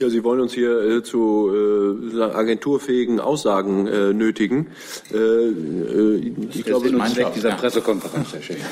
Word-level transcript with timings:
Ja, 0.00 0.08
Sie 0.08 0.22
wollen 0.22 0.40
uns 0.40 0.52
hier 0.52 0.78
äh, 0.80 1.02
zu 1.02 1.50
äh, 2.14 2.22
agenturfähigen 2.22 3.18
Aussagen 3.18 3.88
äh, 3.88 4.12
nötigen. 4.12 4.68
Äh, 5.12 5.16
äh 5.16 6.32
ich 6.52 6.64
glaube, 6.64 6.88
ist 6.88 7.14
Zweck 7.14 7.34
dieser 7.34 7.50
Pressekonferenz, 7.50 8.32
Herr 8.32 8.42
Schäfer. 8.42 8.64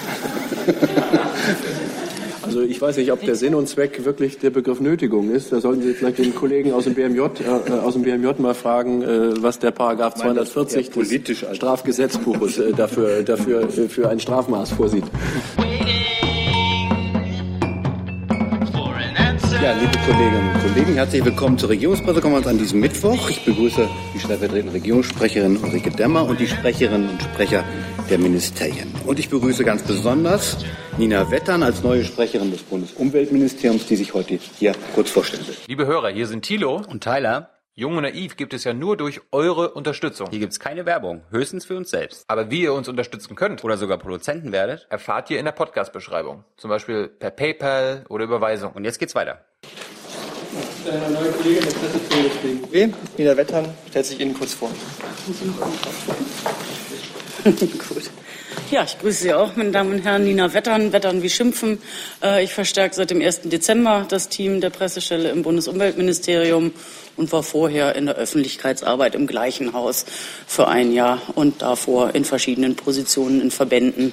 Also 2.46 2.60
ich 2.60 2.80
weiß 2.80 2.96
nicht, 2.98 3.10
ob 3.10 3.20
der 3.22 3.34
Sinn 3.34 3.56
und 3.56 3.68
Zweck 3.68 4.04
wirklich 4.04 4.38
der 4.38 4.50
Begriff 4.50 4.78
Nötigung 4.78 5.32
ist. 5.32 5.52
Da 5.52 5.60
sollten 5.60 5.82
Sie 5.82 5.94
vielleicht 5.94 6.18
den 6.18 6.32
Kollegen 6.32 6.72
aus 6.72 6.84
dem 6.84 6.94
BMJ, 6.94 7.18
äh, 7.18 7.72
aus 7.72 7.94
dem 7.94 8.02
BMJ 8.02 8.40
mal 8.40 8.54
fragen, 8.54 9.02
äh, 9.02 9.42
was 9.42 9.58
der 9.58 9.72
Paragraph 9.72 10.14
240 10.14 10.90
des 10.90 11.44
Strafgesetzbuches 11.56 12.58
äh, 12.58 12.72
dafür, 12.72 13.24
dafür 13.24 13.62
äh, 13.62 13.88
für 13.88 14.08
ein 14.08 14.20
Strafmaß 14.20 14.70
vorsieht. 14.70 15.04
Kolleginnen 20.06 20.54
und 20.54 20.62
Kollegen, 20.62 20.94
herzlich 20.94 21.24
willkommen 21.24 21.58
zur 21.58 21.68
Regierungspressekonferenz 21.68 22.46
an 22.46 22.58
diesem 22.58 22.78
Mittwoch. 22.78 23.28
Ich 23.28 23.44
begrüße 23.44 23.88
die 24.14 24.20
stellvertretende 24.20 24.72
Regierungssprecherin 24.72 25.56
Ulrike 25.56 25.90
Demmer 25.90 26.28
und 26.28 26.38
die 26.38 26.46
Sprecherinnen 26.46 27.10
und 27.10 27.20
Sprecher 27.20 27.64
der 28.08 28.18
Ministerien. 28.18 28.94
Und 29.04 29.18
ich 29.18 29.28
begrüße 29.30 29.64
ganz 29.64 29.82
besonders 29.82 30.64
Nina 30.96 31.28
Wettern 31.32 31.64
als 31.64 31.82
neue 31.82 32.04
Sprecherin 32.04 32.52
des 32.52 32.62
Bundesumweltministeriums, 32.62 33.86
die 33.88 33.96
sich 33.96 34.14
heute 34.14 34.34
hier 34.34 34.76
kurz 34.94 35.10
vorstellen 35.10 35.44
will. 35.48 35.56
Liebe 35.66 35.86
Hörer, 35.86 36.10
hier 36.10 36.28
sind 36.28 36.42
Thilo 36.42 36.82
und 36.88 37.02
Tyler. 37.02 37.50
Jung 37.74 37.96
und 37.96 38.04
Naiv 38.04 38.36
gibt 38.36 38.54
es 38.54 38.62
ja 38.62 38.72
nur 38.72 38.96
durch 38.96 39.20
eure 39.32 39.72
Unterstützung. 39.72 40.28
Hier 40.30 40.38
gibt 40.38 40.52
es 40.52 40.60
keine 40.60 40.86
Werbung, 40.86 41.22
höchstens 41.30 41.66
für 41.66 41.76
uns 41.76 41.90
selbst. 41.90 42.22
Aber 42.28 42.48
wie 42.52 42.62
ihr 42.62 42.74
uns 42.74 42.88
unterstützen 42.88 43.34
könnt 43.34 43.64
oder 43.64 43.76
sogar 43.76 43.98
Produzenten 43.98 44.52
werdet, 44.52 44.86
erfahrt 44.88 45.30
ihr 45.30 45.40
in 45.40 45.46
der 45.46 45.52
Podcast-Beschreibung. 45.52 46.44
Zum 46.56 46.70
Beispiel 46.70 47.08
per 47.08 47.32
PayPal 47.32 48.04
oder 48.08 48.22
Überweisung. 48.22 48.70
Und 48.72 48.84
jetzt 48.84 49.00
geht's 49.00 49.16
weiter. 49.16 49.44
Eine 50.90 51.10
neue 51.10 51.30
Kollegin 51.32 51.64
der 51.64 51.70
Presse 51.70 52.00
für 52.70 52.88
Nina 53.18 53.36
Wettern 53.36 53.66
stellt 53.90 54.06
sich 54.06 54.20
Ihnen 54.20 54.34
kurz 54.34 54.54
vor. 54.54 54.70
Gut. 57.44 58.10
Ja, 58.70 58.82
ich 58.82 58.98
grüße 58.98 59.22
Sie 59.22 59.32
auch, 59.32 59.54
meine 59.54 59.70
Damen 59.70 59.92
und 59.92 60.00
Herren. 60.00 60.24
Nina 60.24 60.52
Wettern, 60.52 60.92
Wettern 60.92 61.22
wie 61.22 61.30
Schimpfen. 61.30 61.78
Äh, 62.20 62.42
ich 62.42 62.52
verstärke 62.52 62.96
seit 62.96 63.10
dem 63.10 63.20
1. 63.20 63.42
Dezember 63.44 64.06
das 64.08 64.28
Team 64.28 64.60
der 64.60 64.70
Pressestelle 64.70 65.30
im 65.30 65.44
Bundesumweltministerium 65.44 66.72
und 67.16 67.30
war 67.30 67.44
vorher 67.44 67.94
in 67.94 68.06
der 68.06 68.16
Öffentlichkeitsarbeit 68.16 69.14
im 69.14 69.28
gleichen 69.28 69.72
Haus 69.72 70.04
für 70.48 70.66
ein 70.66 70.92
Jahr 70.92 71.22
und 71.36 71.62
davor 71.62 72.16
in 72.16 72.24
verschiedenen 72.24 72.74
Positionen 72.74 73.40
in 73.40 73.52
Verbänden 73.52 74.12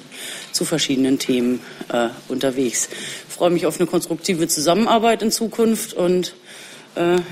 zu 0.52 0.64
verschiedenen 0.64 1.18
Themen 1.18 1.60
äh, 1.92 2.10
unterwegs. 2.28 2.88
Ich 3.28 3.34
freue 3.34 3.50
mich 3.50 3.66
auf 3.66 3.80
eine 3.80 3.88
konstruktive 3.88 4.46
Zusammenarbeit 4.46 5.22
in 5.22 5.32
Zukunft 5.32 5.94
und 5.94 6.34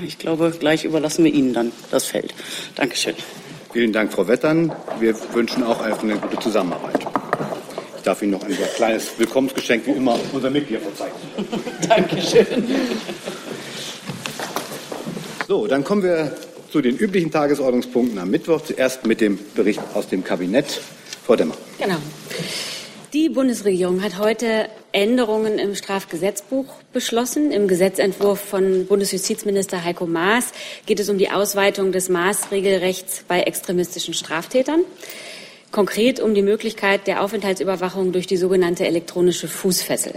ich 0.05 0.17
glaube, 0.17 0.53
gleich 0.59 0.83
überlassen 0.85 1.23
wir 1.23 1.33
Ihnen 1.33 1.53
dann 1.53 1.71
das 1.91 2.05
Feld. 2.05 2.33
Dankeschön. 2.75 3.15
Vielen 3.71 3.91
Dank, 3.91 4.13
Frau 4.13 4.27
Wettern. 4.27 4.71
Wir 4.99 5.15
wünschen 5.33 5.63
auch 5.63 5.81
eine 5.81 6.15
gute 6.17 6.39
Zusammenarbeit. 6.39 6.99
Ich 7.97 8.03
darf 8.03 8.21
Ihnen 8.21 8.33
noch 8.33 8.43
ein 8.43 8.55
kleines 8.75 9.17
Willkommensgeschenk 9.17 9.87
wie 9.87 9.91
immer 9.91 10.19
unser 10.31 10.49
Mitglied 10.49 10.81
vorzeigen. 10.81 11.15
Dankeschön. 11.87 12.45
So, 15.47 15.67
dann 15.67 15.83
kommen 15.83 16.03
wir 16.03 16.35
zu 16.71 16.81
den 16.81 16.97
üblichen 16.97 17.31
Tagesordnungspunkten 17.31 18.19
am 18.19 18.29
Mittwoch. 18.29 18.61
Zuerst 18.61 19.05
mit 19.05 19.21
dem 19.21 19.39
Bericht 19.55 19.81
aus 19.93 20.07
dem 20.07 20.23
Kabinett. 20.23 20.81
Frau 21.25 21.35
Demmer. 21.35 21.55
Genau. 21.79 21.97
Die 23.13 23.29
Bundesregierung 23.29 24.01
hat 24.03 24.17
heute 24.17 24.67
Änderungen 24.93 25.59
im 25.59 25.75
Strafgesetzbuch 25.75 26.65
beschlossen. 26.93 27.51
Im 27.51 27.67
Gesetzentwurf 27.67 28.39
von 28.39 28.85
Bundesjustizminister 28.85 29.83
Heiko 29.83 30.05
Maas 30.05 30.51
geht 30.85 30.99
es 30.99 31.09
um 31.09 31.17
die 31.17 31.31
Ausweitung 31.31 31.91
des 31.91 32.09
Maßregelrechts 32.09 33.25
bei 33.27 33.41
extremistischen 33.41 34.13
Straftätern. 34.13 34.81
Konkret 35.71 36.19
um 36.19 36.35
die 36.35 36.43
Möglichkeit 36.43 37.07
der 37.07 37.23
Aufenthaltsüberwachung 37.23 38.11
durch 38.11 38.27
die 38.27 38.37
sogenannte 38.37 38.85
elektronische 38.85 39.47
Fußfessel. 39.47 40.13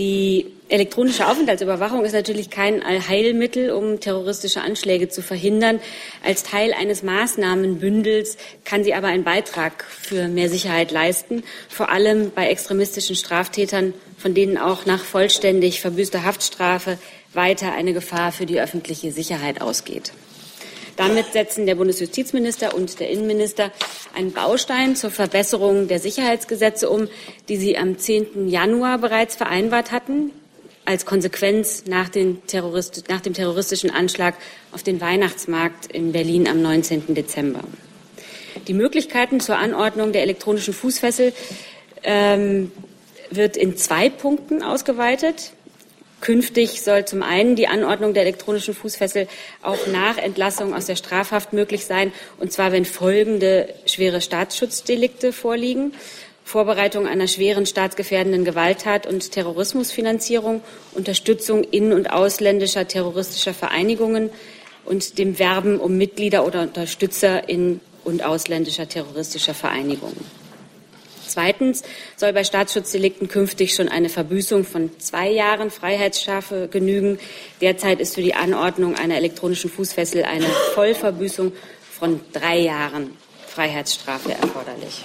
Die 0.00 0.46
elektronische 0.70 1.26
Aufenthaltsüberwachung 1.26 2.06
ist 2.06 2.14
natürlich 2.14 2.48
kein 2.48 2.82
Allheilmittel, 2.82 3.70
um 3.70 4.00
terroristische 4.00 4.62
Anschläge 4.62 5.10
zu 5.10 5.20
verhindern. 5.20 5.78
Als 6.24 6.42
Teil 6.42 6.72
eines 6.72 7.02
Maßnahmenbündels 7.02 8.38
kann 8.64 8.82
sie 8.82 8.94
aber 8.94 9.08
einen 9.08 9.24
Beitrag 9.24 9.84
für 9.84 10.26
mehr 10.28 10.48
Sicherheit 10.48 10.90
leisten, 10.90 11.42
vor 11.68 11.90
allem 11.90 12.30
bei 12.34 12.48
extremistischen 12.48 13.14
Straftätern, 13.14 13.92
von 14.16 14.32
denen 14.32 14.56
auch 14.56 14.86
nach 14.86 15.04
vollständig 15.04 15.82
verbüßter 15.82 16.24
Haftstrafe 16.24 16.96
weiter 17.34 17.74
eine 17.74 17.92
Gefahr 17.92 18.32
für 18.32 18.46
die 18.46 18.58
öffentliche 18.58 19.12
Sicherheit 19.12 19.60
ausgeht. 19.60 20.12
Damit 20.96 21.32
setzen 21.32 21.66
der 21.66 21.74
Bundesjustizminister 21.74 22.74
und 22.74 23.00
der 23.00 23.10
Innenminister 23.10 23.72
einen 24.14 24.32
Baustein 24.32 24.96
zur 24.96 25.10
Verbesserung 25.10 25.88
der 25.88 25.98
Sicherheitsgesetze 25.98 26.90
um, 26.90 27.08
die 27.48 27.56
sie 27.56 27.78
am 27.78 27.98
10. 27.98 28.48
Januar 28.48 28.98
bereits 28.98 29.36
vereinbart 29.36 29.92
hatten, 29.92 30.32
als 30.84 31.06
Konsequenz 31.06 31.84
nach, 31.86 32.08
Terrorist 32.08 33.04
nach 33.08 33.20
dem 33.20 33.34
terroristischen 33.34 33.90
Anschlag 33.90 34.34
auf 34.72 34.82
den 34.82 35.00
Weihnachtsmarkt 35.00 35.86
in 35.86 36.12
Berlin 36.12 36.48
am 36.48 36.62
19. 36.62 37.14
Dezember. 37.14 37.60
Die 38.66 38.74
Möglichkeiten 38.74 39.40
zur 39.40 39.56
Anordnung 39.56 40.12
der 40.12 40.22
elektronischen 40.22 40.74
Fußfessel 40.74 41.32
ähm, 42.02 42.72
wird 43.30 43.56
in 43.56 43.76
zwei 43.76 44.08
Punkten 44.08 44.62
ausgeweitet. 44.62 45.52
Künftig 46.20 46.82
soll 46.82 47.06
zum 47.06 47.22
einen 47.22 47.56
die 47.56 47.66
Anordnung 47.66 48.12
der 48.12 48.24
elektronischen 48.24 48.74
Fußfessel 48.74 49.26
auch 49.62 49.86
nach 49.86 50.18
Entlassung 50.18 50.74
aus 50.74 50.86
der 50.86 50.96
Strafhaft 50.96 51.52
möglich 51.52 51.86
sein, 51.86 52.12
und 52.38 52.52
zwar 52.52 52.72
wenn 52.72 52.84
folgende 52.84 53.72
schwere 53.86 54.20
Staatsschutzdelikte 54.20 55.32
vorliegen. 55.32 55.94
Vorbereitung 56.44 57.06
einer 57.06 57.28
schweren 57.28 57.64
staatsgefährdenden 57.64 58.44
Gewalttat 58.44 59.06
und 59.06 59.30
Terrorismusfinanzierung, 59.30 60.62
Unterstützung 60.92 61.62
in- 61.62 61.92
und 61.92 62.10
ausländischer 62.10 62.88
terroristischer 62.88 63.54
Vereinigungen 63.54 64.30
und 64.84 65.18
dem 65.18 65.38
Werben 65.38 65.78
um 65.78 65.96
Mitglieder 65.96 66.44
oder 66.44 66.62
Unterstützer 66.62 67.48
in 67.48 67.80
und 68.02 68.24
ausländischer 68.24 68.88
terroristischer 68.88 69.54
Vereinigungen. 69.54 70.39
Zweitens 71.30 71.84
soll 72.16 72.32
bei 72.32 72.42
Staatsschutzdelikten 72.42 73.28
künftig 73.28 73.74
schon 73.74 73.88
eine 73.88 74.08
Verbüßung 74.08 74.64
von 74.64 74.90
zwei 74.98 75.30
Jahren 75.30 75.70
Freiheitsstrafe 75.70 76.68
genügen. 76.68 77.20
Derzeit 77.60 78.00
ist 78.00 78.16
für 78.16 78.22
die 78.22 78.34
Anordnung 78.34 78.96
einer 78.96 79.16
elektronischen 79.16 79.70
Fußfessel 79.70 80.24
eine 80.24 80.46
Vollverbüßung 80.74 81.52
von 81.92 82.20
drei 82.32 82.58
Jahren 82.58 83.16
Freiheitsstrafe 83.46 84.32
erforderlich. 84.32 85.04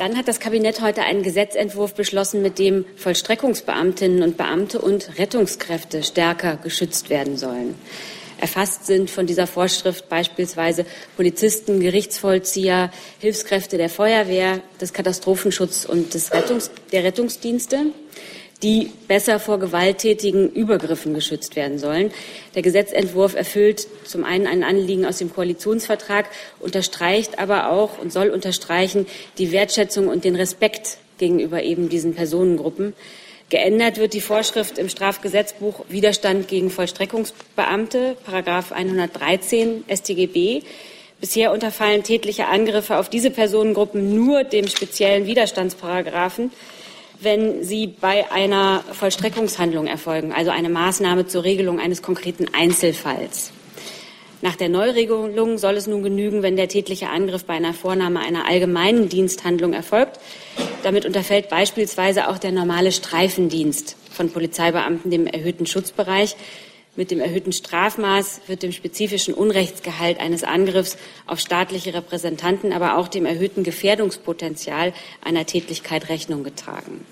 Dann 0.00 0.16
hat 0.16 0.26
das 0.26 0.40
Kabinett 0.40 0.80
heute 0.80 1.02
einen 1.02 1.22
Gesetzentwurf 1.22 1.94
beschlossen, 1.94 2.42
mit 2.42 2.58
dem 2.58 2.86
Vollstreckungsbeamtinnen 2.96 4.22
und 4.22 4.36
Beamte 4.36 4.80
und 4.80 5.18
Rettungskräfte 5.18 6.02
stärker 6.02 6.56
geschützt 6.56 7.10
werden 7.10 7.36
sollen. 7.36 7.74
Erfasst 8.40 8.86
sind 8.86 9.10
von 9.10 9.26
dieser 9.26 9.46
Vorschrift 9.46 10.08
beispielsweise 10.08 10.86
Polizisten, 11.16 11.80
Gerichtsvollzieher, 11.80 12.90
Hilfskräfte 13.18 13.76
der 13.76 13.90
Feuerwehr, 13.90 14.60
des 14.80 14.92
Katastrophenschutz 14.92 15.84
und 15.84 16.14
des 16.14 16.32
Rettungs 16.32 16.70
der 16.90 17.04
Rettungsdienste 17.04 17.86
die 18.62 18.90
besser 19.08 19.40
vor 19.40 19.58
gewalttätigen 19.58 20.50
Übergriffen 20.50 21.14
geschützt 21.14 21.56
werden 21.56 21.78
sollen. 21.78 22.10
Der 22.54 22.62
Gesetzentwurf 22.62 23.34
erfüllt 23.34 23.86
zum 24.04 24.24
einen 24.24 24.46
ein 24.46 24.62
Anliegen 24.62 25.06
aus 25.06 25.18
dem 25.18 25.32
Koalitionsvertrag, 25.32 26.28
unterstreicht 26.58 27.38
aber 27.38 27.70
auch 27.70 27.98
und 27.98 28.12
soll 28.12 28.28
unterstreichen 28.28 29.06
die 29.38 29.52
Wertschätzung 29.52 30.08
und 30.08 30.24
den 30.24 30.36
Respekt 30.36 30.98
gegenüber 31.18 31.62
eben 31.62 31.88
diesen 31.88 32.14
Personengruppen. 32.14 32.94
Geändert 33.50 33.98
wird 33.98 34.14
die 34.14 34.20
Vorschrift 34.20 34.78
im 34.78 34.88
Strafgesetzbuch 34.88 35.84
Widerstand 35.88 36.46
gegen 36.46 36.70
Vollstreckungsbeamte, 36.70 38.16
Paragraph 38.24 38.70
113 38.70 39.84
StGB. 39.92 40.62
Bisher 41.20 41.50
unterfallen 41.52 42.04
tätliche 42.04 42.46
Angriffe 42.46 42.96
auf 42.96 43.10
diese 43.10 43.32
Personengruppen 43.32 44.14
nur 44.14 44.44
dem 44.44 44.68
speziellen 44.68 45.26
Widerstandsparagraphen, 45.26 46.52
wenn 47.20 47.64
sie 47.64 47.88
bei 47.88 48.30
einer 48.30 48.84
Vollstreckungshandlung 48.92 49.88
erfolgen, 49.88 50.32
also 50.32 50.52
eine 50.52 50.70
Maßnahme 50.70 51.26
zur 51.26 51.42
Regelung 51.42 51.80
eines 51.80 52.02
konkreten 52.02 52.46
Einzelfalls. 52.54 53.50
Nach 54.42 54.56
der 54.56 54.70
Neuregelung 54.70 55.58
soll 55.58 55.76
es 55.76 55.86
nun 55.86 56.02
genügen, 56.02 56.42
wenn 56.42 56.56
der 56.56 56.68
tätliche 56.68 57.10
Angriff 57.10 57.44
bei 57.44 57.54
einer 57.54 57.74
Vornahme 57.74 58.20
einer 58.20 58.46
allgemeinen 58.46 59.10
Diensthandlung 59.10 59.74
erfolgt. 59.74 60.18
Damit 60.82 61.04
unterfällt 61.04 61.50
beispielsweise 61.50 62.28
auch 62.28 62.38
der 62.38 62.52
normale 62.52 62.90
Streifendienst 62.90 63.96
von 64.10 64.30
Polizeibeamten 64.30 65.10
dem 65.10 65.26
erhöhten 65.26 65.66
Schutzbereich. 65.66 66.36
Mit 66.96 67.10
dem 67.10 67.20
erhöhten 67.20 67.52
Strafmaß 67.52 68.42
wird 68.46 68.62
dem 68.62 68.72
spezifischen 68.72 69.34
Unrechtsgehalt 69.34 70.18
eines 70.18 70.42
Angriffs 70.42 70.96
auf 71.26 71.38
staatliche 71.38 71.92
Repräsentanten, 71.92 72.72
aber 72.72 72.96
auch 72.96 73.08
dem 73.08 73.26
erhöhten 73.26 73.62
Gefährdungspotenzial 73.62 74.94
einer 75.22 75.44
Tätlichkeit 75.44 76.08
Rechnung 76.08 76.44
getragen. 76.44 77.04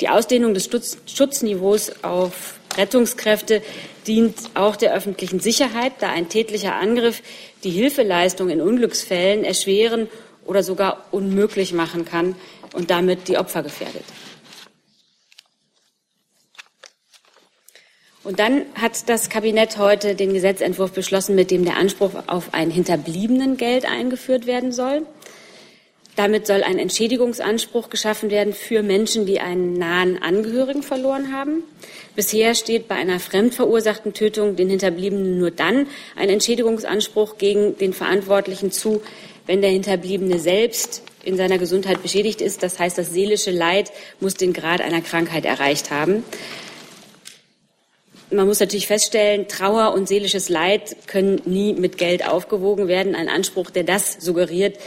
Die 0.00 0.08
Ausdehnung 0.08 0.54
des 0.54 0.68
Schutzniveaus 1.06 2.02
auf 2.02 2.54
Rettungskräfte 2.76 3.62
dient 4.06 4.36
auch 4.54 4.76
der 4.76 4.94
öffentlichen 4.94 5.40
Sicherheit, 5.40 5.92
da 6.00 6.10
ein 6.10 6.28
tätlicher 6.28 6.74
Angriff 6.74 7.22
die 7.64 7.70
Hilfeleistung 7.70 8.50
in 8.50 8.60
Unglücksfällen 8.60 9.44
erschweren 9.44 10.08
oder 10.44 10.62
sogar 10.62 11.06
unmöglich 11.10 11.72
machen 11.72 12.04
kann 12.04 12.34
und 12.74 12.90
damit 12.90 13.28
die 13.28 13.38
Opfer 13.38 13.62
gefährdet. 13.62 14.04
Und 18.24 18.38
dann 18.38 18.66
hat 18.74 19.08
das 19.08 19.30
Kabinett 19.30 19.78
heute 19.78 20.14
den 20.14 20.32
Gesetzentwurf 20.32 20.92
beschlossen, 20.92 21.34
mit 21.34 21.50
dem 21.50 21.64
der 21.64 21.76
Anspruch 21.76 22.12
auf 22.28 22.54
ein 22.54 22.70
Hinterbliebenengeld 22.70 23.84
eingeführt 23.84 24.46
werden 24.46 24.70
soll. 24.70 25.06
Damit 26.14 26.46
soll 26.46 26.62
ein 26.62 26.78
Entschädigungsanspruch 26.78 27.88
geschaffen 27.88 28.30
werden 28.30 28.52
für 28.52 28.82
Menschen, 28.82 29.24
die 29.24 29.40
einen 29.40 29.72
nahen 29.72 30.22
Angehörigen 30.22 30.82
verloren 30.82 31.32
haben. 31.32 31.62
Bisher 32.14 32.54
steht 32.54 32.86
bei 32.86 32.96
einer 32.96 33.18
fremdverursachten 33.18 34.12
Tötung 34.12 34.54
den 34.56 34.68
Hinterbliebenen 34.68 35.38
nur 35.38 35.50
dann 35.50 35.86
ein 36.14 36.28
Entschädigungsanspruch 36.28 37.38
gegen 37.38 37.78
den 37.78 37.94
Verantwortlichen 37.94 38.70
zu, 38.70 39.00
wenn 39.46 39.62
der 39.62 39.70
Hinterbliebene 39.70 40.38
selbst 40.38 41.02
in 41.24 41.38
seiner 41.38 41.56
Gesundheit 41.56 42.02
beschädigt 42.02 42.42
ist. 42.42 42.62
Das 42.62 42.78
heißt, 42.78 42.98
das 42.98 43.10
seelische 43.10 43.50
Leid 43.50 43.90
muss 44.20 44.34
den 44.34 44.52
Grad 44.52 44.82
einer 44.82 45.00
Krankheit 45.00 45.46
erreicht 45.46 45.90
haben. 45.90 46.24
Man 48.30 48.46
muss 48.46 48.60
natürlich 48.60 48.86
feststellen, 48.86 49.46
Trauer 49.48 49.94
und 49.94 50.08
seelisches 50.08 50.48
Leid 50.48 50.96
können 51.06 51.40
nie 51.44 51.74
mit 51.74 51.98
Geld 51.98 52.26
aufgewogen 52.26 52.88
werden. 52.88 53.14
Ein 53.14 53.28
Anspruch, 53.28 53.70
der 53.70 53.84
das 53.84 54.16
suggeriert, 54.20 54.78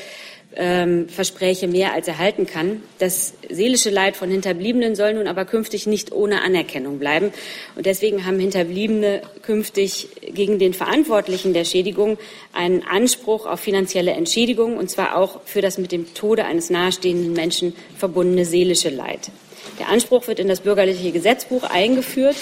ähm, 0.56 1.10
verspreche 1.10 1.68
mehr 1.68 1.94
als 1.94 2.08
er 2.08 2.18
halten 2.18 2.46
kann. 2.46 2.82
Das 3.00 3.34
seelische 3.50 3.90
Leid 3.90 4.16
von 4.16 4.30
Hinterbliebenen 4.30 4.96
soll 4.96 5.14
nun 5.14 5.28
aber 5.28 5.46
künftig 5.46 5.88
nicht 5.88 6.12
ohne 6.12 6.42
Anerkennung 6.42 7.00
bleiben. 7.00 7.32
Und 7.76 7.86
deswegen 7.86 8.26
haben 8.26 8.40
Hinterbliebene 8.40 9.22
künftig 9.42 10.10
gegen 10.22 10.60
den 10.60 10.74
Verantwortlichen 10.74 11.54
der 11.54 11.66
Schädigung 11.66 12.18
einen 12.54 12.84
Anspruch 12.84 13.46
auf 13.46 13.60
finanzielle 13.60 14.12
Entschädigung, 14.12 14.78
und 14.78 14.90
zwar 14.90 15.18
auch 15.18 15.42
für 15.46 15.62
das 15.62 15.78
mit 15.78 15.92
dem 15.92 16.14
Tode 16.14 16.46
eines 16.46 16.70
nahestehenden 16.70 17.34
Menschen 17.34 17.76
verbundene 17.98 18.46
seelische 18.46 18.90
Leid. 18.90 19.32
Der 19.80 19.90
Anspruch 19.90 20.28
wird 20.28 20.40
in 20.40 20.48
das 20.48 20.62
bürgerliche 20.62 21.12
Gesetzbuch 21.12 21.64
eingeführt. 21.64 22.36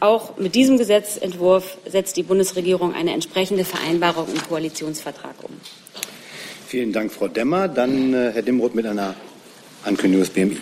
Auch 0.00 0.36
mit 0.36 0.54
diesem 0.54 0.76
Gesetzentwurf 0.76 1.78
setzt 1.86 2.16
die 2.16 2.22
Bundesregierung 2.22 2.94
eine 2.94 3.12
entsprechende 3.12 3.64
Vereinbarung 3.64 4.26
im 4.28 4.42
Koalitionsvertrag 4.46 5.34
um. 5.42 5.52
Vielen 6.66 6.92
Dank, 6.92 7.12
Frau 7.12 7.28
Demmer. 7.28 7.68
Dann 7.68 8.12
äh, 8.12 8.32
Herr 8.32 8.42
Dimroth 8.42 8.74
mit 8.74 8.86
einer 8.86 9.14
Ankündigung 9.84 10.24
des 10.24 10.30
BMI. 10.30 10.56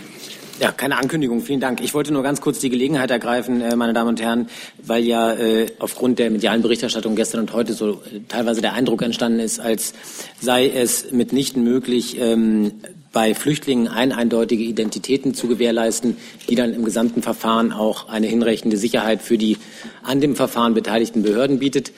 Ja, 0.61 0.71
keine 0.71 0.99
Ankündigung, 0.99 1.41
vielen 1.41 1.61
Dank. 1.61 1.81
Ich 1.81 1.95
wollte 1.95 2.13
nur 2.13 2.23
ganz 2.23 2.41
kurz 2.41 2.59
die 2.59 2.69
Gelegenheit 2.69 3.11
ergreifen, 3.11 3.63
äh, 3.63 3.75
meine 3.75 3.95
Damen 3.95 4.11
und 4.11 4.21
Herren, 4.21 4.49
weil 4.83 5.03
ja 5.03 5.33
äh, 5.33 5.67
aufgrund 5.79 6.19
der 6.19 6.31
medialen 6.31 6.61
Berichterstattung 6.61 7.17
gestern 7.17 7.41
und 7.41 7.55
heute 7.55 7.73
so 7.73 8.03
äh, 8.03 8.21
teilweise 8.29 8.61
der 8.61 8.75
Eindruck 8.75 9.03
entstanden 9.03 9.41
ist, 9.41 9.61
als 9.61 9.95
sei 10.41 10.69
es 10.69 11.11
mitnichten 11.11 11.65
möglich, 11.65 12.19
ähm, 12.21 12.73
bei 13.13 13.35
Flüchtlingen 13.35 13.89
ein 13.89 14.13
eindeutige 14.13 14.63
Identitäten 14.63 15.35
zu 15.35 15.49
gewährleisten, 15.49 16.19
die 16.51 16.55
dann 16.55 16.75
im 16.75 16.85
gesamten 16.85 17.23
Verfahren 17.23 17.73
auch 17.73 18.09
eine 18.09 18.27
hinreichende 18.27 18.77
Sicherheit 18.77 19.23
für 19.23 19.39
die 19.39 19.57
an 20.03 20.21
dem 20.21 20.37
Verfahren 20.37 20.75
beteiligten 20.75 21.23
Behörden 21.23 21.61
bietet. 21.61 21.93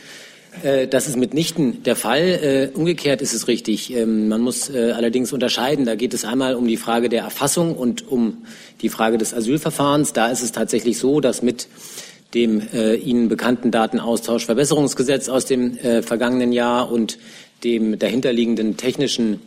Äh, 0.63 0.87
das 0.87 1.07
ist 1.09 1.17
mitnichten 1.17 1.83
der 1.83 1.97
Fall. 1.97 2.23
Äh, 2.23 2.77
umgekehrt 2.77 3.23
ist 3.23 3.35
es 3.35 3.49
richtig. 3.49 3.95
Ähm, 3.95 4.29
man 4.29 4.41
muss 4.41 4.71
äh, 4.71 4.93
allerdings 4.93 5.33
unterscheiden. 5.33 5.85
Da 5.85 5.95
geht 5.95 6.15
es 6.15 6.25
einmal 6.25 6.55
um 6.55 6.67
die 6.67 6.77
Frage 6.77 7.09
der 7.09 7.23
Erfassung 7.23 7.77
und 7.77 8.07
um 8.09 8.45
die 8.83 8.89
Frage 8.89 9.19
des 9.19 9.35
Asylverfahrens. 9.35 10.13
Da 10.13 10.29
ist 10.29 10.43
es 10.43 10.53
tatsächlich 10.53 10.99
so, 10.99 11.21
dass 11.21 11.43
mit 11.43 11.69
dem 12.35 12.61
Ihnen 13.03 13.29
bekannten 13.29 13.71
Datenaustauschverbesserungsgesetz 13.71 15.31
aus 15.31 15.47
dem 15.47 15.79
vergangenen 16.03 16.53
Jahr 16.53 16.91
und 16.91 17.19
dem 17.65 17.99
dahinterliegenden 17.99 18.77
technischen 18.77 19.41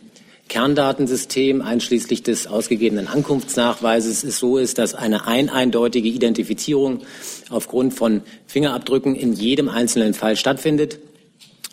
Kerndatensystem 0.50 1.62
einschließlich 1.62 2.24
des 2.24 2.48
ausgegebenen 2.48 3.06
Ankunftsnachweises 3.06 4.24
es 4.24 4.38
so 4.38 4.58
ist, 4.58 4.78
dass 4.78 4.96
eine 4.96 5.28
ein 5.28 5.48
eindeutige 5.48 6.08
Identifizierung 6.08 7.02
aufgrund 7.50 7.94
von 7.94 8.22
Fingerabdrücken 8.48 9.14
in 9.14 9.32
jedem 9.32 9.68
einzelnen 9.68 10.12
Fall 10.12 10.34
stattfindet, 10.34 10.98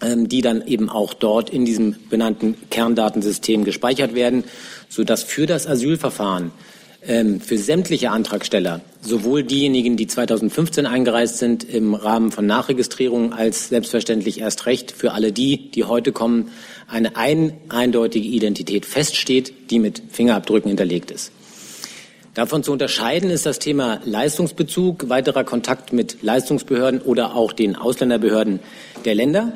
ähm, 0.03 0.29
die 0.29 0.41
dann 0.41 0.65
eben 0.65 0.89
auch 0.89 1.15
dort 1.15 1.49
in 1.49 1.65
diesem 1.65 1.95
benannten 2.11 2.55
Kerndatensystem 2.69 3.63
gespeichert 3.63 4.13
werden, 4.13 4.43
sodass 4.89 5.23
für 5.23 5.47
das 5.47 5.65
Asylverfahren 5.65 6.51
ähm, 7.01 7.41
für 7.41 7.57
sämtliche 7.57 8.11
Antragsteller, 8.11 8.81
sowohl 9.01 9.43
diejenigen, 9.43 9.97
die 9.97 10.07
2015 10.07 10.85
eingereist 10.85 11.37
sind 11.37 11.63
im 11.63 11.93
Rahmen 11.93 12.31
von 12.31 12.45
Nachregistrierung, 12.45 13.33
als 13.33 13.69
selbstverständlich 13.69 14.39
erst 14.41 14.65
recht 14.65 14.91
für 14.91 15.11
alle 15.11 15.31
die, 15.31 15.71
die 15.71 15.83
heute 15.83 16.11
kommen, 16.11 16.51
eine 16.87 17.15
ein, 17.15 17.53
eindeutige 17.69 18.27
Identität 18.27 18.85
feststeht, 18.85 19.71
die 19.71 19.79
mit 19.79 20.01
Fingerabdrücken 20.11 20.69
hinterlegt 20.69 21.11
ist. 21.11 21.31
Davon 22.33 22.61
zu 22.61 22.71
unterscheiden 22.71 23.31
ist 23.31 23.47
das 23.47 23.57
Thema 23.57 23.99
Leistungsbezug, 24.05 25.09
weiterer 25.09 25.43
Kontakt 25.43 25.91
mit 25.91 26.21
Leistungsbehörden 26.21 27.01
oder 27.01 27.35
auch 27.35 27.51
den 27.51 27.75
Ausländerbehörden 27.75 28.59
der 29.05 29.15
Länder. 29.15 29.53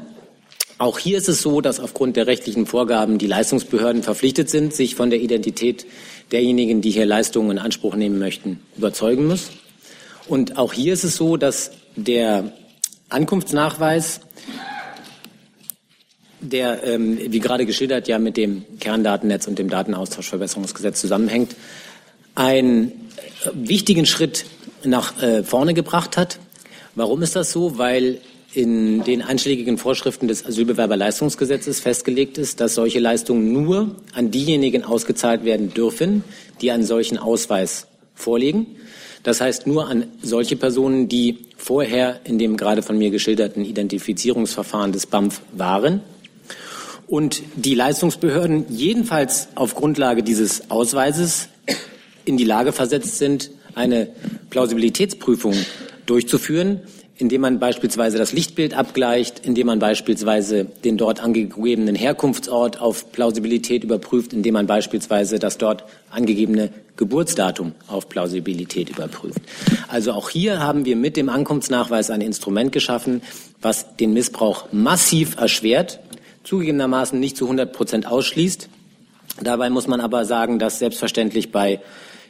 Auch 0.79 0.97
hier 0.97 1.19
ist 1.19 1.29
es 1.29 1.43
so, 1.43 1.61
dass 1.61 1.79
aufgrund 1.79 2.15
der 2.15 2.25
rechtlichen 2.25 2.65
Vorgaben 2.65 3.19
die 3.19 3.27
Leistungsbehörden 3.27 4.01
verpflichtet 4.01 4.49
sind, 4.49 4.73
sich 4.73 4.95
von 4.95 5.11
der 5.11 5.21
Identität 5.21 5.85
derjenigen, 6.31 6.81
die 6.81 6.91
hier 6.91 7.05
Leistungen 7.05 7.51
in 7.51 7.59
Anspruch 7.59 7.95
nehmen 7.95 8.19
möchten, 8.19 8.59
überzeugen 8.77 9.27
muss. 9.27 9.51
Und 10.27 10.57
auch 10.57 10.73
hier 10.73 10.93
ist 10.93 11.03
es 11.03 11.15
so, 11.15 11.37
dass 11.37 11.71
der 11.95 12.53
Ankunftsnachweis 13.09 14.21
der, 16.39 16.83
ähm, 16.83 17.19
wie 17.19 17.39
gerade 17.39 17.65
geschildert, 17.65 18.07
ja 18.07 18.17
mit 18.17 18.35
dem 18.35 18.63
Kerndatennetz 18.79 19.47
und 19.47 19.59
dem 19.59 19.69
Datenaustauschverbesserungsgesetz 19.69 20.99
zusammenhängt, 20.99 21.55
einen 22.33 22.87
äh, 22.87 22.91
wichtigen 23.53 24.05
Schritt 24.05 24.45
nach 24.83 25.21
äh, 25.21 25.43
vorne 25.43 25.73
gebracht 25.73 26.17
hat. 26.17 26.39
Warum 26.95 27.21
ist 27.21 27.35
das 27.35 27.51
so? 27.51 27.77
Weil 27.77 28.19
in 28.53 29.03
den 29.03 29.21
einschlägigen 29.21 29.77
Vorschriften 29.77 30.27
des 30.27 30.45
Asylbewerberleistungsgesetzes 30.45 31.79
festgelegt 31.79 32.37
ist, 32.37 32.59
dass 32.59 32.75
solche 32.75 32.99
Leistungen 32.99 33.53
nur 33.53 33.95
an 34.13 34.31
diejenigen 34.31 34.83
ausgezahlt 34.83 35.45
werden 35.45 35.73
dürfen, 35.73 36.23
die 36.61 36.71
einen 36.71 36.83
solchen 36.83 37.17
Ausweis 37.17 37.87
vorlegen. 38.13 38.67
Das 39.23 39.39
heißt 39.39 39.67
nur 39.67 39.87
an 39.87 40.07
solche 40.21 40.55
Personen, 40.55 41.07
die 41.07 41.39
vorher 41.55 42.19
in 42.23 42.39
dem 42.39 42.57
gerade 42.57 42.81
von 42.81 42.97
mir 42.97 43.11
geschilderten 43.11 43.63
Identifizierungsverfahren 43.63 44.91
des 44.91 45.05
BAMF 45.05 45.41
waren 45.53 46.01
und 47.07 47.43
die 47.55 47.75
Leistungsbehörden 47.75 48.65
jedenfalls 48.69 49.49
auf 49.55 49.75
Grundlage 49.75 50.23
dieses 50.23 50.71
Ausweises 50.71 51.49
in 52.25 52.37
die 52.37 52.45
Lage 52.45 52.71
versetzt 52.71 53.17
sind, 53.17 53.51
eine 53.75 54.09
Plausibilitätsprüfung 54.49 55.53
durchzuführen, 56.05 56.81
indem 57.21 57.41
man 57.41 57.59
beispielsweise 57.59 58.17
das 58.17 58.33
Lichtbild 58.33 58.73
abgleicht, 58.73 59.45
indem 59.45 59.67
man 59.67 59.79
beispielsweise 59.79 60.65
den 60.65 60.97
dort 60.97 61.23
angegebenen 61.23 61.95
Herkunftsort 61.95 62.81
auf 62.81 63.11
Plausibilität 63.11 63.83
überprüft, 63.83 64.33
indem 64.33 64.55
man 64.55 64.65
beispielsweise 64.65 65.37
das 65.37 65.59
dort 65.59 65.85
angegebene 66.09 66.71
Geburtsdatum 66.97 67.73
auf 67.87 68.09
Plausibilität 68.09 68.89
überprüft. 68.89 69.39
Also 69.87 70.13
auch 70.13 70.29
hier 70.29 70.59
haben 70.59 70.83
wir 70.85 70.95
mit 70.95 71.15
dem 71.15 71.29
Ankunftsnachweis 71.29 72.09
ein 72.09 72.21
Instrument 72.21 72.71
geschaffen, 72.71 73.21
was 73.61 73.95
den 73.97 74.13
Missbrauch 74.13 74.65
massiv 74.71 75.37
erschwert 75.37 75.99
zugegebenermaßen 76.43 77.19
nicht 77.19 77.37
zu 77.37 77.45
100 77.45 77.71
Prozent 77.71 78.07
ausschließt. 78.07 78.67
Dabei 79.43 79.69
muss 79.69 79.87
man 79.87 80.01
aber 80.01 80.25
sagen, 80.25 80.57
dass 80.57 80.79
selbstverständlich 80.79 81.51
bei 81.51 81.79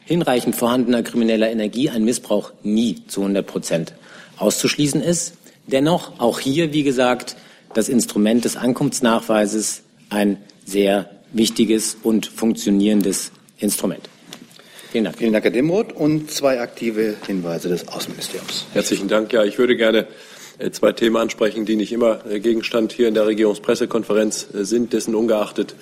hinreichend 0.04 0.54
vorhandener 0.54 1.02
krimineller 1.02 1.50
Energie 1.50 1.88
ein 1.88 2.04
Missbrauch 2.04 2.52
nie 2.62 3.06
zu 3.06 3.22
100 3.22 3.46
Prozent 3.46 3.94
auszuschließen 4.42 5.00
ist. 5.00 5.34
Dennoch 5.66 6.20
auch 6.20 6.40
hier, 6.40 6.72
wie 6.72 6.82
gesagt, 6.82 7.36
das 7.74 7.88
Instrument 7.88 8.44
des 8.44 8.56
Ankunftsnachweises 8.56 9.82
ein 10.10 10.38
sehr 10.64 11.10
wichtiges 11.32 11.96
und 12.02 12.26
funktionierendes 12.26 13.32
Instrument. 13.58 14.08
Vielen 14.90 15.04
Dank. 15.04 15.16
Vielen 15.16 15.32
Dank, 15.32 15.44
Herr 15.44 15.50
Demroth. 15.50 15.92
Und 15.92 16.30
zwei 16.30 16.60
aktive 16.60 17.14
Hinweise 17.26 17.70
des 17.70 17.88
Außenministeriums. 17.88 18.66
Herzlichen 18.74 19.08
Dank. 19.08 19.32
Ja, 19.32 19.42
ich 19.42 19.56
würde 19.56 19.74
gerne 19.74 20.06
äh, 20.58 20.70
zwei 20.70 20.92
Themen 20.92 21.16
ansprechen, 21.16 21.64
die 21.64 21.76
nicht 21.76 21.92
immer 21.92 22.26
äh, 22.26 22.40
Gegenstand 22.40 22.92
hier 22.92 23.08
in 23.08 23.14
der 23.14 23.26
Regierungspressekonferenz 23.26 24.48
äh, 24.52 24.64
sind, 24.64 24.92
dessen 24.92 25.14
ungeachtet 25.14 25.74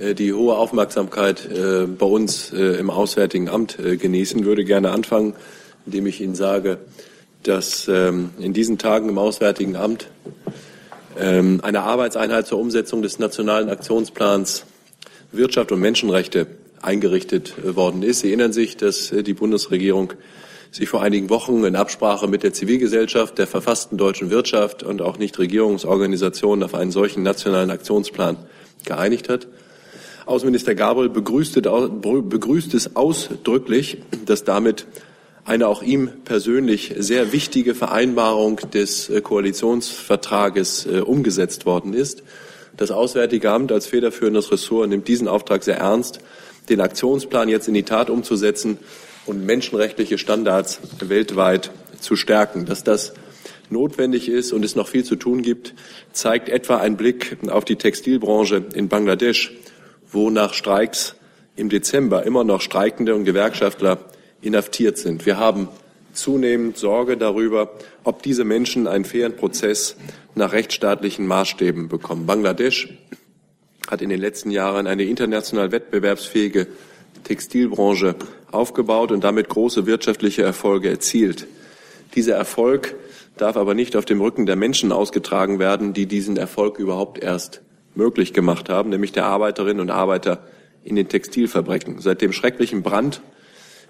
die 0.00 0.32
hohe 0.32 0.56
Aufmerksamkeit 0.56 1.48
bei 1.50 2.04
uns 2.04 2.50
im 2.50 2.90
Auswärtigen 2.90 3.48
Amt 3.48 3.78
genießen. 3.78 4.40
Ich 4.40 4.44
würde 4.44 4.64
gerne 4.64 4.90
anfangen, 4.90 5.34
indem 5.86 6.08
ich 6.08 6.20
Ihnen 6.20 6.34
sage, 6.34 6.78
dass 7.42 7.88
ähm, 7.88 8.30
in 8.38 8.52
diesen 8.52 8.78
Tagen 8.78 9.08
im 9.08 9.18
Auswärtigen 9.18 9.76
Amt 9.76 10.08
ähm, 11.18 11.60
eine 11.62 11.82
Arbeitseinheit 11.82 12.46
zur 12.46 12.58
Umsetzung 12.58 13.02
des 13.02 13.18
Nationalen 13.18 13.68
Aktionsplans 13.68 14.64
Wirtschaft 15.32 15.72
und 15.72 15.80
Menschenrechte 15.80 16.46
eingerichtet 16.80 17.54
worden 17.76 18.02
ist. 18.02 18.20
Sie 18.20 18.28
erinnern 18.28 18.52
sich, 18.52 18.76
dass 18.76 19.10
die 19.10 19.34
Bundesregierung 19.34 20.14
sich 20.70 20.88
vor 20.88 21.02
einigen 21.02 21.30
Wochen 21.30 21.64
in 21.64 21.76
Absprache 21.76 22.28
mit 22.28 22.42
der 22.42 22.52
Zivilgesellschaft, 22.52 23.38
der 23.38 23.46
verfassten 23.46 23.98
deutschen 23.98 24.30
Wirtschaft 24.30 24.82
und 24.82 25.02
auch 25.02 25.18
Nichtregierungsorganisationen 25.18 26.62
auf 26.62 26.74
einen 26.74 26.90
solchen 26.90 27.22
nationalen 27.22 27.70
Aktionsplan 27.70 28.36
geeinigt 28.84 29.28
hat. 29.28 29.48
Außenminister 30.26 30.74
Gabriel 30.74 31.08
begrüßt, 31.08 31.54
begrüßt 31.62 32.74
es 32.74 32.96
ausdrücklich, 32.96 33.98
dass 34.26 34.44
damit 34.44 34.86
eine 35.48 35.66
auch 35.66 35.82
ihm 35.82 36.10
persönlich 36.24 36.94
sehr 36.98 37.32
wichtige 37.32 37.74
Vereinbarung 37.74 38.60
des 38.72 39.08
äh, 39.08 39.22
Koalitionsvertrages 39.22 40.86
äh, 40.86 41.00
umgesetzt 41.00 41.64
worden 41.64 41.94
ist. 41.94 42.22
Das 42.76 42.90
Auswärtige 42.90 43.50
Amt 43.50 43.72
als 43.72 43.86
federführendes 43.86 44.52
Ressort 44.52 44.90
nimmt 44.90 45.08
diesen 45.08 45.26
Auftrag 45.26 45.64
sehr 45.64 45.78
ernst, 45.78 46.20
den 46.68 46.82
Aktionsplan 46.82 47.48
jetzt 47.48 47.66
in 47.66 47.72
die 47.72 47.82
Tat 47.82 48.10
umzusetzen 48.10 48.76
und 49.24 49.44
menschenrechtliche 49.46 50.18
Standards 50.18 50.80
weltweit 51.00 51.70
zu 51.98 52.14
stärken. 52.14 52.66
Dass 52.66 52.84
das 52.84 53.14
notwendig 53.70 54.28
ist 54.28 54.52
und 54.52 54.64
es 54.66 54.76
noch 54.76 54.88
viel 54.88 55.04
zu 55.04 55.16
tun 55.16 55.40
gibt, 55.40 55.74
zeigt 56.12 56.50
etwa 56.50 56.76
ein 56.76 56.98
Blick 56.98 57.38
auf 57.48 57.64
die 57.64 57.76
Textilbranche 57.76 58.64
in 58.74 58.88
Bangladesch, 58.88 59.52
wo 60.12 60.28
nach 60.28 60.52
Streiks 60.52 61.14
im 61.56 61.70
Dezember 61.70 62.24
immer 62.24 62.44
noch 62.44 62.60
Streikende 62.60 63.14
und 63.14 63.24
Gewerkschaftler 63.24 63.98
inhaftiert 64.40 64.98
sind. 64.98 65.26
Wir 65.26 65.38
haben 65.38 65.68
zunehmend 66.12 66.76
Sorge 66.76 67.16
darüber, 67.16 67.70
ob 68.04 68.22
diese 68.22 68.44
Menschen 68.44 68.86
einen 68.86 69.04
fairen 69.04 69.36
Prozess 69.36 69.96
nach 70.34 70.52
rechtsstaatlichen 70.52 71.26
Maßstäben 71.26 71.88
bekommen. 71.88 72.26
Bangladesch 72.26 72.88
hat 73.88 74.02
in 74.02 74.08
den 74.08 74.20
letzten 74.20 74.50
Jahren 74.50 74.86
eine 74.86 75.04
international 75.04 75.72
wettbewerbsfähige 75.72 76.66
Textilbranche 77.24 78.16
aufgebaut 78.50 79.12
und 79.12 79.24
damit 79.24 79.48
große 79.48 79.86
wirtschaftliche 79.86 80.42
Erfolge 80.42 80.90
erzielt. 80.90 81.46
Dieser 82.14 82.36
Erfolg 82.36 82.94
darf 83.36 83.56
aber 83.56 83.74
nicht 83.74 83.96
auf 83.96 84.04
dem 84.04 84.20
Rücken 84.20 84.46
der 84.46 84.56
Menschen 84.56 84.92
ausgetragen 84.92 85.58
werden, 85.58 85.92
die 85.92 86.06
diesen 86.06 86.36
Erfolg 86.36 86.78
überhaupt 86.78 87.18
erst 87.18 87.62
möglich 87.94 88.32
gemacht 88.32 88.68
haben, 88.68 88.90
nämlich 88.90 89.12
der 89.12 89.26
Arbeiterinnen 89.26 89.80
und 89.80 89.90
Arbeiter 89.90 90.44
in 90.84 90.96
den 90.96 91.08
Textilfabriken. 91.08 92.00
Seit 92.00 92.22
dem 92.22 92.32
schrecklichen 92.32 92.82
Brand 92.82 93.20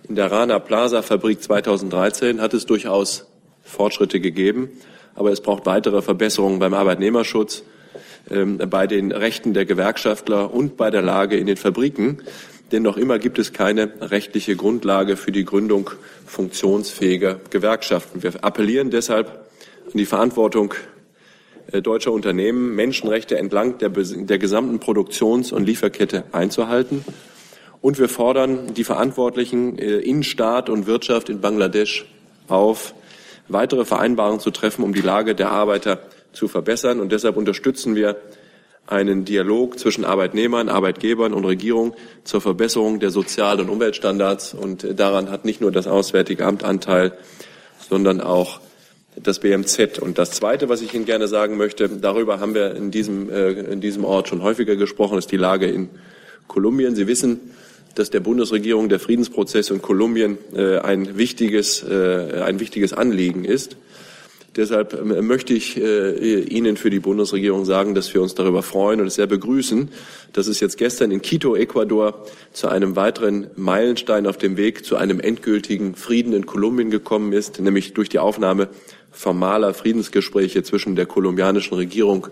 in 0.08 0.14
der 0.14 0.30
Rana 0.30 0.58
Plaza 0.58 1.02
Fabrik 1.02 1.42
2013 1.42 2.40
hat 2.40 2.54
es 2.54 2.66
durchaus 2.66 3.26
Fortschritte 3.62 4.20
gegeben, 4.20 4.70
aber 5.14 5.32
es 5.32 5.40
braucht 5.40 5.66
weitere 5.66 6.02
Verbesserungen 6.02 6.58
beim 6.58 6.74
Arbeitnehmerschutz, 6.74 7.64
ähm, 8.30 8.58
bei 8.58 8.86
den 8.86 9.12
Rechten 9.12 9.54
der 9.54 9.66
Gewerkschaftler 9.66 10.52
und 10.52 10.76
bei 10.76 10.90
der 10.90 11.02
Lage 11.02 11.36
in 11.36 11.46
den 11.46 11.56
Fabriken. 11.56 12.22
Denn 12.72 12.82
noch 12.82 12.96
immer 12.96 13.18
gibt 13.18 13.38
es 13.38 13.52
keine 13.52 13.90
rechtliche 14.00 14.56
Grundlage 14.56 15.16
für 15.16 15.32
die 15.32 15.44
Gründung 15.44 15.90
funktionsfähiger 16.26 17.40
Gewerkschaften. 17.50 18.22
Wir 18.22 18.44
appellieren 18.44 18.90
deshalb 18.90 19.28
an 19.86 19.92
die 19.94 20.06
Verantwortung 20.06 20.74
äh, 21.72 21.82
deutscher 21.82 22.12
Unternehmen, 22.12 22.74
Menschenrechte 22.74 23.36
entlang 23.36 23.78
der, 23.78 23.90
der 23.90 24.38
gesamten 24.38 24.80
Produktions- 24.80 25.52
und 25.52 25.64
Lieferkette 25.64 26.24
einzuhalten 26.32 27.04
und 27.80 27.98
wir 27.98 28.08
fordern 28.08 28.74
die 28.74 28.84
Verantwortlichen 28.84 29.78
äh, 29.78 29.98
in 29.98 30.22
Staat 30.22 30.68
und 30.68 30.86
Wirtschaft 30.86 31.28
in 31.28 31.40
Bangladesch 31.40 32.06
auf, 32.48 32.94
weitere 33.48 33.84
Vereinbarungen 33.84 34.40
zu 34.40 34.50
treffen, 34.50 34.82
um 34.82 34.92
die 34.92 35.00
Lage 35.00 35.34
der 35.34 35.50
Arbeiter 35.50 36.00
zu 36.32 36.48
verbessern. 36.48 37.00
Und 37.00 37.12
deshalb 37.12 37.36
unterstützen 37.36 37.94
wir 37.94 38.16
einen 38.86 39.24
Dialog 39.24 39.78
zwischen 39.78 40.04
Arbeitnehmern, 40.04 40.68
Arbeitgebern 40.68 41.34
und 41.34 41.44
Regierung 41.44 41.94
zur 42.24 42.40
Verbesserung 42.40 43.00
der 43.00 43.10
Sozial- 43.10 43.60
und 43.60 43.68
Umweltstandards. 43.68 44.54
Und 44.54 44.98
daran 44.98 45.30
hat 45.30 45.44
nicht 45.44 45.60
nur 45.60 45.70
das 45.70 45.86
Auswärtige 45.86 46.44
Amt 46.44 46.64
Anteil, 46.64 47.12
sondern 47.88 48.20
auch 48.20 48.60
das 49.14 49.40
BMZ. 49.40 49.98
Und 49.98 50.18
das 50.18 50.30
Zweite, 50.30 50.68
was 50.68 50.80
ich 50.80 50.94
Ihnen 50.94 51.04
gerne 51.04 51.28
sagen 51.28 51.56
möchte, 51.56 51.88
darüber 51.88 52.40
haben 52.40 52.54
wir 52.54 52.74
in 52.74 52.90
diesem, 52.90 53.30
äh, 53.30 53.50
in 53.50 53.80
diesem 53.80 54.04
Ort 54.04 54.28
schon 54.28 54.42
häufiger 54.42 54.76
gesprochen, 54.76 55.18
ist 55.18 55.32
die 55.32 55.36
Lage 55.36 55.66
in 55.66 55.90
Kolumbien. 56.46 56.94
Sie 56.94 57.06
wissen, 57.06 57.50
dass 57.94 58.10
der 58.10 58.20
Bundesregierung 58.20 58.88
der 58.88 59.00
Friedensprozess 59.00 59.70
in 59.70 59.82
Kolumbien 59.82 60.38
äh, 60.54 60.78
ein, 60.78 61.16
wichtiges, 61.18 61.82
äh, 61.82 62.42
ein 62.42 62.60
wichtiges 62.60 62.92
Anliegen 62.92 63.44
ist. 63.44 63.76
Deshalb 64.58 64.92
äh, 64.92 65.22
möchte 65.22 65.54
ich 65.54 65.76
äh, 65.76 66.40
Ihnen 66.40 66.76
für 66.76 66.90
die 66.90 66.98
Bundesregierung 66.98 67.64
sagen, 67.64 67.94
dass 67.94 68.12
wir 68.12 68.20
uns 68.20 68.34
darüber 68.34 68.62
freuen 68.62 69.00
und 69.00 69.06
es 69.06 69.14
sehr 69.14 69.28
begrüßen, 69.28 69.88
dass 70.32 70.48
es 70.48 70.58
jetzt 70.58 70.78
gestern 70.78 71.12
in 71.12 71.22
Quito, 71.22 71.54
Ecuador, 71.54 72.26
zu 72.52 72.68
einem 72.68 72.96
weiteren 72.96 73.48
Meilenstein 73.54 74.26
auf 74.26 74.36
dem 74.36 74.56
Weg 74.56 74.84
zu 74.84 74.96
einem 74.96 75.20
endgültigen 75.20 75.94
Frieden 75.94 76.32
in 76.32 76.44
Kolumbien 76.44 76.90
gekommen 76.90 77.32
ist, 77.32 77.60
nämlich 77.60 77.94
durch 77.94 78.08
die 78.08 78.18
Aufnahme 78.18 78.68
formaler 79.12 79.74
Friedensgespräche 79.74 80.64
zwischen 80.64 80.96
der 80.96 81.06
kolumbianischen 81.06 81.76
Regierung 81.76 82.26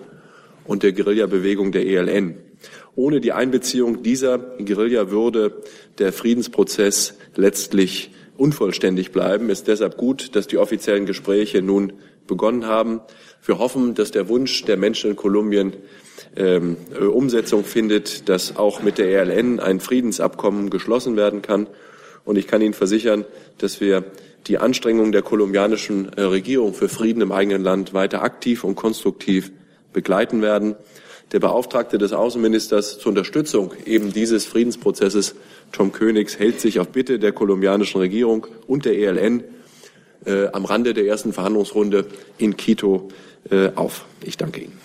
und 0.64 0.82
der 0.82 0.92
Guerillabewegung 0.92 1.70
der 1.70 1.86
ELN. 1.86 2.38
Ohne 2.96 3.20
die 3.20 3.32
Einbeziehung 3.32 4.02
dieser 4.02 4.38
Guerilla 4.38 5.10
würde 5.10 5.62
der 5.98 6.12
Friedensprozess 6.12 7.14
letztlich 7.36 8.10
unvollständig 8.38 9.12
bleiben. 9.12 9.50
Es 9.50 9.60
ist 9.60 9.68
deshalb 9.68 9.96
gut, 9.98 10.34
dass 10.34 10.46
die 10.46 10.58
offiziellen 10.58 11.06
Gespräche 11.06 11.62
nun 11.62 11.92
begonnen 12.26 12.66
haben. 12.66 13.00
Wir 13.44 13.58
hoffen, 13.58 13.94
dass 13.94 14.10
der 14.10 14.28
Wunsch 14.28 14.64
der 14.64 14.78
Menschen 14.78 15.10
in 15.10 15.16
Kolumbien 15.16 15.74
ähm, 16.36 16.78
Umsetzung 16.98 17.64
findet, 17.64 18.28
dass 18.30 18.56
auch 18.56 18.82
mit 18.82 18.98
der 18.98 19.08
ELN 19.08 19.60
ein 19.60 19.80
Friedensabkommen 19.80 20.70
geschlossen 20.70 21.16
werden 21.16 21.42
kann. 21.42 21.68
Und 22.24 22.36
ich 22.36 22.46
kann 22.46 22.62
Ihnen 22.62 22.74
versichern, 22.74 23.24
dass 23.58 23.80
wir 23.80 24.04
die 24.46 24.58
Anstrengungen 24.58 25.12
der 25.12 25.22
kolumbianischen 25.22 26.12
äh, 26.14 26.22
Regierung 26.22 26.72
für 26.72 26.88
Frieden 26.88 27.20
im 27.20 27.32
eigenen 27.32 27.62
Land 27.62 27.94
weiter 27.94 28.22
aktiv 28.22 28.64
und 28.64 28.74
konstruktiv 28.74 29.52
begleiten 29.92 30.40
werden. 30.40 30.76
Der 31.32 31.40
Beauftragte 31.40 31.98
des 31.98 32.12
Außenministers 32.12 32.98
zur 32.98 33.08
Unterstützung 33.08 33.72
eben 33.84 34.12
dieses 34.12 34.46
Friedensprozesses, 34.46 35.34
Tom 35.72 35.90
Königs, 35.90 36.38
hält 36.38 36.60
sich 36.60 36.78
auf 36.78 36.88
Bitte 36.88 37.18
der 37.18 37.32
kolumbianischen 37.32 38.00
Regierung 38.00 38.46
und 38.68 38.84
der 38.84 38.96
ELN 38.96 39.42
äh, 40.24 40.46
am 40.48 40.64
Rande 40.64 40.94
der 40.94 41.04
ersten 41.04 41.32
Verhandlungsrunde 41.32 42.06
in 42.38 42.56
Quito 42.56 43.08
äh, 43.50 43.70
auf. 43.74 44.04
Ich 44.22 44.36
danke 44.36 44.60
Ihnen. 44.60 44.78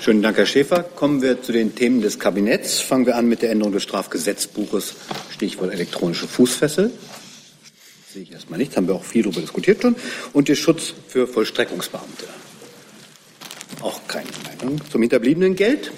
Schönen 0.00 0.22
Dank, 0.22 0.36
Herr 0.36 0.46
Schäfer. 0.46 0.82
Kommen 0.82 1.22
wir 1.22 1.42
zu 1.42 1.52
den 1.52 1.74
Themen 1.74 2.02
des 2.02 2.18
Kabinetts. 2.18 2.80
Fangen 2.80 3.06
wir 3.06 3.16
an 3.16 3.28
mit 3.28 3.42
der 3.42 3.50
Änderung 3.50 3.72
des 3.72 3.82
Strafgesetzbuches, 3.82 4.94
Stichwort 5.30 5.72
elektronische 5.72 6.26
Fußfessel. 6.26 6.90
Sehe 8.12 8.22
ich 8.22 8.32
erstmal 8.32 8.58
nicht, 8.58 8.76
haben 8.76 8.88
wir 8.88 8.94
auch 8.94 9.04
viel 9.04 9.22
darüber 9.22 9.40
diskutiert 9.40 9.82
schon. 9.82 9.96
Und 10.32 10.48
der 10.48 10.56
Schutz 10.56 10.94
für 11.08 11.26
Vollstreckungsbeamte. 11.26 12.24
Auch 13.82 14.00
keine 14.08 14.28
Meinung. 14.44 14.80
Zum 14.90 15.00
hinterbliebenen 15.00 15.56
Geld 15.56 15.92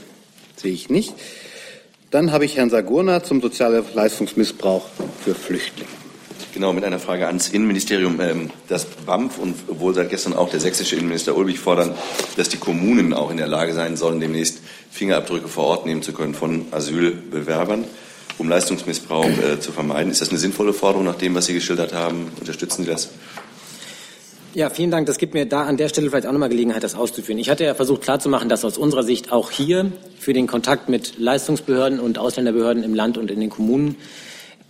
sehe 0.57 0.73
ich 0.73 0.89
nicht. 0.89 1.15
Dann 2.11 2.31
habe 2.31 2.45
ich 2.45 2.57
Herrn 2.57 2.71
Sagurna 2.71 3.23
zum 3.23 3.41
Sozialleistungsmissbrauch 3.41 4.87
für 5.25 5.35
Flüchtlinge. 5.35 5.91
Genau, 6.53 6.75
mit 6.75 6.85
einer 6.85 6.99
Frage 6.99 7.27
ans 7.27 7.49
Innenministerium. 7.49 8.21
Ähm, 8.21 8.51
das 8.69 8.85
BAMF 8.85 9.39
und 9.39 9.81
wohl 9.81 9.95
seit 9.95 10.11
gestern 10.11 10.35
auch 10.35 10.51
der 10.51 10.61
sächsische 10.61 10.97
Innenminister 10.97 11.35
Ulrich 11.35 11.59
fordern, 11.59 11.95
dass 12.37 12.51
die 12.51 12.59
Kommunen 12.59 13.15
auch 13.15 13.31
in 13.31 13.39
der 13.39 13.49
Lage 13.49 13.73
sein 13.73 13.97
sollen, 13.97 14.21
demnächst 14.21 14.59
Fingerabdrücke 14.91 15.49
vor 15.49 15.65
Ort 15.65 15.87
nehmen 15.87 16.03
zu 16.03 16.13
können 16.13 16.35
von 16.35 16.67
Asylbewerbern, 16.71 17.85
um 18.37 18.49
Leistungsmissbrauch 18.51 19.25
äh, 19.25 19.61
zu 19.61 19.73
vermeiden. 19.73 20.13
Ist 20.13 20.21
das 20.21 20.29
eine 20.29 20.39
sinnvolle 20.39 20.75
Forderung 20.75 21.07
nach 21.07 21.17
dem, 21.17 21.35
was 21.35 21.47
Sie 21.47 21.55
geschildert 21.55 21.95
haben? 21.95 22.31
Unterstützen 22.39 22.85
Sie 22.85 22.91
das? 22.91 23.09
Ja, 24.55 24.69
vielen 24.69 24.91
Dank. 24.91 25.07
Das 25.07 25.17
gibt 25.17 25.33
mir 25.33 25.47
da 25.47 25.65
an 25.65 25.79
der 25.79 25.89
Stelle 25.89 26.11
vielleicht 26.11 26.27
auch 26.27 26.33
nochmal 26.33 26.51
Gelegenheit, 26.51 26.83
das 26.83 26.95
auszuführen. 26.95 27.39
Ich 27.39 27.49
hatte 27.49 27.65
ja 27.65 27.73
versucht 27.75 28.03
klarzumachen, 28.03 28.51
dass 28.51 28.67
aus 28.67 28.77
unserer 28.77 29.03
Sicht 29.03 29.33
auch 29.33 29.51
hier 29.51 29.91
für 30.19 30.35
den 30.35 30.47
Kontakt 30.47 30.91
mit 30.91 31.19
Leistungsbehörden 31.19 31.99
und 31.99 32.19
Ausländerbehörden 32.19 32.83
im 32.83 32.95
Land 32.95 33.17
und 33.17 33.31
in 33.31 33.41
den 33.41 33.49
Kommunen 33.49 33.97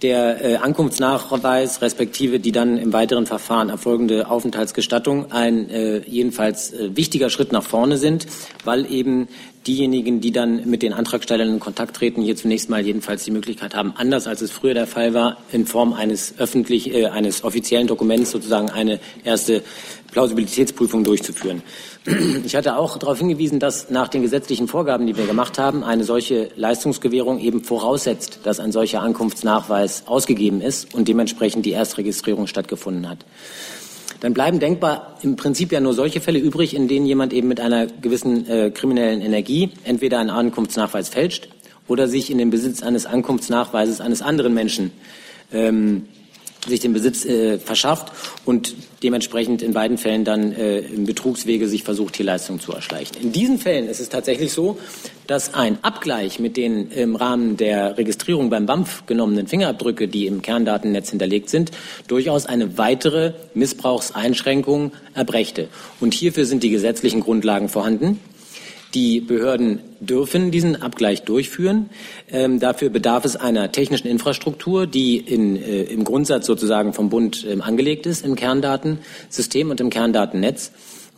der 0.02 0.44
äh, 0.44 0.56
Ankunftsnachweis 0.56 1.80
respektive 1.80 2.40
die 2.40 2.52
dann 2.52 2.76
im 2.76 2.92
weiteren 2.92 3.26
Verfahren 3.26 3.70
erfolgende 3.70 4.28
Aufenthaltsgestattung 4.28 5.30
ein 5.30 5.70
äh, 5.70 5.98
jedenfalls 5.98 6.72
äh, 6.72 6.96
wichtiger 6.96 7.30
Schritt 7.30 7.52
nach 7.52 7.62
vorne 7.62 7.98
sind, 7.98 8.26
weil 8.64 8.90
eben 8.90 9.28
diejenigen, 9.66 10.20
die 10.20 10.32
dann 10.32 10.68
mit 10.68 10.82
den 10.82 10.92
Antragstellern 10.92 11.48
in 11.48 11.60
Kontakt 11.60 11.96
treten, 11.96 12.22
hier 12.22 12.36
zunächst 12.36 12.68
mal 12.68 12.84
jedenfalls 12.84 13.24
die 13.24 13.30
Möglichkeit 13.30 13.74
haben, 13.74 13.92
anders 13.96 14.26
als 14.26 14.42
es 14.42 14.50
früher 14.50 14.74
der 14.74 14.86
Fall 14.86 15.14
war, 15.14 15.38
in 15.52 15.66
Form 15.66 15.92
eines 15.92 16.34
öffentlich, 16.38 16.92
äh, 16.92 17.06
eines 17.06 17.44
offiziellen 17.44 17.86
Dokuments 17.86 18.30
sozusagen 18.30 18.70
eine 18.70 18.98
erste 19.24 19.62
Plausibilitätsprüfung 20.10 21.04
durchzuführen. 21.04 21.62
Ich 22.44 22.56
hatte 22.56 22.76
auch 22.76 22.98
darauf 22.98 23.18
hingewiesen, 23.18 23.60
dass 23.60 23.88
nach 23.88 24.08
den 24.08 24.22
gesetzlichen 24.22 24.66
Vorgaben, 24.66 25.06
die 25.06 25.16
wir 25.16 25.26
gemacht 25.26 25.58
haben, 25.58 25.84
eine 25.84 26.02
solche 26.02 26.50
Leistungsgewährung 26.56 27.38
eben 27.38 27.62
voraussetzt, 27.62 28.40
dass 28.42 28.58
ein 28.58 28.72
solcher 28.72 29.00
Ankunftsnachweis 29.02 30.04
ausgegeben 30.06 30.60
ist 30.60 30.92
und 30.94 31.06
dementsprechend 31.06 31.64
die 31.64 31.72
Erstregistrierung 31.72 32.48
stattgefunden 32.48 33.08
hat 33.08 33.24
dann 34.22 34.34
bleiben 34.34 34.60
denkbar 34.60 35.18
im 35.22 35.34
Prinzip 35.34 35.72
ja 35.72 35.80
nur 35.80 35.94
solche 35.94 36.20
Fälle 36.20 36.38
übrig, 36.38 36.74
in 36.74 36.86
denen 36.86 37.06
jemand 37.06 37.32
eben 37.32 37.48
mit 37.48 37.58
einer 37.58 37.88
gewissen 37.88 38.48
äh, 38.48 38.70
kriminellen 38.70 39.20
Energie 39.20 39.70
entweder 39.82 40.20
einen 40.20 40.30
Ankunftsnachweis 40.30 41.08
fälscht 41.08 41.48
oder 41.88 42.06
sich 42.06 42.30
in 42.30 42.38
den 42.38 42.50
Besitz 42.50 42.84
eines 42.84 43.04
Ankunftsnachweises 43.04 44.00
eines 44.00 44.22
anderen 44.22 44.54
Menschen 44.54 44.92
ähm, 45.52 46.06
sich 46.68 46.78
den 46.78 46.92
Besitz 46.92 47.24
äh, 47.24 47.58
verschafft 47.58 48.12
und 48.44 48.76
dementsprechend 49.02 49.60
in 49.60 49.72
beiden 49.72 49.98
Fällen 49.98 50.24
dann 50.24 50.52
äh, 50.52 50.78
im 50.78 51.04
Betrugswege 51.04 51.66
sich 51.66 51.82
versucht, 51.82 52.16
hier 52.16 52.26
Leistungen 52.26 52.60
zu 52.60 52.70
erschleichen. 52.70 53.16
In 53.20 53.32
diesen 53.32 53.58
Fällen 53.58 53.88
ist 53.88 53.98
es 53.98 54.08
tatsächlich 54.08 54.52
so, 54.52 54.78
dass 55.32 55.54
ein 55.54 55.78
Abgleich 55.80 56.40
mit 56.40 56.58
den 56.58 56.90
im 56.90 57.16
Rahmen 57.16 57.56
der 57.56 57.96
Registrierung 57.96 58.50
beim 58.50 58.66
BAMF 58.66 59.06
genommenen 59.06 59.46
Fingerabdrücke, 59.46 60.06
die 60.06 60.26
im 60.26 60.42
Kerndatennetz 60.42 61.08
hinterlegt 61.08 61.48
sind, 61.48 61.70
durchaus 62.06 62.44
eine 62.44 62.76
weitere 62.76 63.32
Missbrauchseinschränkung 63.54 64.92
erbrächte. 65.14 65.68
Und 66.00 66.12
hierfür 66.12 66.44
sind 66.44 66.62
die 66.62 66.68
gesetzlichen 66.68 67.20
Grundlagen 67.20 67.70
vorhanden. 67.70 68.20
Die 68.92 69.20
Behörden 69.20 69.78
dürfen 70.00 70.50
diesen 70.50 70.82
Abgleich 70.82 71.22
durchführen. 71.22 71.88
Ähm, 72.30 72.60
dafür 72.60 72.90
bedarf 72.90 73.24
es 73.24 73.34
einer 73.34 73.72
technischen 73.72 74.08
Infrastruktur, 74.08 74.86
die 74.86 75.16
in, 75.16 75.56
äh, 75.56 75.84
im 75.84 76.04
Grundsatz 76.04 76.44
sozusagen 76.44 76.92
vom 76.92 77.08
Bund 77.08 77.46
ähm, 77.48 77.62
angelegt 77.62 78.04
ist 78.04 78.22
im 78.22 78.36
Kerndatensystem 78.36 79.70
und 79.70 79.80
im 79.80 79.88
Kerndatennetz. 79.88 80.72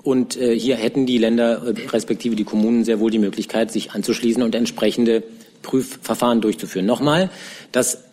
Und 0.05 0.37
äh, 0.37 0.57
hier 0.57 0.77
hätten 0.77 1.07
die 1.07 1.19
Länder 1.19 1.63
äh, 1.67 1.89
respektive 1.89 2.37
die 2.37 2.45
Kommunen 2.45 2.85
sehr 2.85 3.01
wohl 3.01 3.11
die 3.11 3.19
Möglichkeit, 3.19 3.73
sich 3.73 3.93
anzuschließen 3.93 4.43
und 4.43 4.55
entsprechende 4.55 5.23
Prüfverfahren 5.63 6.43
durchzuführen. 6.43 6.87
Nochmal, 6.87 7.31
das 7.73 8.05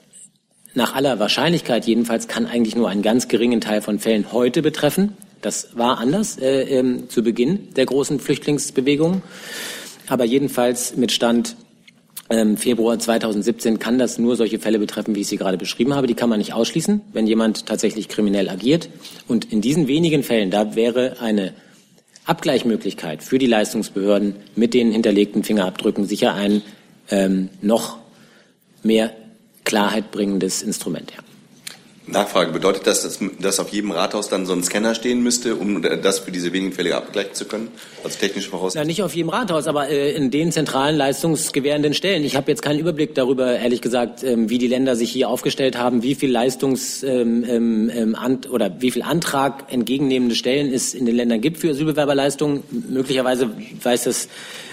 nach 0.74 0.95
aller 0.95 1.19
Wahrscheinlichkeit 1.19 1.86
jedenfalls 1.86 2.29
kann 2.29 2.45
eigentlich 2.45 2.77
nur 2.77 2.89
einen 2.89 3.01
ganz 3.01 3.27
geringen 3.27 3.60
Teil 3.60 3.81
von 3.81 4.00
Fällen 4.00 4.31
heute 4.31 4.62
betreffen. 4.62 5.17
Das 5.41 5.75
war 5.75 5.98
anders 5.98 6.38
äh, 6.39 6.62
ähm, 6.79 7.10
zu 7.10 7.24
Beginn 7.24 7.74
der 7.75 7.86
großen 7.86 8.21
Flüchtlingsbewegung. 8.21 9.21
Aber 10.07 10.24
jedenfalls 10.24 10.95
mit 10.95 11.12
Stand 11.12 11.57
ähm, 12.29 12.55
Februar 12.55 13.00
2017 13.00 13.79
kann 13.79 13.98
das 13.98 14.17
nur 14.17 14.38
solche 14.38 14.60
Fälle 14.60 14.79
betreffen, 14.79 15.13
wie 15.13 15.21
ich 15.21 15.27
sie 15.27 15.36
gerade 15.36 15.57
beschrieben 15.57 15.93
habe. 15.93 16.07
Die 16.07 16.13
kann 16.13 16.29
man 16.29 16.39
nicht 16.39 16.53
ausschließen, 16.53 17.01
wenn 17.12 17.27
jemand 17.27 17.65
tatsächlich 17.65 18.07
kriminell 18.07 18.48
agiert. 18.48 18.88
Und 19.27 19.51
in 19.51 19.60
diesen 19.60 19.89
wenigen 19.89 20.24
Fällen, 20.24 20.51
da 20.51 20.75
wäre 20.75 21.17
eine 21.19 21.53
Abgleichmöglichkeit 22.25 23.24
für 23.24 23.40
die 23.40 23.48
Leistungsbehörden 23.48 24.36
mit 24.56 24.74
den 24.74 24.92
hinterlegten 24.92 25.44
Fingerabdrücken 25.44 26.06
sicher 26.06 26.34
ein 26.34 26.62
ähm, 27.10 27.50
noch 27.62 27.98
mehr 28.84 29.12
Klarheit 29.63 30.12
bringendes 30.12 30.62
Instrument. 30.62 31.12
Ja. 31.12 31.24
Nachfrage, 32.12 32.51
bedeutet 32.51 32.88
das, 32.88 33.03
dass, 33.03 33.20
dass 33.39 33.60
auf 33.60 33.70
jedem 33.70 33.91
Rathaus 33.91 34.30
dann 34.30 34.46
so 34.46 34.53
ein 34.53 34.63
Scanner 34.63 34.96
stehen 34.96 35.22
müsste, 35.22 35.56
um 35.56 35.82
das 35.82 36.20
für 36.20 36.32
diese 36.32 36.53
wenigen 36.53 36.74
Fälle 36.74 36.96
abgleichen 36.96 37.34
zu 37.34 37.46
können? 37.46 37.70
Als 38.03 38.18
technische 38.18 38.50
Voraussetzung? 38.50 38.82
Ja, 38.82 38.86
nicht 38.86 39.03
auf 39.03 39.15
jedem 39.15 39.30
Rathaus, 39.30 39.68
aber 39.68 39.89
äh, 39.89 40.12
in 40.12 40.32
den 40.32 40.51
zentralen 40.51 40.96
leistungsgewährenden 40.96 41.94
Stellen. 41.94 42.24
Ich 42.24 42.36
habe 42.36 42.51
jetzt 42.51 42.62
keinen 42.62 42.80
Überblick 42.80 43.15
darüber, 43.15 43.58
ehrlich 43.58 43.82
gesagt, 43.82 44.24
ähm, 44.24 44.50
wie 44.50 44.58
die 44.58 44.68
Länder 44.68 44.96
sich 44.96 45.12
hier 45.12 45.30
aufgestellt 45.30 45.77
haben, 45.77 46.03
wie 46.03 46.15
viel 46.15 46.36
Leistungs- 46.36 47.03
ähm, 47.03 47.44
ähm, 47.48 47.91
ähm 47.94 48.18
oder 48.50 48.75
wie 48.80 48.91
viel 48.91 49.01
Antrag 49.01 49.72
entgegennehmende 49.72 50.36
Stellen 50.36 50.72
es 50.72 50.94
in 50.94 51.06
den 51.06 51.15
Ländern 51.15 51.41
gibt 51.41 51.58
für 51.58 51.72
Asylbewerberleistungen. 51.72 52.63
Möglicherweise 52.89 53.50
weiß 53.84 54.03
das 54.03 54.27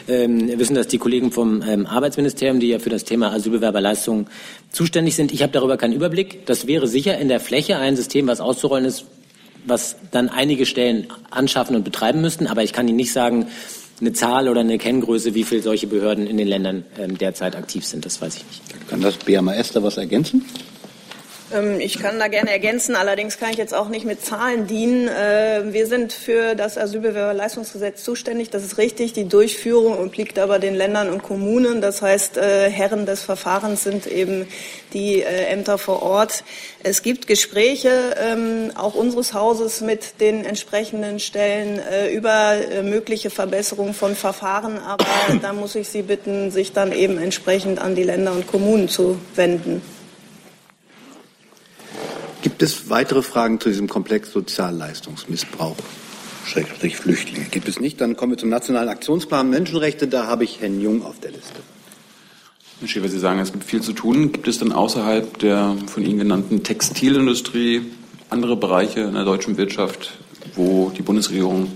ähm, 0.09 0.59
wissen 0.59 0.75
das 0.75 0.89
die 0.89 0.99
Kollegen 0.99 1.31
vom 1.31 1.63
ähm, 1.63 1.87
Arbeitsministerium, 1.87 2.61
die 2.61 2.69
ja 2.69 2.79
für 2.79 2.91
das 2.91 3.05
Thema 3.05 3.33
Asylbewerberleistungen 3.33 4.27
zuständig 4.73 5.15
sind. 5.15 5.33
Ich 5.33 5.43
habe 5.43 5.53
darüber 5.53 5.77
keinen 5.77 5.93
Überblick. 5.93 6.47
Das 6.47 6.67
wäre 6.67 6.87
sicher 6.87 7.19
in 7.19 7.29
der 7.29 7.41
Fläche 7.41 7.79
ein 7.79 7.97
System, 7.97 8.27
was 8.27 8.41
auszurollen 8.41 8.85
ist, 8.85 9.05
was 9.67 9.97
dann 10.11 10.29
einige 10.29 10.67
Stellen 10.67 11.07
anschaffen 11.31 11.77
und 11.77 11.85
betreiben 11.85 12.21
müssten. 12.21 12.47
Aber 12.47 12.63
ich 12.63 12.73
kann 12.73 12.89
Ihnen 12.89 12.97
nicht 12.97 13.13
sagen, 13.13 13.47
eine 14.01 14.13
Zahl 14.13 14.49
oder 14.49 14.61
eine 14.61 14.79
Kenngröße, 14.79 15.35
wie 15.35 15.45
viele 15.45 15.63
solche 15.63 15.87
Behörden 15.87 16.27
in 16.27 16.37
den 16.37 16.49
Ländern 16.49 16.85
ähm, 16.99 17.19
derzeit 17.19 17.57
aktiv 17.57 17.85
sind. 17.85 18.07
Das 18.07 18.21
weiß 18.21 18.37
ich 18.37 18.45
nicht. 18.45 18.89
Kann 18.89 19.01
das 19.01 19.17
BMAS 19.17 19.73
da 19.73 19.83
was 19.83 19.97
ergänzen? 19.97 20.45
Ähm, 21.53 21.81
ich 21.81 21.99
kann 21.99 22.19
da 22.19 22.29
gerne 22.29 22.51
ergänzen, 22.51 22.95
allerdings 22.95 23.39
kann 23.39 23.51
ich 23.51 23.57
jetzt 23.57 23.75
auch 23.75 23.89
nicht 23.89 24.05
mit 24.05 24.25
Zahlen 24.25 24.67
dienen. 24.67 25.09
Äh, 25.09 25.73
wir 25.73 25.87
sind 25.87 26.13
für 26.13 26.55
das 26.55 26.77
Asylbewerberleistungsgesetz 26.77 28.05
zuständig, 28.05 28.51
das 28.51 28.65
ist 28.65 28.79
richtig. 28.79 29.13
Die 29.13 29.29
Durchführung 29.29 29.99
obliegt 29.99 30.39
aber 30.39 30.59
den 30.59 30.75
Ländern 30.75 31.09
und 31.11 31.23
Kommunen. 31.23 31.81
Das 31.81 32.03
heißt, 32.03 32.37
äh, 32.37 32.71
Herren 32.71 33.07
des 33.07 33.23
Verfahrens 33.23 33.85
sind 33.85 34.07
eben 34.07 34.47
die 34.93 35.23
äh, 35.23 35.47
Ämter 35.47 35.79
vor 35.79 36.03
Ort. 36.03 36.45
Es 36.83 37.03
gibt 37.03 37.27
Gespräche 37.27 38.15
ähm, 38.19 38.73
auch 38.75 38.95
unseres 38.95 39.33
Hauses 39.33 39.81
mit 39.81 40.21
den 40.21 40.45
entsprechenden 40.45 41.19
Stellen 41.19 41.81
über 42.13 42.55
mögliche 42.83 43.31
Verbesserungen 43.31 43.95
von 43.95 44.15
Verfahren, 44.15 44.79
aber 44.79 45.05
da 45.43 45.53
muss 45.53 45.75
ich 45.75 45.89
Sie 45.89 46.03
bitten, 46.03 46.51
sich 46.51 46.73
dann 46.73 46.93
eben 46.93 47.19
entsprechend 47.19 47.81
an 47.81 47.95
die 47.95 48.05
Länder 48.05 48.33
und 48.33 48.47
Kommunen 48.47 48.89
zu 48.89 49.19
wenden. 49.35 49.83
Gibt 52.41 52.63
es 52.63 52.89
weitere 52.89 53.23
Fragen 53.23 53.59
zu 53.59 53.69
diesem 53.69 53.89
Komplex 53.89 54.33
Sozialleistungsmissbrauch? 54.33 55.77
Schrägstrich 56.47 56.97
Flüchtlinge. 56.97 57.47
Gibt 57.51 57.69
es 57.69 57.81
nicht? 57.81 58.01
Dann 58.01 58.17
kommen 58.17 58.33
wir 58.33 58.39
zum 58.39 58.49
Nationalen 58.49 58.89
Aktionsplan 58.89 59.51
Menschenrechte. 59.51 60.07
Da 60.07 60.27
habe 60.27 60.45
ich 60.45 60.61
Herrn 60.61 60.81
Jung 60.81 61.05
auf 61.05 61.19
der 61.19 61.33
Liste. 61.33 61.61
Herr 62.81 62.89
Schäfer, 62.89 63.09
Sie 63.09 63.19
sagen, 63.19 63.41
es 63.41 63.53
gibt 63.53 63.65
viel 63.65 63.83
zu 63.83 63.93
tun. 63.93 64.31
Gibt 64.31 64.47
es 64.47 64.61
denn 64.61 64.71
außerhalb 64.71 65.39
der 65.41 65.77
von 65.87 66.05
Ihnen 66.05 66.19
genannten 66.19 66.63
Textilindustrie 66.63 67.83
andere 68.31 68.57
Bereiche 68.57 69.01
in 69.01 69.15
der 69.15 69.25
deutschen 69.25 69.57
Wirtschaft, 69.57 70.13
wo 70.55 70.91
die 70.97 71.03
Bundesregierung 71.03 71.75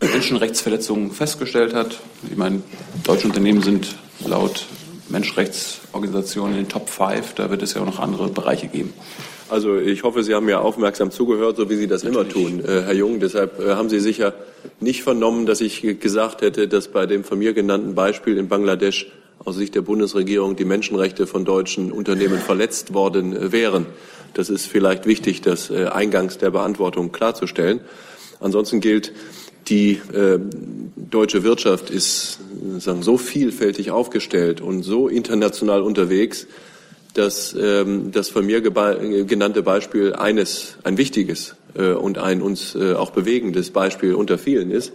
Menschenrechtsverletzungen 0.00 1.10
festgestellt 1.10 1.74
hat? 1.74 1.98
Ich 2.30 2.36
meine, 2.36 2.62
deutsche 3.02 3.26
Unternehmen 3.26 3.60
sind 3.60 3.96
laut 4.24 4.66
Menschenrechtsorganisationen 5.08 6.56
in 6.56 6.64
den 6.64 6.68
Top 6.68 6.88
5. 6.88 7.34
Da 7.34 7.50
wird 7.50 7.62
es 7.62 7.74
ja 7.74 7.82
auch 7.82 7.86
noch 7.86 7.98
andere 7.98 8.28
Bereiche 8.28 8.68
geben. 8.68 8.94
Also 9.48 9.78
ich 9.78 10.02
hoffe, 10.02 10.24
Sie 10.24 10.34
haben 10.34 10.46
mir 10.46 10.60
aufmerksam 10.60 11.12
zugehört, 11.12 11.56
so 11.56 11.70
wie 11.70 11.76
Sie 11.76 11.86
das 11.86 12.02
immer 12.02 12.28
tun, 12.28 12.60
äh, 12.64 12.82
Herr 12.82 12.94
Jung. 12.94 13.20
Deshalb 13.20 13.60
äh, 13.60 13.74
haben 13.74 13.88
Sie 13.88 14.00
sicher 14.00 14.34
nicht 14.80 15.04
vernommen, 15.04 15.46
dass 15.46 15.60
ich 15.60 15.82
gesagt 16.00 16.42
hätte, 16.42 16.66
dass 16.66 16.88
bei 16.88 17.06
dem 17.06 17.22
von 17.22 17.38
mir 17.38 17.52
genannten 17.52 17.94
Beispiel 17.94 18.38
in 18.38 18.48
Bangladesch 18.48 19.06
aus 19.38 19.56
Sicht 19.56 19.76
der 19.76 19.82
Bundesregierung 19.82 20.56
die 20.56 20.64
Menschenrechte 20.64 21.28
von 21.28 21.44
deutschen 21.44 21.92
Unternehmen 21.92 22.38
verletzt 22.38 22.92
worden 22.92 23.36
äh, 23.36 23.52
wären. 23.52 23.86
Das 24.34 24.50
ist 24.50 24.66
vielleicht 24.66 25.06
wichtig, 25.06 25.42
das 25.42 25.70
äh, 25.70 25.86
eingangs 25.86 26.38
der 26.38 26.50
Beantwortung 26.50 27.12
klarzustellen. 27.12 27.80
Ansonsten 28.40 28.80
gilt, 28.80 29.12
die 29.68 30.00
äh, 30.12 30.40
deutsche 30.96 31.44
Wirtschaft 31.44 31.90
ist 31.90 32.40
sagen, 32.78 33.02
so 33.02 33.16
vielfältig 33.16 33.92
aufgestellt 33.92 34.60
und 34.60 34.82
so 34.82 35.08
international 35.08 35.82
unterwegs, 35.82 36.46
dass 37.16 37.56
ähm, 37.58 38.12
das 38.12 38.28
von 38.28 38.46
mir 38.46 38.60
genannte 38.60 39.62
Beispiel 39.62 40.14
eines, 40.14 40.76
ein 40.84 40.98
wichtiges 40.98 41.56
äh, 41.74 41.92
und 41.92 42.18
ein 42.18 42.42
uns 42.42 42.74
äh, 42.74 42.94
auch 42.94 43.10
bewegendes 43.10 43.70
Beispiel 43.70 44.14
unter 44.14 44.38
vielen 44.38 44.70
ist. 44.70 44.92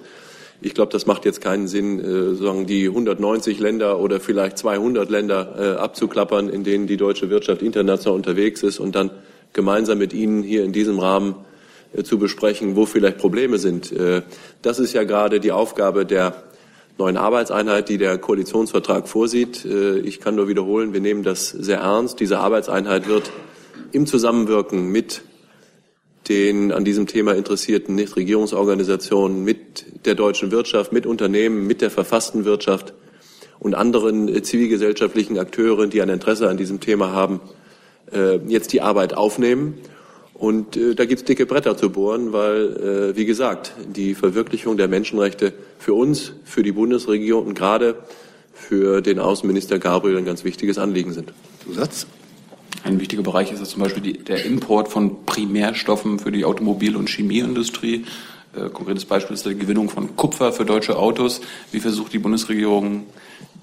Ich 0.64 0.76
glaube, 0.76 0.92
das 0.92 1.08
macht 1.08 1.26
jetzt 1.26 1.42
keinen 1.42 1.68
Sinn, 1.68 2.00
äh, 2.00 2.36
sagen 2.36 2.68
die 2.68 2.88
190 2.88 3.60
Länder 3.60 4.00
oder 4.00 4.20
vielleicht 4.20 4.60
200 4.60 5.10
Länder 5.10 5.56
äh, 5.58 5.80
abzuklappern, 5.80 6.50
in 6.50 6.64
denen 6.64 6.86
die 6.86 6.98
deutsche 6.98 7.30
Wirtschaft 7.32 7.64
international 7.64 8.16
unterwegs 8.16 8.62
ist 8.62 8.80
und 8.80 8.94
dann 8.94 9.10
gemeinsam 9.54 9.98
mit 9.98 10.14
Ihnen 10.14 10.44
hier 10.44 10.64
in 10.64 10.72
diesem 10.72 11.00
Rahmen 11.00 11.36
äh, 11.94 12.04
zu 12.04 12.20
besprechen, 12.20 12.76
wo 12.76 12.86
vielleicht 12.86 13.18
Probleme 13.18 13.58
sind. 13.58 13.92
Äh, 13.92 14.22
das 14.62 14.78
ist 14.78 14.94
ja 14.94 15.04
gerade 15.04 15.40
die 15.40 15.52
Aufgabe 15.52 16.06
der 16.06 16.44
neuen 17.02 17.18
Arbeitseinheit, 17.18 17.90
die 17.90 17.98
der 17.98 18.20
Koalitionsvertrag 18.20 19.08
vorsieht. 19.08 19.66
Äh, 19.66 20.00
ich 20.00 20.20
kann 20.20 20.36
nur 20.36 20.48
wiederholen, 20.48 20.94
wir 20.94 21.02
nehmen 21.02 21.24
das 21.24 21.50
sehr 21.50 21.80
ernst. 21.80 22.20
Diese 22.20 22.40
Arbeitseinheit 22.40 23.08
wird 23.08 23.32
im 23.92 24.06
Zusammenwirken 24.06 24.90
mit 24.90 25.24
den 26.30 26.72
an 26.72 26.86
diesem 26.86 27.08
Thema 27.08 27.34
interessierten 27.34 27.96
Nichtregierungsorganisationen, 27.96 29.44
mit 29.44 30.06
der 30.06 30.14
deutschen 30.14 30.52
Wirtschaft, 30.52 30.94
mit 30.94 31.08
Unternehmen, 31.08 31.66
mit 31.66 31.82
der 31.82 31.90
verfassten 31.90 32.46
Wirtschaft 32.46 32.94
und 33.60 33.74
anderen 33.74 34.28
äh, 34.28 34.44
zivilgesellschaftlichen 34.44 35.40
Akteuren, 35.40 35.90
die 35.90 36.04
ein 36.04 36.10
Interesse 36.10 36.50
an 36.50 36.58
diesem 36.58 36.80
Thema 36.82 37.12
haben, 37.12 37.42
äh, 38.12 38.38
jetzt 38.48 38.74
die 38.74 38.82
Arbeit 38.82 39.16
aufnehmen 39.16 39.80
und 40.42 40.76
äh, 40.76 40.96
da 40.96 41.06
gibt's 41.06 41.24
dicke 41.24 41.46
Bretter 41.46 41.78
zu 41.78 41.92
bohren, 41.92 42.34
weil, 42.34 43.12
äh, 43.12 43.16
wie 43.16 43.26
gesagt, 43.26 43.74
die 43.96 44.16
Verwirklichung 44.16 44.76
der 44.76 44.88
Menschenrechte 44.88 45.54
für 45.78 45.94
uns, 45.94 46.34
für 46.46 46.64
die 46.64 46.72
Bundesregierung 46.72 47.46
und 47.46 47.54
gerade 47.54 47.96
für 48.52 49.04
den 49.04 49.20
Außenminister 49.20 49.78
Gabriel 49.78 50.18
ein 50.18 50.26
ganz 50.26 50.44
wichtiges 50.44 50.80
Anliegen 50.80 51.14
sind. 51.14 51.32
Zusatz? 51.64 52.08
Ein 52.84 53.00
wichtiger 53.00 53.22
Bereich 53.22 53.52
ist 53.52 53.64
zum 53.64 53.84
Beispiel 53.84 54.02
die, 54.02 54.14
der 54.14 54.44
Import 54.44 54.88
von 54.88 55.28
Primärstoffen 55.28 56.18
für 56.18 56.32
die 56.32 56.44
Automobil- 56.44 56.96
und 56.96 57.08
Chemieindustrie. 57.08 58.06
Äh, 58.56 58.70
konkretes 58.70 59.06
Beispiel 59.06 59.36
ist 59.36 59.46
die 59.46 59.56
Gewinnung 59.56 59.90
von 59.90 60.16
Kupfer 60.16 60.52
für 60.54 60.66
deutsche 60.66 60.98
Autos. 60.98 61.42
Wie 61.72 61.80
versucht 61.80 62.14
die 62.14 62.20
Bundesregierung 62.20 63.06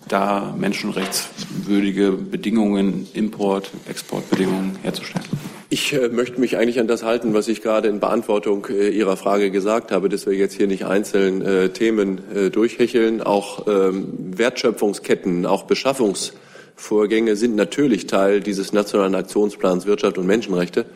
da 0.07 0.55
menschenrechtswürdige 0.57 2.13
Bedingungen, 2.13 3.09
Import, 3.15 3.69
Exportbedingungen 3.89 4.77
herzustellen? 4.85 5.27
Ich 5.71 5.93
äh, 5.93 6.09
möchte 6.09 6.41
mich 6.41 6.57
eigentlich 6.57 6.81
an 6.81 6.87
das 6.87 7.03
halten, 7.03 7.35
was 7.35 7.47
ich 7.47 7.61
gerade 7.61 7.89
in 7.89 8.01
Beantwortung 8.01 8.67
äh, 8.71 8.89
Ihrer 8.89 9.19
Frage 9.19 9.51
gesagt 9.51 9.93
habe, 9.93 10.09
dass 10.09 10.25
wir 10.25 10.33
jetzt 10.33 10.55
hier 10.55 10.67
nicht 10.67 10.87
einzeln 10.87 11.43
äh, 11.43 11.69
Themen 11.69 12.23
äh, 12.35 12.49
durchhecheln. 12.49 13.21
Auch 13.21 13.67
ähm, 13.67 14.09
Wertschöpfungsketten, 14.39 15.45
auch 15.45 15.65
Beschaffungs 15.65 16.33
Vorgänge 16.75 17.37
sind 17.37 17.55
natürlich 17.55 18.07
Teil 18.07 18.41
dieses 18.41 18.73
nationalen 18.73 19.15
Aktionsplans 19.15 19.85
Wirtschaft 19.85 20.17
und 20.17 20.27
Menschenrechte. 20.27 20.87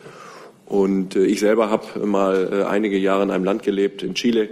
Und 0.65 1.15
äh, 1.15 1.25
ich 1.25 1.39
selber 1.39 1.69
habe 1.69 2.03
mal 2.03 2.49
äh, 2.51 2.63
einige 2.63 2.97
Jahre 2.97 3.21
in 3.21 3.29
einem 3.29 3.43
Land 3.43 3.61
gelebt, 3.61 4.01
in 4.01 4.15
Chile, 4.15 4.49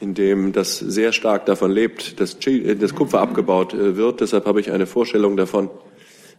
in 0.00 0.14
dem 0.14 0.54
das 0.54 0.80
sehr 0.80 1.12
stark 1.12 1.46
davon 1.46 1.70
lebt, 1.70 2.18
dass, 2.18 2.40
Chile, 2.40 2.74
dass 2.74 2.96
Kupfer 2.96 3.20
abgebaut 3.20 3.76
wird. 3.76 4.20
Deshalb 4.22 4.44
habe 4.44 4.58
ich 4.58 4.72
eine 4.72 4.86
Vorstellung 4.86 5.36
davon, 5.36 5.70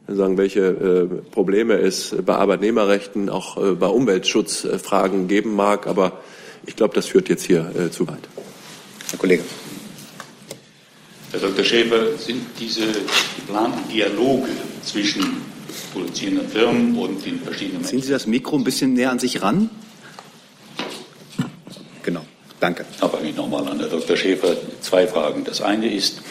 sagen, 0.07 0.37
welche 0.37 1.21
Probleme 1.31 1.75
es 1.75 2.15
bei 2.25 2.35
Arbeitnehmerrechten, 2.35 3.29
auch 3.29 3.55
bei 3.75 3.87
Umweltschutzfragen 3.87 5.27
geben 5.27 5.55
mag. 5.55 5.87
Aber 5.87 6.21
ich 6.65 6.75
glaube, 6.75 6.95
das 6.95 7.07
führt 7.07 7.29
jetzt 7.29 7.43
hier 7.45 7.71
zu 7.91 8.07
weit. 8.07 8.27
Herr 9.09 9.19
Kollege. 9.19 9.43
Herr 11.31 11.39
Dr. 11.41 11.63
Schäfer, 11.63 12.17
sind 12.17 12.41
diese 12.57 12.85
geplanten 13.35 13.89
Dialoge 13.91 14.47
zwischen 14.83 15.41
produzierenden 15.93 16.47
Firmen 16.47 16.97
und 16.97 17.25
den 17.25 17.41
verschiedenen 17.41 17.83
Ziehen 17.83 18.01
Sie 18.01 18.11
das 18.11 18.27
Mikro 18.27 18.55
ein 18.55 18.63
bisschen 18.63 18.93
näher 18.93 19.11
an 19.11 19.19
sich 19.19 19.41
ran? 19.41 19.69
Genau, 22.03 22.21
danke. 22.61 22.85
Da 22.99 23.09
fange 23.09 23.29
ich 23.29 23.35
nochmal 23.35 23.67
an, 23.67 23.79
Herr 23.79 23.89
Dr. 23.89 24.15
Schäfer. 24.15 24.55
Zwei 24.79 25.05
Fragen. 25.05 25.43
Das 25.43 25.61
eine 25.61 25.93
ist, 25.93 26.21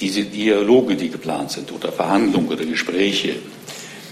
diese 0.00 0.22
Dialoge, 0.22 0.96
die 0.96 1.10
geplant 1.10 1.50
sind, 1.50 1.72
oder 1.72 1.92
Verhandlungen 1.92 2.48
oder 2.48 2.64
Gespräche, 2.64 3.36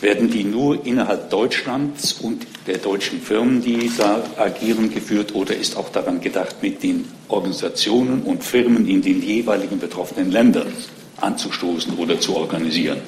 werden 0.01 0.31
die 0.31 0.45
nur 0.45 0.85
innerhalb 0.85 1.31
Deutschlands 1.31 2.13
und 2.21 2.47
der 2.67 2.79
deutschen 2.79 3.21
Firmen, 3.21 3.63
die 3.63 3.91
da 3.97 4.23
agieren, 4.37 4.93
geführt 4.93 5.35
oder 5.35 5.57
ist 5.57 5.77
auch 5.77 5.89
daran 5.89 6.21
gedacht, 6.21 6.57
mit 6.63 6.83
den 6.83 7.07
Organisationen 7.29 8.23
und 8.23 8.45
Firmen 8.45 8.87
in 8.89 9.01
den 9.01 9.23
jeweiligen 9.23 9.79
betroffenen 9.79 10.31
Ländern 10.31 10.73
anzustoßen 11.21 11.97
oder 11.97 12.21
zu 12.21 12.37
organisieren? 12.37 12.99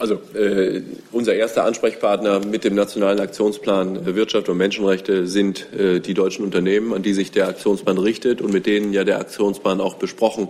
Also 0.00 0.14
äh, 0.34 0.80
unser 1.12 1.34
erster 1.34 1.64
Ansprechpartner 1.64 2.40
mit 2.44 2.64
dem 2.64 2.74
Nationalen 2.74 3.20
Aktionsplan 3.20 4.06
Wirtschaft 4.06 4.48
und 4.48 4.56
Menschenrechte 4.56 5.26
sind 5.26 5.70
äh, 5.74 6.00
die 6.00 6.14
deutschen 6.14 6.42
Unternehmen, 6.42 6.94
an 6.94 7.02
die 7.02 7.12
sich 7.12 7.32
der 7.32 7.48
Aktionsplan 7.48 7.98
richtet 7.98 8.40
und 8.40 8.50
mit 8.50 8.64
denen 8.64 8.94
ja 8.94 9.04
der 9.04 9.20
Aktionsplan 9.20 9.78
auch 9.78 9.96
besprochen 9.96 10.48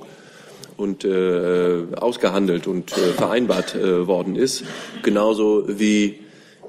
und 0.81 1.05
äh, 1.05 1.85
ausgehandelt 1.97 2.67
und 2.67 2.93
äh, 2.93 3.13
vereinbart 3.13 3.75
äh, 3.75 4.07
worden 4.07 4.35
ist. 4.35 4.65
Genauso 5.03 5.65
wie 5.69 6.21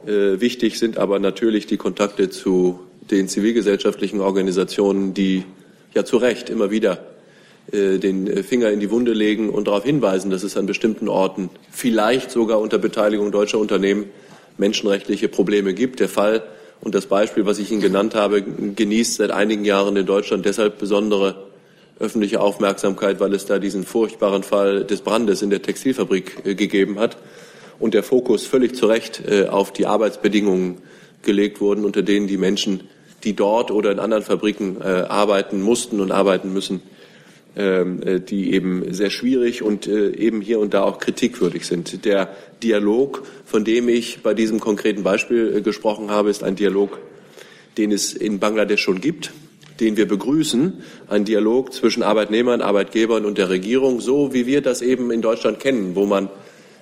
äh, 0.06 0.40
wichtig 0.40 0.78
sind 0.78 0.98
aber 0.98 1.20
natürlich 1.20 1.66
die 1.66 1.78
Kontakte 1.78 2.30
zu 2.30 2.80
den 3.10 3.28
zivilgesellschaftlichen 3.28 4.20
Organisationen, 4.20 5.14
die 5.14 5.44
ja 5.94 6.06
zu 6.06 6.18
Recht 6.18 6.50
immer 6.50 6.72
wieder 6.72 7.06
äh, 7.72 7.98
den 7.98 8.44
Finger 8.44 8.70
in 8.72 8.80
die 8.80 8.92
Wunde 8.92 9.14
legen 9.14 9.50
und 9.50 9.68
darauf 9.68 9.84
hinweisen, 9.84 10.30
dass 10.30 10.44
es 10.44 10.58
an 10.58 10.66
bestimmten 10.66 11.08
Orten 11.08 11.50
vielleicht 11.72 12.32
sogar 12.32 12.60
unter 12.60 12.78
Beteiligung 12.78 13.32
deutscher 13.32 13.60
Unternehmen 13.60 14.06
menschenrechtliche 14.58 15.30
Probleme 15.30 15.74
gibt. 15.74 16.00
Der 16.00 16.10
Fall 16.10 16.44
und 16.82 16.96
das 16.96 17.06
Beispiel, 17.06 17.46
was 17.46 17.60
ich 17.60 17.72
Ihnen 17.72 17.82
genannt 17.82 18.16
habe, 18.16 18.42
genießt 18.42 19.16
seit 19.16 19.32
einigen 19.32 19.66
Jahren 19.66 19.96
in 19.96 20.06
Deutschland 20.06 20.46
deshalb 20.46 20.80
besondere 20.80 21.51
öffentliche 22.02 22.42
Aufmerksamkeit, 22.42 23.20
weil 23.20 23.34
es 23.34 23.46
da 23.46 23.60
diesen 23.60 23.86
furchtbaren 23.86 24.44
Fall 24.44 24.84
des 24.84 25.02
Brandes 25.02 25.42
in 25.42 25.50
der 25.50 25.62
Textilfabrik 25.62 26.38
äh, 26.44 26.56
gegeben 26.56 27.00
hat 27.00 27.18
und 27.80 27.94
der 27.94 28.04
Fokus 28.04 28.46
völlig 28.46 28.76
zu 28.76 28.88
Recht 28.88 29.22
äh, 29.28 29.48
auf 29.48 29.72
die 29.72 29.86
Arbeitsbedingungen 29.86 30.80
gelegt 31.22 31.62
wurden, 31.62 31.86
unter 31.86 32.02
denen 32.02 32.28
die 32.28 32.38
Menschen, 32.38 32.90
die 33.24 33.36
dort 33.36 33.72
oder 33.72 33.92
in 33.92 34.00
anderen 34.00 34.24
Fabriken 34.24 34.82
äh, 34.82 34.84
arbeiten 34.84 35.62
mussten 35.62 36.02
und 36.02 36.12
arbeiten 36.12 36.52
müssen, 36.52 36.82
ähm, 37.56 38.26
die 38.28 38.54
eben 38.54 38.94
sehr 38.94 39.12
schwierig 39.12 39.62
und 39.62 39.86
eben 39.86 40.42
hier 40.42 40.60
und 40.60 40.74
da 40.74 40.84
auch 40.84 41.00
kritikwürdig 41.00 41.68
sind. 41.68 42.06
Der 42.06 42.30
Dialog, 42.64 43.24
von 43.46 43.66
dem 43.66 43.90
ich 43.90 44.24
bei 44.24 44.34
diesem 44.34 44.60
konkreten 44.60 45.04
Beispiel 45.04 45.62
gesprochen 45.62 46.10
habe, 46.10 46.30
ist 46.30 46.44
ein 46.44 46.56
Dialog, 46.56 46.98
den 47.78 47.92
es 47.92 48.14
in 48.14 48.40
Bangladesch 48.40 48.82
schon 48.82 49.02
gibt 49.02 49.32
den 49.82 49.98
wir 49.98 50.08
begrüßen, 50.08 50.74
ein 51.10 51.26
Dialog 51.26 51.74
zwischen 51.74 52.04
Arbeitnehmern, 52.04 52.62
Arbeitgebern 52.62 53.26
und 53.26 53.38
der 53.38 53.50
Regierung, 53.50 54.00
so 54.00 54.34
wie 54.34 54.46
wir 54.46 54.62
das 54.62 54.82
eben 54.82 55.12
in 55.12 55.22
Deutschland 55.22 55.60
kennen, 55.60 55.96
wo 55.96 56.06
man 56.06 56.30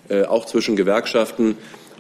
äh, 0.10 0.24
auch 0.26 0.46
zwischen 0.46 0.76
Gewerkschaften 0.76 1.56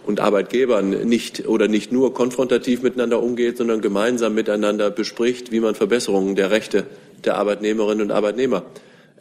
und 0.05 0.19
Arbeitgebern 0.19 1.07
nicht 1.07 1.47
oder 1.47 1.67
nicht 1.67 1.91
nur 1.91 2.13
konfrontativ 2.13 2.81
miteinander 2.81 3.23
umgeht, 3.23 3.57
sondern 3.57 3.81
gemeinsam 3.81 4.33
miteinander 4.33 4.91
bespricht, 4.91 5.51
wie 5.51 5.61
man 5.61 5.73
Verbesserungen 5.73 6.35
der 6.35 6.51
Rechte 6.51 6.85
der 7.23 7.37
Arbeitnehmerinnen 7.37 8.03
und 8.03 8.11
Arbeitnehmer 8.11 8.63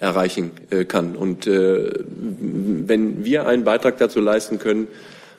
erreichen 0.00 0.50
äh, 0.70 0.84
kann. 0.84 1.16
Und 1.16 1.46
äh, 1.46 1.92
wenn 2.08 3.24
wir 3.24 3.46
einen 3.46 3.64
Beitrag 3.64 3.98
dazu 3.98 4.20
leisten 4.20 4.58
können, 4.58 4.88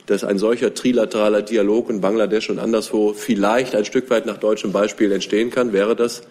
dass 0.10 0.24
ein 0.24 0.40
solcher 0.40 0.74
trilateraler 0.74 1.44
Dialog 1.44 1.90
in 1.90 2.02
Bangladesch 2.02 2.50
und 2.50 2.58
anderswo 2.58 3.14
vielleicht 3.14 3.76
ein 3.76 3.86
Stück 3.86 4.10
weit 4.10 4.26
nach 4.26 4.38
deutschem 4.38 4.72
Beispiel 4.72 5.12
entstehen 5.12 5.52
kann, 5.52 5.72
wäre 5.72 5.96
das 5.96 6.24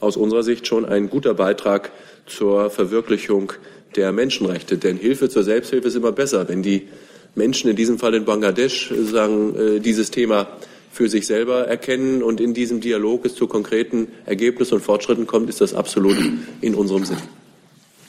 aus 0.00 0.16
unserer 0.16 0.42
Sicht 0.42 0.66
schon 0.66 0.84
ein 0.84 1.08
guter 1.08 1.34
Beitrag 1.34 1.92
zur 2.26 2.70
Verwirklichung 2.70 3.52
der 3.94 4.10
Menschenrechte. 4.10 4.78
Denn 4.78 4.96
Hilfe 4.96 5.28
zur 5.28 5.44
Selbsthilfe 5.44 5.86
ist 5.86 5.94
immer 5.94 6.10
besser. 6.10 6.48
Wenn 6.48 6.64
die 6.64 6.88
Menschen 7.36 7.70
in 7.70 7.76
diesem 7.76 7.98
Fall 7.98 8.14
in 8.14 8.24
Bangladesch 8.24 8.92
sagen, 9.04 9.54
äh, 9.56 9.80
dieses 9.80 10.10
Thema 10.10 10.48
für 10.90 11.08
sich 11.08 11.26
selber 11.26 11.68
erkennen 11.68 12.20
und 12.22 12.40
in 12.40 12.52
diesem 12.52 12.80
Dialog 12.80 13.24
es 13.24 13.36
zu 13.36 13.46
konkreten 13.46 14.08
Ergebnissen 14.26 14.74
und 14.74 14.80
Fortschritten 14.80 15.28
kommt, 15.28 15.48
ist 15.48 15.60
das 15.60 15.72
absolut 15.72 16.16
in 16.60 16.74
unserem 16.74 17.04
Sinn. 17.04 17.18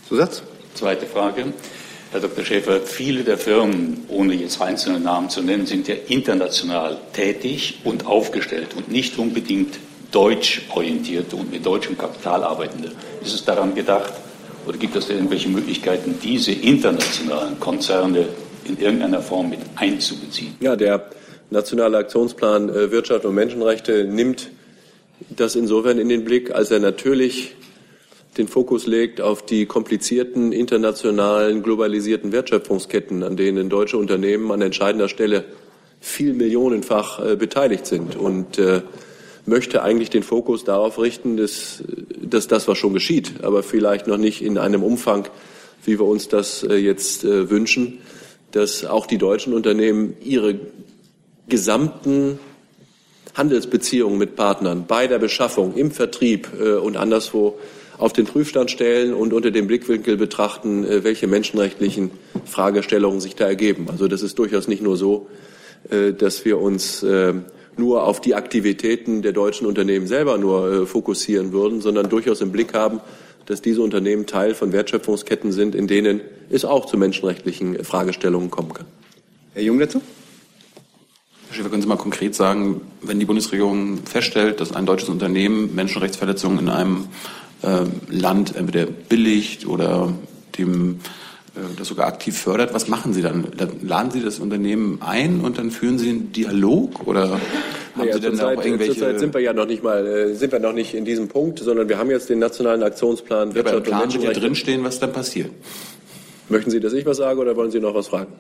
Zusatz? 0.08 0.42
Zweite 0.74 1.06
Frage. 1.06 1.46
Herr 2.16 2.22
Dr. 2.22 2.46
Schäfer, 2.46 2.80
viele 2.80 3.26
der 3.26 3.38
Firmen, 3.38 4.06
ohne 4.08 4.36
jetzt 4.36 4.62
einzelne 4.62 5.02
Namen 5.02 5.30
zu 5.30 5.42
nennen, 5.42 5.66
sind 5.66 5.90
ja 5.90 5.96
international 6.08 6.98
tätig 7.12 7.82
und 7.84 8.06
aufgestellt 8.06 8.70
und 8.74 8.90
nicht 8.90 9.20
unbedingt 9.20 9.80
deutsch 10.14 10.62
orientierte 10.74 11.36
und 11.36 11.52
mit 11.52 11.66
deutschem 11.66 11.98
Kapital 11.98 12.46
arbeitende. 12.46 12.94
Ist 13.22 13.34
es 13.34 13.44
daran 13.44 13.76
gedacht 13.76 14.14
oder 14.66 14.78
gibt 14.78 14.96
es 14.96 15.10
irgendwelche 15.10 15.50
Möglichkeiten, 15.50 16.18
diese 16.24 16.54
internationalen 16.54 17.60
Konzerne 17.60 18.30
in 18.64 18.80
irgendeiner 18.80 19.22
Form 19.22 19.50
mit 19.50 19.60
einzubeziehen? 19.76 20.56
Ja, 20.62 20.78
der 20.78 21.10
Nationale 21.50 21.98
Aktionsplan 21.98 22.70
äh, 22.70 22.92
Wirtschaft 22.92 23.26
und 23.26 23.36
Menschenrechte 23.36 24.06
nimmt 24.06 24.52
das 25.32 25.58
insofern 25.58 26.00
in 26.00 26.08
den 26.08 26.24
Blick, 26.24 26.56
als 26.56 26.72
er 26.72 26.80
natürlich 26.80 27.56
den 28.38 28.48
Fokus 28.48 28.86
legt 28.86 29.22
auf 29.22 29.46
die 29.46 29.66
komplizierten 29.66 30.52
internationalen 30.52 31.64
globalisierten 31.64 32.32
Wertschöpfungsketten, 32.32 33.24
an 33.24 33.38
denen 33.38 33.70
deutsche 33.70 33.98
Unternehmen 33.98 34.52
an 34.52 34.62
entscheidender 34.62 35.08
Stelle 35.08 35.46
viel 36.02 36.34
millionenfach 36.34 37.24
äh, 37.24 37.36
beteiligt 37.36 37.86
sind 37.86 38.16
und 38.16 38.60
äh, 38.60 38.82
möchte 39.46 39.84
eigentlich 39.84 40.10
den 40.10 40.24
Fokus 40.24 40.64
darauf 40.64 41.00
richten, 41.00 41.38
dass, 41.38 41.84
dass 42.22 42.48
das, 42.48 42.68
was 42.68 42.78
schon 42.78 42.94
geschieht, 42.94 43.44
aber 43.44 43.64
vielleicht 43.64 44.08
noch 44.08 44.18
nicht 44.18 44.42
in 44.42 44.58
einem 44.58 44.84
Umfang, 44.84 45.28
wie 45.84 46.00
wir 46.00 46.06
uns 46.06 46.28
das 46.28 46.64
äh, 46.64 46.76
jetzt 46.76 47.24
äh, 47.24 47.50
wünschen, 47.50 48.00
dass 48.52 48.86
auch 48.86 49.06
die 49.06 49.18
deutschen 49.18 49.54
Unternehmen 49.54 50.16
ihre 50.24 50.60
gesamten 51.48 52.40
Handelsbeziehungen 53.34 54.18
mit 54.18 54.36
Partnern 54.36 54.86
bei 54.88 55.08
der 55.08 55.20
Beschaffung, 55.20 55.76
im 55.76 55.92
Vertrieb 55.92 56.50
äh, 56.60 56.74
und 56.74 56.98
anderswo 56.98 57.58
auf 57.98 58.14
den 58.14 58.26
Prüfstand 58.26 58.72
stellen 58.72 59.14
und 59.14 59.34
unter 59.34 59.52
dem 59.52 59.68
Blickwinkel 59.68 60.18
betrachten, 60.18 60.86
äh, 60.86 61.04
welche 61.04 61.28
menschenrechtlichen 61.28 62.12
Fragestellungen 62.46 63.22
sich 63.22 63.36
da 63.36 63.46
ergeben. 63.46 63.88
Also 63.90 64.08
das 64.08 64.22
ist 64.22 64.38
durchaus 64.40 64.68
nicht 64.68 64.82
nur 64.82 64.98
so, 64.98 65.28
äh, 65.90 66.14
dass 66.14 66.46
wir 66.46 66.60
uns 66.60 67.04
äh, 67.04 67.34
nur 67.78 68.04
auf 68.04 68.22
die 68.22 68.36
Aktivitäten 68.36 69.22
der 69.22 69.34
deutschen 69.34 69.68
Unternehmen 69.68 70.08
selber 70.08 70.38
nur 70.38 70.88
fokussieren 70.88 71.52
würden, 71.52 71.82
sondern 71.82 72.10
durchaus 72.10 72.40
im 72.40 72.52
Blick 72.52 72.74
haben, 72.74 73.02
dass 73.46 73.62
diese 73.62 73.82
Unternehmen 73.82 74.26
Teil 74.26 74.56
von 74.56 74.72
Wertschöpfungsketten 74.72 75.52
sind, 75.52 75.76
in 75.76 75.88
denen 75.88 76.22
es 76.50 76.66
auch 76.66 76.86
zu 76.86 76.98
menschenrechtlichen 76.98 77.84
Fragestellungen 77.84 78.50
kommen 78.50 78.74
kann. 78.74 78.86
Herr 79.54 79.64
Jung 79.64 79.78
dazu? 79.78 80.02
Herr 81.48 81.56
Schäfer, 81.56 81.70
können 81.70 81.82
Sie 81.82 81.88
mal 81.88 81.98
konkret 81.98 82.34
sagen, 82.34 82.82
wenn 83.02 83.20
die 83.20 83.26
Bundesregierung 83.26 84.00
feststellt, 84.06 84.60
dass 84.62 84.74
ein 84.74 84.86
deutsches 84.86 85.10
Unternehmen 85.10 85.76
Menschenrechtsverletzungen 85.76 86.60
in 86.60 86.70
einem 86.70 87.08
Land 88.10 88.56
entweder 88.56 88.86
billigt 88.86 89.68
oder 89.68 90.14
dem 90.58 91.00
äh, 91.56 91.60
das 91.78 91.88
sogar 91.88 92.08
aktiv 92.08 92.38
fördert, 92.38 92.74
was 92.74 92.88
machen 92.88 93.14
Sie 93.14 93.22
dann? 93.22 93.48
dann? 93.58 93.70
Laden 93.82 94.12
Sie 94.12 94.22
das 94.22 94.40
Unternehmen 94.40 95.00
ein 95.02 95.42
und 95.42 95.58
dann 95.58 95.72
führen 95.72 95.98
Sie 95.98 96.10
einen 96.10 96.32
Dialog 96.32 97.08
oder 97.08 97.30
haben 97.32 97.42
naja, 97.96 98.14
Sie 98.14 98.20
denn 98.20 98.36
zurzeit, 98.36 98.58
auch 98.58 98.66
irgendwelche? 98.66 98.94
Zurzeit 98.94 99.20
sind 99.20 99.34
wir 99.34 99.42
ja 99.42 99.54
noch 99.54 99.66
nicht 99.66 99.84
mal, 99.84 100.06
äh, 100.06 100.34
sind 100.36 100.52
wir 100.52 100.60
noch 100.60 100.74
nicht 100.74 100.94
in 100.94 101.06
diesem 101.06 101.28
Punkt, 101.28 101.60
sondern 101.60 101.88
wir 101.88 101.98
haben 101.98 102.10
jetzt 102.10 102.30
den 102.30 102.40
nationalen 102.40 102.84
Aktionsplan 102.84 103.56
Wirtschaft 103.56 103.88
ja, 103.88 103.94
und 103.94 104.02
Menschenrechte. 104.02 104.28
wird 104.28 104.36
ja 104.36 104.42
drinstehen, 104.42 104.84
was 104.84 105.00
dann 105.00 105.14
passiert. 105.14 105.52
Möchten 106.50 106.72
Sie, 106.72 106.80
dass 106.80 106.94
ich 106.94 107.06
was 107.06 107.18
sage 107.18 107.40
oder 107.40 107.56
wollen 107.56 107.72
Sie 107.72 107.80
noch 107.80 107.96
was 107.96 108.08
fragen? 108.08 108.34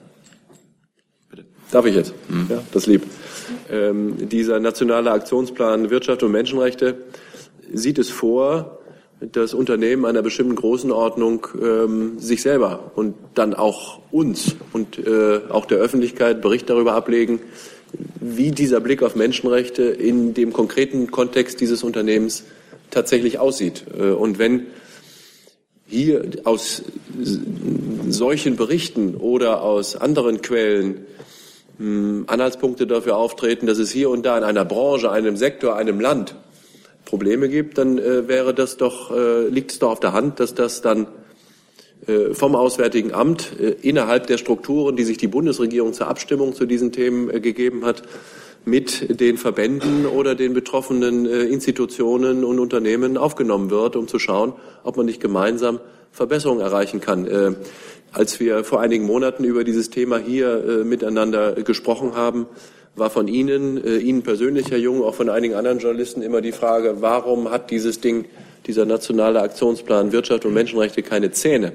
Bitte. 1.30 1.46
Darf 1.72 1.86
ich 1.86 1.96
jetzt? 1.96 2.14
Mhm. 2.30 2.48
Ja, 2.50 2.62
das 2.72 2.86
lieb. 2.86 3.04
Ähm, 3.72 4.30
dieser 4.30 4.60
nationale 4.60 5.12
Aktionsplan 5.12 5.90
Wirtschaft 5.90 6.22
und 6.22 6.32
Menschenrechte 6.32 6.98
sieht 7.74 7.98
es 7.98 8.10
vor, 8.10 8.80
das 9.19 9.54
Unternehmen 9.54 10.06
einer 10.06 10.21
bestimmten 10.21 10.56
Größenordnung 10.56 11.47
ähm, 11.62 12.19
sich 12.19 12.41
selber 12.41 12.91
und 12.95 13.15
dann 13.34 13.54
auch 13.54 13.99
uns 14.12 14.56
und 14.73 14.97
äh, 14.99 15.41
auch 15.49 15.65
der 15.65 15.78
Öffentlichkeit 15.78 16.41
Bericht 16.41 16.69
darüber 16.69 16.93
ablegen, 16.93 17.39
wie 18.19 18.51
dieser 18.51 18.82
Blick 18.82 19.01
auf 19.04 19.15
Menschenrechte 19.15 19.84
in 19.84 20.34
dem 20.34 20.51
konkreten 20.51 21.12
Kontext 21.12 21.62
dieses 21.62 21.84
Unternehmens 21.84 22.43
tatsächlich 22.91 23.39
aussieht. 23.39 23.86
Äh, 23.97 24.12
und 24.12 24.38
wenn 24.38 24.67
hier 25.88 26.25
aus 26.43 26.84
solchen 28.08 28.56
Berichten 28.56 29.15
oder 29.15 29.62
aus 29.62 29.95
anderen 29.95 30.41
Quellen 30.41 31.06
hm, 31.78 32.25
Anhaltspunkte 32.28 32.88
dafür 32.88 33.17
auftreten, 33.17 33.65
dass 33.65 33.78
es 33.78 33.91
hier 33.91 34.10
und 34.10 34.25
da 34.25 34.38
in 34.38 34.43
einer 34.43 34.65
Branche, 34.65 35.12
einem 35.12 35.38
Sektor, 35.38 35.75
einem 35.75 35.99
Land 35.99 36.36
Probleme 37.06 37.50
gibt, 37.50 37.78
dann 37.78 37.98
äh, 37.98 38.28
wäre 38.28 38.54
das 38.54 38.78
doch, 38.78 39.15
äh, 39.15 39.48
liegt 39.48 39.72
es 39.72 39.80
doch 39.80 39.91
auf 39.91 40.00
der 40.00 40.13
Hand, 40.13 40.39
dass 40.39 40.56
das 40.56 40.82
dann 40.82 41.08
äh, 42.08 42.34
vom 42.34 42.56
Auswärtigen 42.56 43.13
Amt 43.13 43.60
äh, 43.60 43.76
innerhalb 43.82 44.28
der 44.28 44.38
Strukturen, 44.38 44.96
die 44.96 45.04
sich 45.04 45.18
die 45.18 45.28
Bundesregierung 45.28 45.94
zur 45.94 46.08
Abstimmung 46.08 46.54
zu 46.54 46.65
diesen 46.65 46.91
Themen 46.91 47.30
äh, 47.32 47.39
gegeben 47.39 47.86
hat, 47.86 48.04
mit 48.63 49.22
den 49.22 49.38
Verbänden 49.38 50.06
oder 50.06 50.36
den 50.36 50.54
betroffenen 50.54 51.26
äh, 51.26 51.44
Institutionen 51.44 52.44
und 52.44 52.60
Unternehmen 52.60 53.18
aufgenommen 53.18 53.72
wird, 53.72 53.96
um 53.96 54.08
zu 54.08 54.20
schauen, 54.20 54.54
ob 54.84 54.98
man 54.98 55.06
nicht 55.06 55.22
gemeinsam 55.22 55.80
Verbesserungen 56.12 56.62
erreichen 56.62 57.02
kann. 57.02 57.58
Als 58.13 58.39
wir 58.39 58.63
vor 58.63 58.80
einigen 58.80 59.04
Monaten 59.04 59.44
über 59.44 59.65
dieses 59.65 59.89
Thema 59.89 60.18
hier 60.18 60.84
miteinander 60.86 61.62
gesprochen 61.62 62.15
haben, 62.15 62.48
war 62.96 63.10
von 63.10 63.28
Ihnen, 63.28 63.84
äh, 63.84 63.98
Ihnen 63.98 64.24
persönlich, 64.24 64.72
Herr 64.72 64.78
Jung, 64.78 65.04
auch 65.04 65.16
von 65.16 65.30
einigen 65.30 65.56
anderen 65.56 65.80
Journalisten 65.80 66.22
immer 66.22 66.42
die 66.42 66.52
Frage, 66.52 66.98
warum 67.02 67.52
hat 67.52 67.72
dieses 67.72 68.00
Ding, 68.00 68.26
dieser 68.66 68.86
nationale 68.86 69.42
Aktionsplan 69.42 70.12
Wirtschaft 70.12 70.46
und 70.46 70.54
Menschenrechte 70.54 71.04
keine 71.04 71.32
Zähne? 71.32 71.74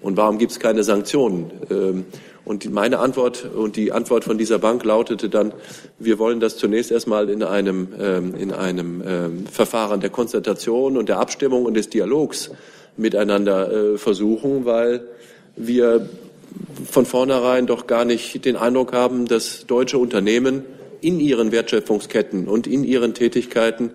Und 0.00 0.16
warum 0.16 0.38
gibt 0.38 0.52
es 0.52 0.60
keine 0.60 0.82
Sanktionen? 0.82 1.50
Ähm, 1.70 2.04
und 2.44 2.70
meine 2.72 2.98
Antwort 2.98 3.44
und 3.44 3.76
die 3.76 3.92
Antwort 3.92 4.24
von 4.24 4.38
dieser 4.38 4.58
Bank 4.58 4.84
lautete 4.84 5.28
dann, 5.28 5.52
wir 5.98 6.18
wollen 6.18 6.40
das 6.40 6.56
zunächst 6.56 6.90
erstmal 6.90 7.28
in 7.28 7.42
einem, 7.42 7.88
ähm, 8.00 8.34
in 8.34 8.52
einem 8.52 9.02
ähm, 9.06 9.46
Verfahren 9.46 10.00
der 10.00 10.10
Konzentration 10.10 10.96
und 10.96 11.08
der 11.08 11.20
Abstimmung 11.20 11.66
und 11.66 11.74
des 11.74 11.90
Dialogs 11.90 12.50
miteinander 12.96 13.70
äh, 13.70 13.98
versuchen, 13.98 14.64
weil 14.64 15.02
wir 15.56 16.08
von 16.90 17.06
vornherein 17.06 17.66
doch 17.66 17.86
gar 17.86 18.04
nicht 18.04 18.44
den 18.44 18.56
Eindruck 18.56 18.92
haben, 18.92 19.26
dass 19.26 19.66
deutsche 19.66 19.98
Unternehmen 19.98 20.64
in 21.00 21.20
ihren 21.20 21.52
Wertschöpfungsketten 21.52 22.48
und 22.48 22.66
in 22.66 22.84
ihren 22.84 23.14
Tätigkeiten 23.14 23.90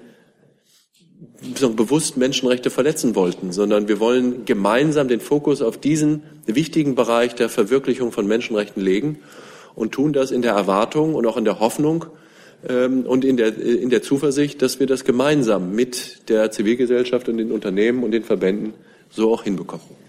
bewusst 1.75 2.17
Menschenrechte 2.17 2.69
verletzen 2.69 3.15
wollten, 3.15 3.51
sondern 3.51 3.87
wir 3.87 3.99
wollen 3.99 4.45
gemeinsam 4.45 5.07
den 5.07 5.19
Fokus 5.19 5.61
auf 5.61 5.77
diesen 5.77 6.23
wichtigen 6.45 6.95
Bereich 6.95 7.35
der 7.35 7.49
Verwirklichung 7.49 8.11
von 8.11 8.27
Menschenrechten 8.27 8.81
legen 8.81 9.19
und 9.75 9.91
tun 9.91 10.13
das 10.13 10.31
in 10.31 10.41
der 10.41 10.53
Erwartung 10.53 11.13
und 11.15 11.25
auch 11.25 11.37
in 11.37 11.45
der 11.45 11.59
Hoffnung 11.59 12.05
ähm, 12.67 13.05
und 13.05 13.25
in 13.25 13.37
der, 13.37 13.57
in 13.57 13.89
der 13.89 14.01
Zuversicht, 14.01 14.61
dass 14.61 14.79
wir 14.79 14.87
das 14.87 15.03
gemeinsam 15.03 15.73
mit 15.73 16.29
der 16.29 16.51
Zivilgesellschaft 16.51 17.29
und 17.29 17.37
den 17.37 17.51
Unternehmen 17.51 18.03
und 18.03 18.11
den 18.11 18.23
Verbänden 18.23 18.73
so 19.09 19.31
auch 19.31 19.43
hinbekommen. 19.43 20.04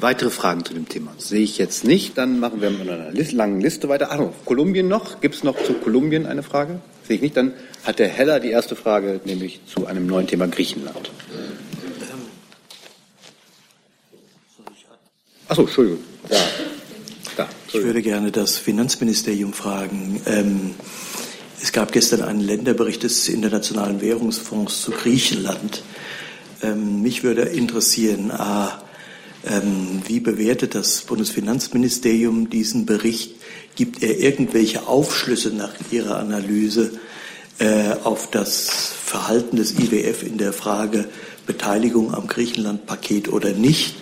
Weitere 0.00 0.30
Fragen 0.30 0.64
zu 0.64 0.74
dem 0.74 0.88
Thema 0.88 1.14
sehe 1.18 1.42
ich 1.42 1.56
jetzt 1.56 1.84
nicht. 1.84 2.18
Dann 2.18 2.40
machen 2.40 2.60
wir 2.60 2.70
mit 2.70 2.88
einer 2.88 3.12
langen 3.12 3.60
Liste 3.60 3.88
weiter. 3.88 4.08
Ach, 4.10 4.20
Kolumbien 4.44 4.88
noch. 4.88 5.20
Gibt 5.20 5.36
es 5.36 5.44
noch 5.44 5.62
zu 5.62 5.74
Kolumbien 5.74 6.26
eine 6.26 6.42
Frage? 6.42 6.80
Sehe 7.06 7.16
ich 7.16 7.22
nicht. 7.22 7.36
Dann 7.36 7.54
hat 7.84 8.00
der 8.00 8.08
Heller 8.08 8.40
die 8.40 8.50
erste 8.50 8.74
Frage, 8.74 9.20
nämlich 9.24 9.60
zu 9.66 9.86
einem 9.86 10.06
neuen 10.06 10.26
Thema 10.26 10.48
Griechenland. 10.48 11.10
Achso, 15.48 15.62
Entschuldigung. 15.62 16.00
Da. 16.28 16.36
Da, 17.36 17.48
ich 17.68 17.74
würde 17.74 18.02
gerne 18.02 18.32
das 18.32 18.58
Finanzministerium 18.58 19.52
fragen. 19.52 20.20
Ähm, 20.26 20.74
es 21.62 21.72
gab 21.72 21.92
gestern 21.92 22.22
einen 22.22 22.40
Länderbericht 22.40 23.04
des 23.04 23.28
Internationalen 23.28 24.00
Währungsfonds 24.00 24.82
zu 24.82 24.90
Griechenland. 24.90 25.82
Ähm, 26.62 27.02
mich 27.02 27.22
würde 27.22 27.42
interessieren, 27.42 28.30
a, 28.32 28.82
wie 30.06 30.20
bewertet 30.20 30.74
das 30.74 31.02
Bundesfinanzministerium 31.02 32.48
diesen 32.48 32.86
Bericht? 32.86 33.34
Gibt 33.74 34.02
er 34.02 34.18
irgendwelche 34.18 34.86
Aufschlüsse 34.86 35.50
nach 35.50 35.72
Ihrer 35.90 36.18
Analyse 36.18 36.92
äh, 37.58 37.94
auf 38.04 38.30
das 38.30 38.70
Verhalten 39.04 39.56
des 39.56 39.78
IWF 39.78 40.22
in 40.22 40.38
der 40.38 40.52
Frage 40.52 41.06
Beteiligung 41.46 42.14
am 42.14 42.28
Griechenland-Paket 42.28 43.32
oder 43.32 43.52
nicht? 43.52 43.96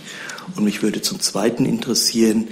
Und 0.56 0.64
mich 0.64 0.82
würde 0.82 1.00
zum 1.00 1.20
Zweiten 1.20 1.64
interessieren, 1.64 2.48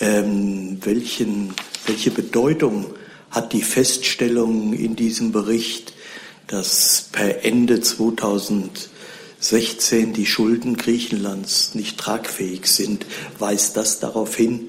ähm, 0.00 0.78
welchen, 0.82 1.52
welche 1.86 2.10
Bedeutung 2.10 2.86
hat 3.30 3.52
die 3.52 3.62
Feststellung 3.62 4.72
in 4.72 4.96
diesem 4.96 5.32
Bericht, 5.32 5.92
dass 6.46 7.08
per 7.12 7.44
Ende 7.44 7.80
2000 7.80 8.90
16 9.42 10.12
die 10.12 10.26
Schulden 10.26 10.76
Griechenlands 10.76 11.74
nicht 11.74 11.98
tragfähig 11.98 12.66
sind, 12.66 13.04
weist 13.38 13.76
das 13.76 13.98
darauf 13.98 14.36
hin, 14.36 14.68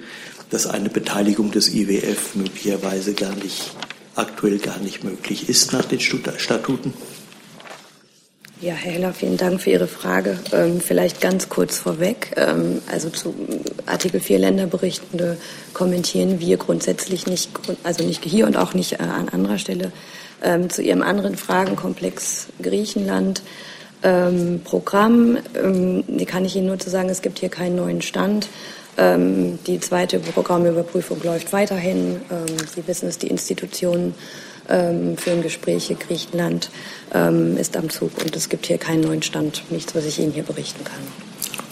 dass 0.49 0.65
eine 0.65 0.89
Beteiligung 0.89 1.51
des 1.51 1.73
IWF 1.73 2.35
möglicherweise 2.35 3.13
gar 3.13 3.35
nicht, 3.35 3.71
aktuell 4.15 4.57
gar 4.57 4.79
nicht 4.79 5.03
möglich 5.03 5.47
ist 5.47 5.73
nach 5.73 5.85
den 5.85 5.99
Statuten? 5.99 6.93
Ja, 8.61 8.73
Herr 8.73 8.93
Heller, 8.93 9.13
vielen 9.13 9.37
Dank 9.37 9.61
für 9.61 9.71
Ihre 9.71 9.87
Frage. 9.87 10.39
Ähm, 10.53 10.79
vielleicht 10.79 11.21
ganz 11.21 11.49
kurz 11.49 11.77
vorweg. 11.77 12.31
Ähm, 12.37 12.81
also 12.89 13.09
zu 13.09 13.35
Artikel 13.85 14.21
4 14.21 14.39
Länderberichtende 14.39 15.37
kommentieren 15.73 16.39
wir 16.39 16.57
grundsätzlich 16.57 17.27
nicht, 17.27 17.49
also 17.83 18.05
nicht 18.05 18.23
hier 18.23 18.47
und 18.47 18.55
auch 18.55 18.73
nicht 18.73 18.93
äh, 18.93 19.03
an 19.03 19.29
anderer 19.29 19.57
Stelle. 19.57 19.91
Ähm, 20.41 20.69
zu 20.69 20.81
Ihrem 20.81 21.01
anderen 21.01 21.35
Fragenkomplex 21.35 22.47
Griechenland 22.61 23.43
ähm, 24.03 24.61
Programm. 24.63 25.37
Ähm, 25.55 26.03
die 26.07 26.25
kann 26.25 26.45
ich 26.45 26.55
Ihnen 26.55 26.67
nur 26.67 26.79
zu 26.79 26.89
sagen, 26.89 27.09
es 27.09 27.21
gibt 27.21 27.39
hier 27.39 27.49
keinen 27.49 27.75
neuen 27.75 28.01
Stand. 28.01 28.47
Ähm, 28.97 29.59
die 29.65 29.79
zweite 29.79 30.19
Programmüberprüfung 30.19 31.21
läuft 31.23 31.51
weiterhin. 31.53 32.21
Ähm, 32.29 32.57
Sie 32.73 32.87
wissen 32.87 33.09
es, 33.09 33.17
die 33.17 33.27
Institutionen 33.27 34.13
ähm, 34.69 35.17
führen 35.17 35.41
Gespräche. 35.41 35.95
Griechenland 35.95 36.69
ähm, 37.13 37.57
ist 37.57 37.75
am 37.75 37.89
Zug 37.89 38.11
und 38.23 38.35
es 38.35 38.49
gibt 38.49 38.67
hier 38.67 38.77
keinen 38.77 39.01
neuen 39.01 39.23
Stand. 39.23 39.63
Nichts, 39.71 39.95
was 39.95 40.05
ich 40.05 40.19
Ihnen 40.19 40.31
hier 40.31 40.43
berichten 40.43 40.83
kann. 40.83 40.99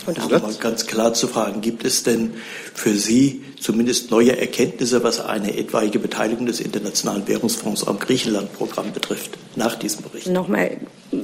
Und 0.07 0.17
um 0.17 0.31
mal 0.31 0.53
ganz 0.55 0.87
klar 0.87 1.13
zu 1.13 1.27
fragen, 1.27 1.61
gibt 1.61 1.85
es 1.85 2.01
denn 2.01 2.33
für 2.73 2.95
Sie 2.95 3.43
zumindest 3.59 4.09
neue 4.09 4.35
Erkenntnisse, 4.35 5.03
was 5.03 5.19
eine 5.19 5.55
etwaige 5.55 5.99
Beteiligung 5.99 6.47
des 6.47 6.59
Internationalen 6.59 7.27
Währungsfonds 7.27 7.85
am 7.85 7.99
Griechenland-Programm 7.99 8.93
betrifft, 8.93 9.37
nach 9.55 9.75
diesem 9.75 10.01
Bericht? 10.01 10.27
Nochmal, 10.27 10.77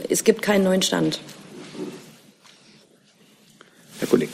es 0.09 0.23
gibt 0.23 0.41
keinen 0.41 0.63
neuen 0.63 0.81
Stand. 0.81 1.19
Herr 3.99 4.07
Kollege. 4.07 4.31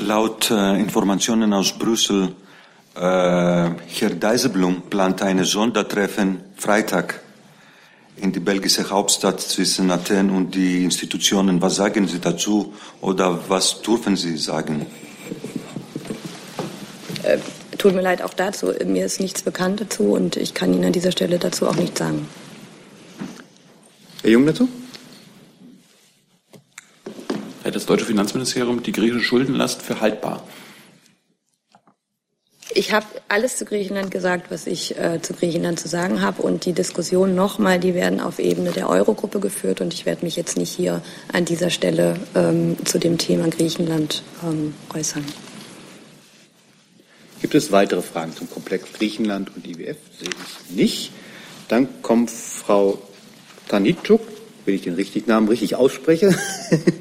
Laut 0.00 0.50
äh, 0.50 0.78
Informationen 0.78 1.52
aus 1.52 1.72
Brüssel, 1.72 2.34
äh, 2.94 3.00
Herr 3.00 4.10
Dijsselbloem 4.10 4.82
plant 4.82 5.22
ein 5.22 5.44
Sondertreffen 5.44 6.40
Freitag 6.56 7.20
in 8.16 8.32
die 8.32 8.40
belgische 8.40 8.88
Hauptstadt 8.90 9.40
zwischen 9.40 9.90
Athen 9.90 10.30
und 10.30 10.54
die 10.54 10.84
Institutionen. 10.84 11.60
Was 11.62 11.76
sagen 11.76 12.06
Sie 12.08 12.20
dazu 12.20 12.74
oder 13.00 13.38
was 13.48 13.82
dürfen 13.82 14.16
Sie 14.16 14.36
sagen? 14.36 14.86
Äh, 17.22 17.38
tut 17.76 17.94
mir 17.94 18.02
leid, 18.02 18.22
auch 18.22 18.34
dazu. 18.34 18.72
Mir 18.86 19.06
ist 19.06 19.20
nichts 19.20 19.42
bekannt 19.42 19.80
dazu 19.80 20.12
und 20.12 20.36
ich 20.36 20.54
kann 20.54 20.72
Ihnen 20.72 20.84
an 20.84 20.92
dieser 20.92 21.12
Stelle 21.12 21.38
dazu 21.38 21.68
auch 21.68 21.76
nichts 21.76 21.98
sagen. 21.98 22.28
Herr 24.22 24.30
Jung 24.30 24.46
dazu? 24.46 24.68
Hält 27.62 27.76
das 27.76 27.86
deutsche 27.86 28.04
Finanzministerium 28.04 28.82
die 28.82 28.92
griechische 28.92 29.24
Schuldenlast 29.24 29.82
für 29.82 30.00
haltbar? 30.00 30.42
Ich 32.74 32.92
habe 32.92 33.06
alles 33.28 33.56
zu 33.56 33.64
Griechenland 33.64 34.10
gesagt, 34.10 34.50
was 34.50 34.66
ich 34.66 34.96
äh, 34.98 35.20
zu 35.20 35.34
Griechenland 35.34 35.80
zu 35.80 35.88
sagen 35.88 36.20
habe. 36.22 36.42
Und 36.42 36.64
die 36.64 36.72
Diskussionen 36.72 37.34
nochmal, 37.34 37.80
die 37.80 37.94
werden 37.94 38.20
auf 38.20 38.38
Ebene 38.38 38.70
der 38.70 38.88
Eurogruppe 38.88 39.40
geführt. 39.40 39.80
Und 39.80 39.94
ich 39.94 40.06
werde 40.06 40.24
mich 40.24 40.36
jetzt 40.36 40.56
nicht 40.56 40.70
hier 40.70 41.02
an 41.32 41.44
dieser 41.44 41.70
Stelle 41.70 42.20
ähm, 42.34 42.76
zu 42.84 42.98
dem 42.98 43.18
Thema 43.18 43.48
Griechenland 43.48 44.22
ähm, 44.44 44.74
äußern. 44.94 45.24
Gibt 47.40 47.54
es 47.54 47.72
weitere 47.72 48.02
Fragen 48.02 48.34
zum 48.34 48.50
Komplex 48.50 48.92
Griechenland 48.92 49.50
und 49.54 49.66
IWF? 49.66 49.96
Sehe 50.18 50.28
ich 50.28 50.76
nicht. 50.76 51.12
Dann 51.68 52.02
kommt 52.02 52.30
Frau 52.30 52.98
Tanitschuk, 53.68 54.20
wenn 54.64 54.74
ich 54.74 54.82
den 54.82 54.94
richtigen 54.94 55.28
Namen 55.30 55.48
richtig 55.48 55.76
ausspreche, 55.76 56.34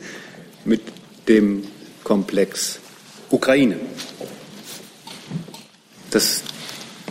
mit 0.65 0.81
dem 1.27 1.63
Komplex 2.03 2.79
Ukraine. 3.29 3.77
Das, 6.11 6.43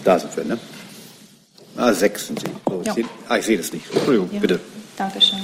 da 0.04 0.18
sind 0.18 0.36
wir, 0.36 0.44
ne? 0.44 0.58
Ah, 1.76 1.92
sechs 1.92 2.28
sind 2.28 2.40
Sie. 2.40 2.46
So, 2.68 2.80
ich, 2.80 2.86
Ja. 2.86 2.94
sehe, 2.94 3.04
ah, 3.28 3.36
ich 3.36 3.44
sehe 3.46 3.58
das 3.58 3.72
nicht. 3.72 3.84
Entschuldigung, 3.92 4.30
Ja. 4.32 4.40
bitte. 4.40 4.60
Dankeschön. 4.96 5.38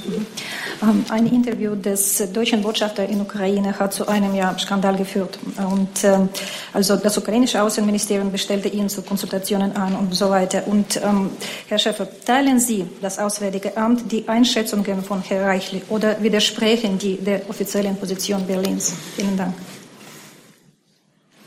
Mhm. 0.80 1.04
Ein 1.10 1.26
Interview 1.26 1.74
des 1.74 2.32
deutschen 2.32 2.62
Botschafters 2.62 3.10
in 3.10 3.20
Ukraine 3.20 3.78
hat 3.78 3.92
zu 3.92 4.08
einem 4.08 4.34
ja, 4.34 4.56
Skandal 4.58 4.96
geführt. 4.96 5.38
Und 5.58 6.04
ähm, 6.04 6.30
also 6.72 6.96
das 6.96 7.18
ukrainische 7.18 7.62
Außenministerium 7.62 8.32
bestellte 8.32 8.68
ihn 8.68 8.88
zu 8.88 9.02
Konsultationen 9.02 9.76
an 9.76 9.94
und 9.94 10.14
so 10.14 10.30
weiter. 10.30 10.66
Und 10.66 10.96
ähm, 11.02 11.30
Herr 11.68 11.78
Schäfer, 11.78 12.08
teilen 12.24 12.58
Sie, 12.58 12.86
das 13.02 13.18
Auswärtige 13.18 13.76
Amt, 13.76 14.10
die 14.10 14.26
Einschätzungen 14.26 15.02
von 15.02 15.20
Herrn 15.20 15.44
Reichli 15.44 15.82
oder 15.90 16.22
widersprechen 16.22 16.98
die 16.98 17.16
der 17.16 17.42
offiziellen 17.48 17.96
Position 17.96 18.46
Berlins? 18.46 18.94
Vielen 19.16 19.36
Dank. 19.36 19.54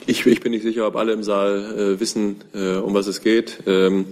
Ich, 0.06 0.24
ich 0.28 0.40
bin 0.40 0.52
nicht 0.52 0.64
sicher, 0.64 0.86
ob 0.86 0.96
alle 0.96 1.14
im 1.14 1.24
Saal 1.24 1.96
äh, 1.96 2.00
wissen, 2.00 2.44
äh, 2.54 2.76
um 2.76 2.94
was 2.94 3.08
es 3.08 3.22
geht. 3.22 3.64
Ähm, 3.66 4.06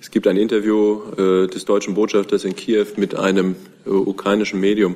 es 0.00 0.12
gibt 0.12 0.28
ein 0.28 0.36
Interview 0.36 1.00
äh, 1.16 1.48
des 1.48 1.64
deutschen 1.64 1.94
Botschafters 1.94 2.44
in 2.44 2.54
Kiew 2.54 2.86
mit 2.96 3.16
einem 3.16 3.56
äh, 3.84 3.90
ukrainischen 3.90 4.60
Medium, 4.60 4.94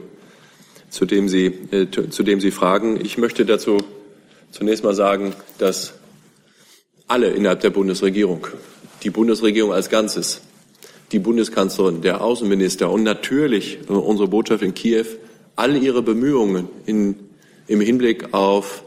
zu 0.91 1.07
dem, 1.07 1.29
Sie, 1.29 1.47
äh, 1.47 1.89
zu, 1.91 2.23
dem 2.23 2.41
Sie 2.41 2.53
fragen. 2.53 3.01
Ich 3.05 3.19
möchte 3.19 3.45
dazu 3.45 3.79
zunächst 4.53 4.85
mal 4.85 4.95
sagen, 4.95 5.35
dass 5.59 5.95
alle 7.09 7.31
innerhalb 7.31 7.61
der 7.61 7.71
Bundesregierung, 7.71 8.47
die 9.03 9.11
Bundesregierung 9.11 9.73
als 9.73 9.91
Ganzes, 9.91 10.43
die 11.11 11.19
Bundeskanzlerin, 11.19 12.01
der 12.03 12.23
Außenminister 12.23 12.89
und 12.89 13.03
natürlich 13.03 13.81
äh, 13.89 13.93
unsere 13.93 14.29
Botschaft 14.29 14.63
in 14.63 14.73
Kiew 14.73 15.07
all 15.57 15.77
ihre 15.77 16.03
Bemühungen 16.03 16.69
in, 16.87 17.17
im 17.67 17.81
Hinblick 17.81 18.33
auf 18.33 18.85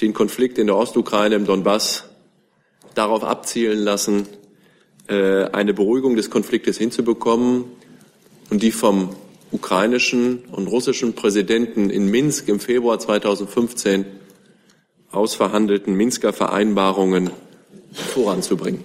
den 0.00 0.14
Konflikt 0.14 0.56
in 0.56 0.68
der 0.68 0.76
Ostukraine, 0.76 1.34
im 1.34 1.44
Donbass, 1.44 2.04
darauf 2.94 3.22
abzielen 3.22 3.78
lassen, 3.80 4.26
eine 5.08 5.72
Beruhigung 5.72 6.16
des 6.16 6.28
Konfliktes 6.28 6.76
hinzubekommen 6.76 7.64
und 8.50 8.62
die 8.62 8.72
vom 8.72 9.16
ukrainischen 9.50 10.44
und 10.52 10.66
russischen 10.66 11.14
Präsidenten 11.14 11.90
in 11.90 12.10
Minsk 12.10 12.48
im 12.48 12.60
Februar 12.60 12.98
2015 12.98 14.04
ausverhandelten 15.10 15.94
Minsker 15.94 16.32
Vereinbarungen 16.32 17.30
voranzubringen. 17.92 18.84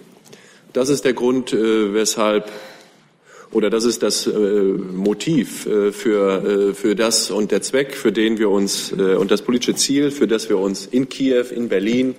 Das 0.71 0.89
ist 0.89 1.05
der 1.05 1.13
Grund, 1.13 1.53
äh, 1.53 1.93
weshalb 1.93 2.49
oder 3.51 3.69
das 3.69 3.83
ist 3.83 4.01
das 4.01 4.25
äh, 4.25 4.31
Motiv 4.31 5.67
äh, 5.67 5.91
für, 5.91 6.71
äh, 6.71 6.73
für 6.73 6.95
das 6.95 7.29
und 7.29 7.51
der 7.51 7.61
Zweck, 7.61 7.93
für 7.93 8.11
den 8.11 8.39
wir 8.39 8.49
uns 8.49 8.91
äh, 8.91 9.15
und 9.15 9.29
das 9.29 9.43
politische 9.43 9.75
Ziel, 9.75 10.09
für 10.09 10.27
das 10.27 10.49
wir 10.49 10.57
uns 10.57 10.87
in 10.87 11.07
Kiew, 11.07 11.45
in 11.53 11.69
Berlin, 11.69 12.15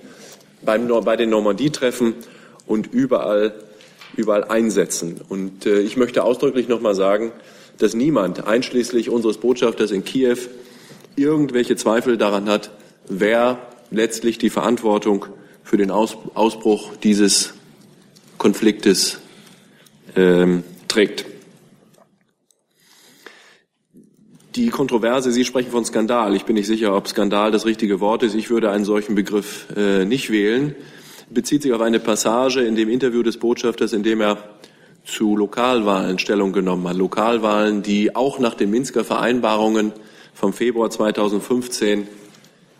beim, 0.63 0.87
bei 1.03 1.17
den 1.17 1.31
Normandie-Treffen 1.31 2.13
und 2.65 2.93
überall, 2.93 3.53
überall 4.17 4.43
einsetzen. 4.43 5.21
Und 5.27 5.65
äh, 5.65 5.79
ich 5.79 5.97
möchte 5.97 6.23
ausdrücklich 6.23 6.67
noch 6.67 6.81
mal 6.81 6.95
sagen, 6.95 7.31
dass 7.77 7.93
niemand, 7.93 8.47
einschließlich 8.47 9.09
unseres 9.09 9.37
Botschafters 9.37 9.91
in 9.91 10.03
Kiew, 10.03 10.37
irgendwelche 11.15 11.75
Zweifel 11.75 12.17
daran 12.17 12.49
hat, 12.49 12.71
wer 13.07 13.59
letztlich 13.91 14.37
die 14.37 14.49
Verantwortung 14.49 15.25
für 15.63 15.77
den 15.77 15.91
Aus, 15.91 16.17
Ausbruch 16.33 16.91
dieses 17.03 17.53
Konfliktes 18.37 19.19
ähm, 20.15 20.63
trägt. 20.87 21.25
Die 24.55 24.69
Kontroverse, 24.69 25.31
Sie 25.31 25.43
sprechen 25.43 25.71
von 25.71 25.83
Skandal. 25.83 26.33
Ich 26.35 26.45
bin 26.45 26.55
nicht 26.55 26.67
sicher, 26.67 26.95
ob 26.95 27.09
Skandal 27.09 27.51
das 27.51 27.65
richtige 27.65 27.99
Wort 27.99 28.23
ist. 28.23 28.35
Ich 28.35 28.49
würde 28.49 28.71
einen 28.71 28.85
solchen 28.85 29.13
Begriff 29.13 29.67
äh, 29.75 30.05
nicht 30.05 30.31
wählen. 30.31 30.75
Bezieht 31.29 31.63
sich 31.63 31.73
auf 31.73 31.81
eine 31.81 31.99
Passage 31.99 32.61
in 32.61 32.75
dem 32.75 32.89
Interview 32.89 33.23
des 33.23 33.37
Botschafters, 33.37 33.93
in 33.93 34.03
dem 34.03 34.21
er 34.21 34.37
zu 35.05 35.35
Lokalwahlen 35.35 36.19
Stellung 36.19 36.53
genommen 36.53 36.87
hat. 36.87 36.97
Lokalwahlen, 36.97 37.81
die 37.81 38.15
auch 38.15 38.39
nach 38.39 38.55
den 38.55 38.71
Minsker 38.71 39.03
Vereinbarungen 39.03 39.93
vom 40.33 40.53
Februar 40.53 40.89
2015 40.89 42.07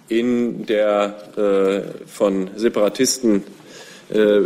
in 0.07 0.65
der 0.65 1.15
äh, 1.37 2.07
von 2.07 2.49
Separatisten 2.55 3.43
äh, 4.09 4.41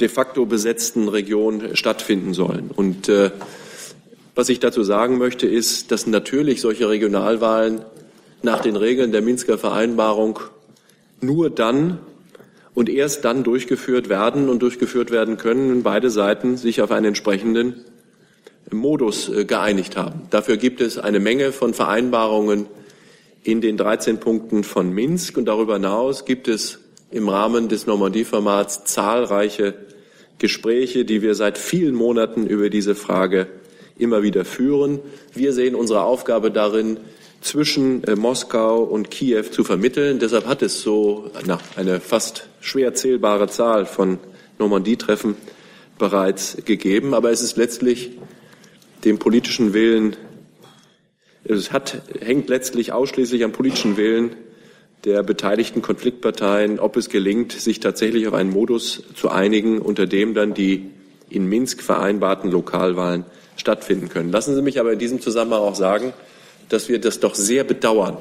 de 0.00 0.08
facto 0.08 0.46
besetzten 0.46 1.08
Region 1.08 1.76
stattfinden 1.76 2.34
sollen. 2.34 2.70
Und 2.74 3.08
äh, 3.08 3.30
was 4.34 4.48
ich 4.48 4.60
dazu 4.60 4.82
sagen 4.82 5.18
möchte, 5.18 5.46
ist, 5.46 5.92
dass 5.92 6.06
natürlich 6.06 6.60
solche 6.60 6.88
Regionalwahlen 6.88 7.82
nach 8.42 8.60
den 8.60 8.76
Regeln 8.76 9.12
der 9.12 9.22
Minsker 9.22 9.58
Vereinbarung 9.58 10.40
nur 11.20 11.50
dann 11.50 11.98
und 12.76 12.90
erst 12.90 13.24
dann 13.24 13.42
durchgeführt 13.42 14.10
werden 14.10 14.50
und 14.50 14.60
durchgeführt 14.60 15.10
werden 15.10 15.38
können, 15.38 15.70
wenn 15.70 15.82
beide 15.82 16.10
Seiten 16.10 16.58
sich 16.58 16.82
auf 16.82 16.90
einen 16.90 17.06
entsprechenden 17.06 17.86
Modus 18.70 19.30
äh, 19.30 19.46
geeinigt 19.46 19.96
haben. 19.96 20.26
Dafür 20.28 20.58
gibt 20.58 20.82
es 20.82 20.98
eine 20.98 21.18
Menge 21.18 21.52
von 21.52 21.72
Vereinbarungen 21.72 22.66
in 23.42 23.62
den 23.62 23.78
13 23.78 24.20
Punkten 24.20 24.62
von 24.62 24.92
Minsk 24.92 25.38
und 25.38 25.46
darüber 25.46 25.74
hinaus 25.74 26.26
gibt 26.26 26.48
es 26.48 26.78
im 27.10 27.30
Rahmen 27.30 27.68
des 27.70 27.86
Normandie-Formats 27.86 28.84
zahlreiche 28.84 29.72
Gespräche, 30.38 31.06
die 31.06 31.22
wir 31.22 31.34
seit 31.34 31.56
vielen 31.56 31.94
Monaten 31.94 32.46
über 32.46 32.68
diese 32.68 32.94
Frage 32.94 33.46
immer 33.96 34.22
wieder 34.22 34.44
führen. 34.44 35.00
Wir 35.32 35.54
sehen 35.54 35.74
unsere 35.74 36.02
Aufgabe 36.02 36.50
darin, 36.50 36.98
zwischen 37.46 38.04
äh, 38.04 38.16
Moskau 38.16 38.82
und 38.82 39.10
Kiew 39.10 39.44
zu 39.44 39.64
vermitteln. 39.64 40.18
Deshalb 40.18 40.46
hat 40.46 40.62
es 40.62 40.82
so 40.82 41.30
eine 41.76 42.00
fast 42.00 42.48
schwer 42.60 42.94
zählbare 42.94 43.48
Zahl 43.48 43.86
von 43.86 44.18
Normandie-Treffen 44.58 45.36
bereits 45.98 46.58
gegeben. 46.64 47.14
Aber 47.14 47.30
es 47.30 47.42
ist 47.42 47.56
letztlich 47.56 48.10
dem 49.04 49.18
politischen 49.18 49.72
Willen, 49.72 50.16
es 51.44 51.70
hat, 51.70 52.02
hängt 52.20 52.48
letztlich 52.48 52.92
ausschließlich 52.92 53.44
am 53.44 53.52
politischen 53.52 53.96
Willen 53.96 54.34
der 55.04 55.22
beteiligten 55.22 55.80
Konfliktparteien, 55.80 56.80
ob 56.80 56.96
es 56.96 57.08
gelingt, 57.08 57.52
sich 57.52 57.78
tatsächlich 57.78 58.26
auf 58.26 58.34
einen 58.34 58.50
Modus 58.50 59.04
zu 59.14 59.30
einigen, 59.30 59.78
unter 59.78 60.06
dem 60.06 60.34
dann 60.34 60.54
die 60.54 60.90
in 61.30 61.46
Minsk 61.46 61.82
vereinbarten 61.82 62.50
Lokalwahlen 62.50 63.24
stattfinden 63.56 64.08
können. 64.08 64.32
Lassen 64.32 64.56
Sie 64.56 64.62
mich 64.62 64.80
aber 64.80 64.92
in 64.92 64.98
diesem 64.98 65.20
Zusammenhang 65.20 65.60
auch 65.60 65.76
sagen, 65.76 66.12
dass 66.68 66.88
wir 66.88 67.00
das 67.00 67.20
doch 67.20 67.34
sehr 67.34 67.64
bedauern, 67.64 68.18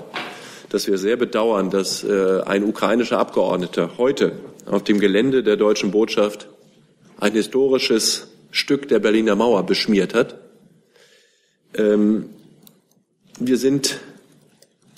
dass 0.69 0.87
wir 0.87 0.97
sehr 0.97 1.17
bedauern, 1.17 1.69
dass 1.69 2.03
äh, 2.03 2.41
ein 2.45 2.63
ukrainischer 2.63 3.19
Abgeordneter 3.19 3.97
heute 3.97 4.33
auf 4.65 4.83
dem 4.83 4.99
Gelände 4.99 5.43
der 5.43 5.57
deutschen 5.57 5.91
Botschaft 5.91 6.47
ein 7.19 7.33
historisches 7.33 8.27
Stück 8.51 8.87
der 8.87 8.99
Berliner 8.99 9.35
Mauer 9.35 9.65
beschmiert 9.65 10.13
hat. 10.13 10.35
Ähm, 11.75 12.29
wir 13.39 13.57
sind 13.57 13.99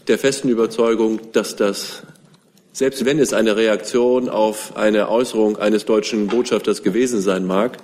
der 0.08 0.18
festen 0.18 0.50
Überzeugung, 0.50 1.20
dass 1.34 1.56
das, 1.56 2.04
selbst 2.72 3.04
wenn 3.04 3.20
es 3.20 3.34
eine 3.34 3.56
Reaktion 3.56 4.30
auf 4.30 4.78
eine 4.78 5.10
Äußerung 5.10 5.58
eines 5.58 5.86
deutschen 5.86 6.28
Botschafters 6.28 6.84
gewesen 6.84 7.22
sein 7.22 7.46
mag, 7.46 7.78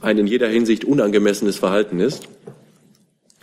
ein 0.00 0.18
in 0.18 0.26
jeder 0.26 0.48
Hinsicht 0.48 0.84
unangemessenes 0.84 1.56
Verhalten 1.56 2.00
ist. 2.00 2.28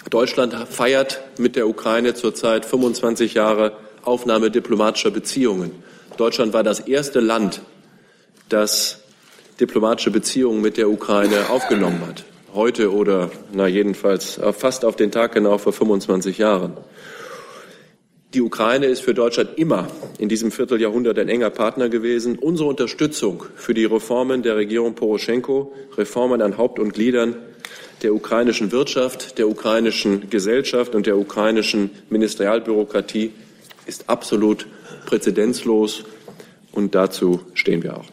Deutschland 0.10 0.56
feiert 0.70 1.22
mit 1.38 1.56
der 1.56 1.68
Ukraine 1.68 2.16
zurzeit 2.16 2.66
25 2.66 3.36
Jahre 3.36 3.74
Aufnahme 4.04 4.50
diplomatischer 4.50 5.12
Beziehungen. 5.12 5.72
Deutschland 6.18 6.52
war 6.52 6.64
das 6.64 6.80
erste 6.80 7.20
Land, 7.20 7.62
das 8.50 9.04
diplomatische 9.60 10.10
Beziehungen 10.10 10.62
mit 10.62 10.78
der 10.78 10.90
Ukraine 10.90 11.50
aufgenommen 11.50 12.02
hat. 12.08 12.26
Heute 12.56 12.92
oder 12.92 13.30
na 13.54 13.68
jedenfalls 13.68 14.40
fast 14.58 14.84
auf 14.84 14.96
den 14.96 15.12
Tag 15.12 15.34
genau 15.34 15.60
vor 15.60 15.74
25 15.74 16.40
Jahren. 16.40 16.76
Die 18.34 18.42
Ukraine 18.42 18.88
ist 18.88 19.02
für 19.02 19.14
Deutschland 19.14 19.52
immer 19.58 19.88
in 20.18 20.30
diesem 20.30 20.52
Vierteljahrhundert 20.52 21.20
ein 21.20 21.30
enger 21.30 21.52
Partner 21.52 21.90
gewesen. 21.90 22.40
Unsere 22.40 22.70
Unterstützung 22.70 23.44
für 23.56 23.76
die 23.76 23.86
Reformen 23.86 24.42
der 24.42 24.56
Regierung 24.56 24.96
Poroschenko, 24.96 25.74
Reformen 25.98 26.42
an 26.42 26.58
Haupt- 26.58 26.80
und 26.80 26.94
Gliedern 26.94 27.36
der 28.02 28.14
ukrainischen 28.14 28.72
Wirtschaft, 28.72 29.38
der 29.38 29.48
ukrainischen 29.48 30.30
Gesellschaft 30.30 30.96
und 30.96 31.06
der 31.06 31.18
ukrainischen 31.18 31.92
Ministerialbürokratie 32.10 33.32
ist 33.86 34.10
absolut 34.10 34.68
präzedenzlos 35.06 36.04
und 36.72 36.96
dazu 36.96 37.42
stehen 37.54 37.84
wir 37.84 37.98
auch. 37.98 38.06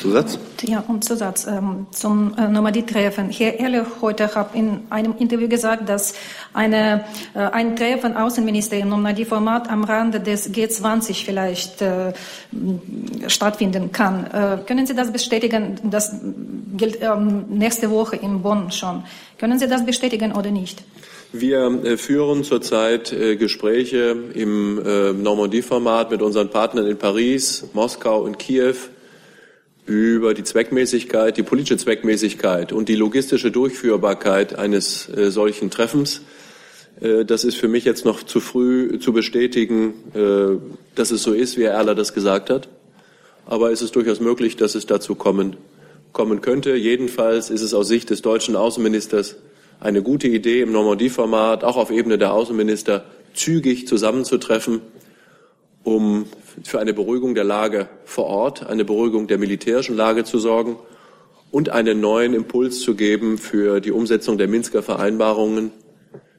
Zusatz? 0.00 0.38
Ja, 0.66 0.82
und 0.88 1.04
Zusatz 1.04 1.46
ähm, 1.46 1.86
zum 1.90 2.34
äh, 2.38 2.48
Normandie-Treffen. 2.48 3.28
Herr 3.30 3.60
Ehrlich 3.60 3.86
heute 4.00 4.34
hat 4.34 4.54
in 4.54 4.80
einem 4.88 5.14
Interview 5.18 5.46
gesagt, 5.46 5.88
dass 5.88 6.14
eine, 6.54 7.04
äh, 7.34 7.40
ein 7.40 7.76
Treffen 7.76 8.16
Außenminister 8.16 8.78
im 8.78 8.88
Normandie-Format 8.88 9.68
am 9.68 9.84
Rande 9.84 10.20
des 10.20 10.50
G20 10.54 11.24
vielleicht 11.24 11.82
äh, 11.82 12.14
stattfinden 13.26 13.92
kann. 13.92 14.26
Äh, 14.26 14.58
können 14.66 14.86
Sie 14.86 14.94
das 14.94 15.12
bestätigen? 15.12 15.76
Das 15.84 16.16
gilt 16.76 16.98
ähm, 17.02 17.44
nächste 17.50 17.90
Woche 17.90 18.16
in 18.16 18.40
Bonn 18.40 18.70
schon. 18.70 19.04
Können 19.38 19.58
Sie 19.58 19.68
das 19.68 19.84
bestätigen 19.84 20.32
oder 20.32 20.50
nicht? 20.50 20.82
Wir 21.32 21.66
äh, 21.84 21.96
führen 21.98 22.42
zurzeit 22.44 23.12
äh, 23.12 23.36
Gespräche 23.36 24.16
im 24.34 24.78
äh, 24.78 25.12
Normandie-Format 25.12 26.10
mit 26.10 26.22
unseren 26.22 26.48
Partnern 26.48 26.86
in 26.86 26.96
Paris, 26.96 27.66
Moskau 27.74 28.22
und 28.22 28.38
Kiew 28.38 28.76
über 29.86 30.32
die 30.32 30.44
Zweckmäßigkeit, 30.44 31.36
die 31.36 31.42
politische 31.42 31.76
Zweckmäßigkeit 31.76 32.72
und 32.72 32.88
die 32.88 32.94
logistische 32.94 33.50
Durchführbarkeit 33.50 34.58
eines 34.58 35.08
äh, 35.08 35.30
solchen 35.30 35.70
Treffens. 35.70 36.22
Äh, 37.00 37.24
das 37.24 37.44
ist 37.44 37.56
für 37.56 37.68
mich 37.68 37.84
jetzt 37.84 38.04
noch 38.04 38.22
zu 38.22 38.40
früh 38.40 38.98
zu 38.98 39.12
bestätigen, 39.12 39.94
äh, 40.14 40.58
dass 40.94 41.10
es 41.10 41.22
so 41.22 41.32
ist, 41.32 41.58
wie 41.58 41.64
Herr 41.64 41.72
Erler 41.72 41.94
das 41.94 42.14
gesagt 42.14 42.50
hat. 42.50 42.68
Aber 43.46 43.72
es 43.72 43.82
ist 43.82 43.94
durchaus 43.94 44.20
möglich, 44.20 44.56
dass 44.56 44.74
es 44.74 44.86
dazu 44.86 45.14
kommen, 45.14 45.56
kommen 46.12 46.40
könnte. 46.40 46.74
Jedenfalls 46.76 47.50
ist 47.50 47.60
es 47.60 47.74
aus 47.74 47.88
Sicht 47.88 48.08
des 48.08 48.22
deutschen 48.22 48.56
Außenministers 48.56 49.36
eine 49.80 50.02
gute 50.02 50.28
Idee, 50.28 50.62
im 50.62 50.72
Normandie-Format 50.72 51.62
auch 51.62 51.76
auf 51.76 51.90
Ebene 51.90 52.16
der 52.16 52.32
Außenminister 52.32 53.04
zügig 53.34 53.86
zusammenzutreffen, 53.86 54.80
um 55.84 56.26
für 56.62 56.80
eine 56.80 56.94
Beruhigung 56.94 57.34
der 57.34 57.44
Lage 57.44 57.88
vor 58.04 58.24
Ort, 58.24 58.66
eine 58.66 58.84
Beruhigung 58.84 59.26
der 59.26 59.38
militärischen 59.38 59.96
Lage 59.96 60.24
zu 60.24 60.38
sorgen 60.38 60.76
und 61.50 61.68
einen 61.68 62.00
neuen 62.00 62.34
Impuls 62.34 62.80
zu 62.80 62.96
geben 62.96 63.38
für 63.38 63.80
die 63.80 63.92
Umsetzung 63.92 64.38
der 64.38 64.48
Minsker 64.48 64.82
Vereinbarungen 64.82 65.70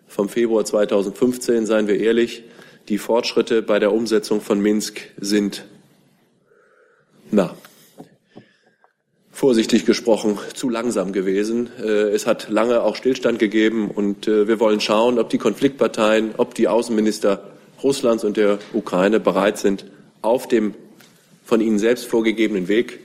vom 0.07 0.27
Februar 0.27 0.65
2015. 0.65 1.65
Seien 1.65 1.87
wir 1.87 1.99
ehrlich, 1.99 2.43
die 2.89 2.97
Fortschritte 2.97 3.61
bei 3.61 3.79
der 3.79 3.93
Umsetzung 3.93 4.41
von 4.41 4.59
Minsk 4.59 4.99
sind, 5.17 5.65
na, 7.31 7.55
vorsichtig 9.31 9.85
gesprochen 9.85 10.37
zu 10.53 10.69
langsam 10.69 11.11
gewesen. 11.11 11.69
Äh, 11.81 12.09
es 12.09 12.25
hat 12.25 12.49
lange 12.49 12.81
auch 12.81 12.95
Stillstand 12.95 13.39
gegeben 13.39 13.91
und 13.91 14.27
äh, 14.27 14.47
wir 14.47 14.59
wollen 14.59 14.79
schauen, 14.79 15.19
ob 15.19 15.29
die 15.29 15.37
Konfliktparteien, 15.37 16.35
ob 16.37 16.55
die 16.55 16.67
Außenminister 16.67 17.54
Russlands 17.83 18.23
und 18.23 18.37
der 18.37 18.59
Ukraine 18.73 19.19
bereit 19.19 19.57
sind, 19.57 19.85
auf 20.21 20.47
dem 20.47 20.73
von 21.43 21.61
ihnen 21.61 21.79
selbst 21.79 22.05
vorgegebenen 22.05 22.67
Weg 22.67 22.99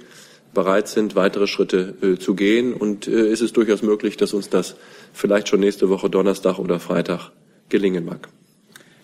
bereit 0.55 0.89
sind, 0.89 1.14
weitere 1.14 1.47
Schritte 1.47 1.95
äh, 2.03 2.18
zu 2.18 2.35
gehen. 2.35 2.73
Und 2.73 3.07
es 3.07 3.41
ist 3.41 3.57
durchaus 3.57 3.83
möglich, 3.83 4.16
dass 4.16 4.33
uns 4.33 4.49
das 4.49 4.77
vielleicht 5.12 5.49
schon 5.49 5.61
nächste 5.61 5.89
Woche 5.89 6.11
Donnerstag 6.11 6.59
oder 6.59 6.81
Freitag 6.81 7.31
gelingen 7.68 8.05
mag. 8.05 8.29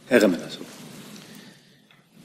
Herr 0.08 0.22
Remmeler. 0.22 0.48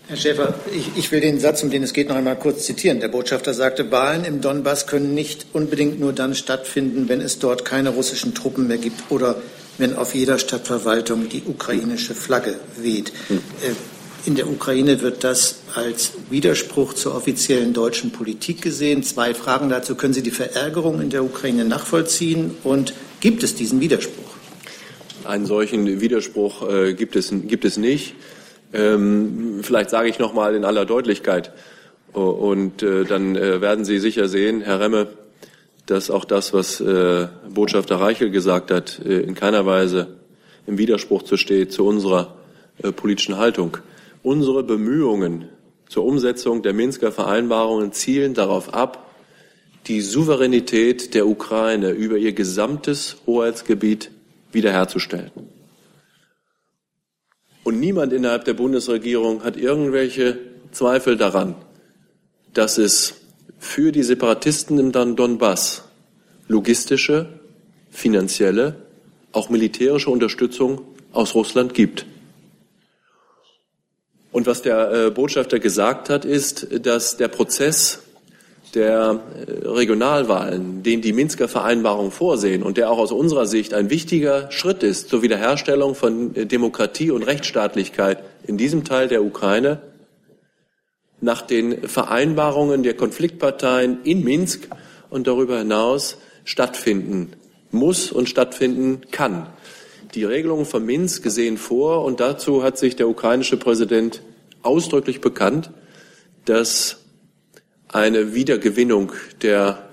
Herr 0.07 0.17
Schäfer, 0.17 0.53
ich, 0.75 0.97
ich, 0.97 1.11
will 1.11 1.21
den 1.21 1.39
Satz, 1.39 1.63
um 1.63 1.69
den 1.69 1.83
es 1.83 1.93
geht, 1.93 2.09
noch 2.09 2.17
einmal 2.17 2.37
kurz 2.37 2.65
zitieren. 2.65 2.99
Der 2.99 3.07
Botschafter 3.07 3.53
sagte, 3.53 3.91
Wahlen 3.91 4.25
im 4.25 4.41
Donbass 4.41 4.85
können 4.85 5.13
nicht 5.13 5.45
unbedingt 5.53 6.01
nur 6.01 6.11
dann 6.11 6.35
stattfinden, 6.35 7.07
wenn 7.07 7.21
es 7.21 7.39
dort 7.39 7.63
keine 7.63 7.91
russischen 7.91 8.35
Truppen 8.35 8.67
mehr 8.67 8.77
gibt 8.77 9.09
oder 9.09 9.37
wenn 9.77 9.95
auf 9.95 10.15
jeder 10.15 10.37
Stadtverwaltung 10.37 11.29
die 11.29 11.43
ukrainische 11.45 12.13
Flagge 12.13 12.59
weht. 12.77 13.11
Hm. 13.27 13.37
Äh, 13.37 13.73
in 14.23 14.35
der 14.35 14.47
Ukraine 14.47 15.01
wird 15.01 15.23
das 15.23 15.61
als 15.73 16.11
Widerspruch 16.29 16.93
zur 16.93 17.15
offiziellen 17.15 17.73
deutschen 17.73 18.11
Politik 18.11 18.61
gesehen. 18.61 19.01
Zwei 19.01 19.33
Fragen 19.33 19.69
dazu. 19.69 19.95
Können 19.95 20.13
Sie 20.13 20.21
die 20.21 20.31
Verärgerung 20.31 21.01
in 21.01 21.09
der 21.09 21.23
Ukraine 21.23 21.65
nachvollziehen? 21.65 22.51
Und 22.63 22.93
gibt 23.19 23.41
es 23.41 23.55
diesen 23.55 23.81
Widerspruch? 23.81 24.35
Einen 25.23 25.47
solchen 25.47 26.01
Widerspruch 26.01 26.69
äh, 26.69 26.93
gibt, 26.93 27.15
es, 27.15 27.33
gibt 27.47 27.65
es 27.65 27.77
nicht. 27.77 28.13
Ähm, 28.73 29.59
vielleicht 29.63 29.89
sage 29.89 30.07
ich 30.09 30.19
noch 30.19 30.33
mal 30.33 30.55
in 30.55 30.65
aller 30.65 30.85
Deutlichkeit. 30.85 31.51
Und 32.13 32.83
äh, 32.83 33.05
dann 33.05 33.35
äh, 33.35 33.61
werden 33.61 33.85
Sie 33.85 33.97
sicher 33.99 34.27
sehen, 34.27 34.61
Herr 34.61 34.79
Remme, 34.79 35.07
dass 35.91 36.09
auch 36.09 36.23
das, 36.23 36.53
was 36.53 36.79
äh, 36.79 37.27
Botschafter 37.49 37.97
Reichel 37.99 38.31
gesagt 38.31 38.71
hat, 38.71 39.01
äh, 39.05 39.19
in 39.19 39.35
keiner 39.35 39.65
Weise 39.65 40.15
im 40.65 40.77
Widerspruch 40.77 41.23
zu 41.23 41.35
steht 41.35 41.73
zu 41.73 41.85
unserer 41.85 42.37
äh, 42.81 42.93
politischen 42.93 43.37
Haltung. 43.37 43.77
Unsere 44.23 44.63
Bemühungen 44.63 45.49
zur 45.89 46.05
Umsetzung 46.05 46.63
der 46.63 46.71
Minsker 46.71 47.11
Vereinbarungen 47.11 47.91
zielen 47.91 48.33
darauf 48.33 48.73
ab, 48.73 49.11
die 49.87 49.99
Souveränität 49.99 51.13
der 51.13 51.27
Ukraine 51.27 51.89
über 51.89 52.15
ihr 52.17 52.31
gesamtes 52.31 53.17
Hoheitsgebiet 53.25 54.11
wiederherzustellen. 54.53 55.31
Und 57.65 57.79
niemand 57.81 58.13
innerhalb 58.13 58.45
der 58.45 58.53
Bundesregierung 58.53 59.43
hat 59.43 59.57
irgendwelche 59.57 60.37
Zweifel 60.71 61.17
daran, 61.17 61.55
dass 62.53 62.77
es 62.77 63.20
für 63.61 63.91
die 63.91 64.01
Separatisten 64.03 64.79
im 64.79 64.91
Donbass 64.91 65.83
logistische, 66.47 67.27
finanzielle, 67.91 68.75
auch 69.31 69.49
militärische 69.49 70.09
Unterstützung 70.09 70.81
aus 71.13 71.35
Russland 71.35 71.75
gibt. 71.75 72.07
Und 74.31 74.47
was 74.47 74.63
der 74.63 74.91
äh, 74.91 75.11
Botschafter 75.11 75.59
gesagt 75.59 76.09
hat, 76.09 76.25
ist, 76.25 76.67
dass 76.85 77.17
der 77.17 77.27
Prozess 77.27 77.99
der 78.73 79.19
äh, 79.47 79.67
Regionalwahlen, 79.67 80.81
den 80.81 81.01
die 81.01 81.13
Minsker 81.13 81.47
Vereinbarungen 81.47 82.11
vorsehen 82.11 82.63
und 82.63 82.77
der 82.77 82.89
auch 82.89 82.97
aus 82.97 83.11
unserer 83.11 83.45
Sicht 83.45 83.75
ein 83.75 83.91
wichtiger 83.91 84.51
Schritt 84.51 84.81
ist 84.81 85.09
zur 85.09 85.21
Wiederherstellung 85.21 85.93
von 85.93 86.35
äh, 86.35 86.47
Demokratie 86.47 87.11
und 87.11 87.23
Rechtsstaatlichkeit 87.23 88.23
in 88.47 88.57
diesem 88.57 88.83
Teil 88.83 89.07
der 89.07 89.23
Ukraine, 89.23 89.81
nach 91.21 91.41
den 91.41 91.87
Vereinbarungen 91.87 92.83
der 92.83 92.95
Konfliktparteien 92.95 93.99
in 94.03 94.23
Minsk 94.23 94.67
und 95.09 95.27
darüber 95.27 95.59
hinaus 95.59 96.17
stattfinden 96.43 97.33
muss 97.71 98.11
und 98.11 98.27
stattfinden 98.27 99.01
kann. 99.11 99.47
Die 100.13 100.25
Regelungen 100.25 100.65
von 100.65 100.85
Minsk 100.85 101.23
sehen 101.29 101.57
vor, 101.57 102.03
und 102.03 102.19
dazu 102.19 102.63
hat 102.63 102.77
sich 102.77 102.95
der 102.95 103.07
ukrainische 103.07 103.55
Präsident 103.55 104.21
ausdrücklich 104.61 105.21
bekannt, 105.21 105.71
dass 106.45 106.97
eine 107.87 108.33
Wiedergewinnung 108.33 109.13
der 109.41 109.89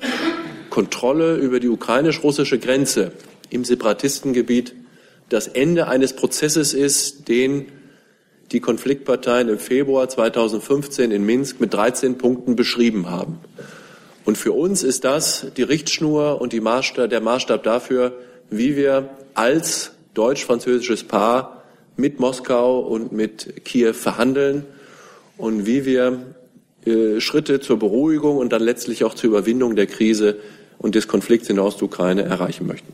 Kontrolle 0.71 1.37
über 1.37 1.61
die 1.61 1.69
ukrainisch-russische 1.69 2.59
Grenze 2.59 3.13
im 3.51 3.65
Separatistengebiet 3.65 4.75
das 5.29 5.47
Ende 5.47 5.89
eines 5.89 6.15
Prozesses 6.15 6.75
ist, 6.75 7.29
den 7.29 7.67
die 8.53 8.61
Konfliktparteien 8.61 9.49
im 9.49 9.59
Februar 9.59 10.09
2015 10.09 11.11
in 11.11 11.25
Minsk 11.25 11.61
mit 11.61 11.75
13 11.75 12.19
Punkten 12.19 12.57
beschrieben 12.57 13.11
haben. 13.11 13.39
Und 14.25 14.37
für 14.37 14.53
uns 14.53 14.83
ist 14.83 15.05
das 15.05 15.47
die 15.57 15.63
Richtschnur 15.63 16.41
und 16.41 16.53
die 16.53 16.61
Maßstab, 16.61 17.09
der 17.09 17.21
Maßstab 17.21 17.63
dafür, 17.63 18.13
wie 18.51 18.77
wir 18.77 19.11
als 19.35 19.93
deutsch-französisches 20.15 21.05
Paar 21.05 21.63
mit 21.97 22.21
Moskau 22.21 22.81
und 22.81 23.13
mit 23.13 23.65
Kiew 23.65 23.93
verhandeln 23.93 24.65
und 25.37 25.67
wie 25.67 25.85
wir 25.85 26.19
äh, 26.85 27.21
Schritte 27.21 27.61
zur 27.61 27.79
Beruhigung 27.79 28.37
und 28.37 28.53
dann 28.53 28.63
letztlich 28.63 29.05
auch 29.05 29.15
zur 29.15 29.31
Überwindung 29.31 29.77
der 29.77 29.87
Krise 29.87 30.37
und 30.79 30.95
des 30.95 31.09
Konflikts 31.09 31.49
in 31.49 31.57
der 31.57 31.65
Ostukraine 31.65 32.23
erreichen 32.23 32.67
möchten. 32.67 32.93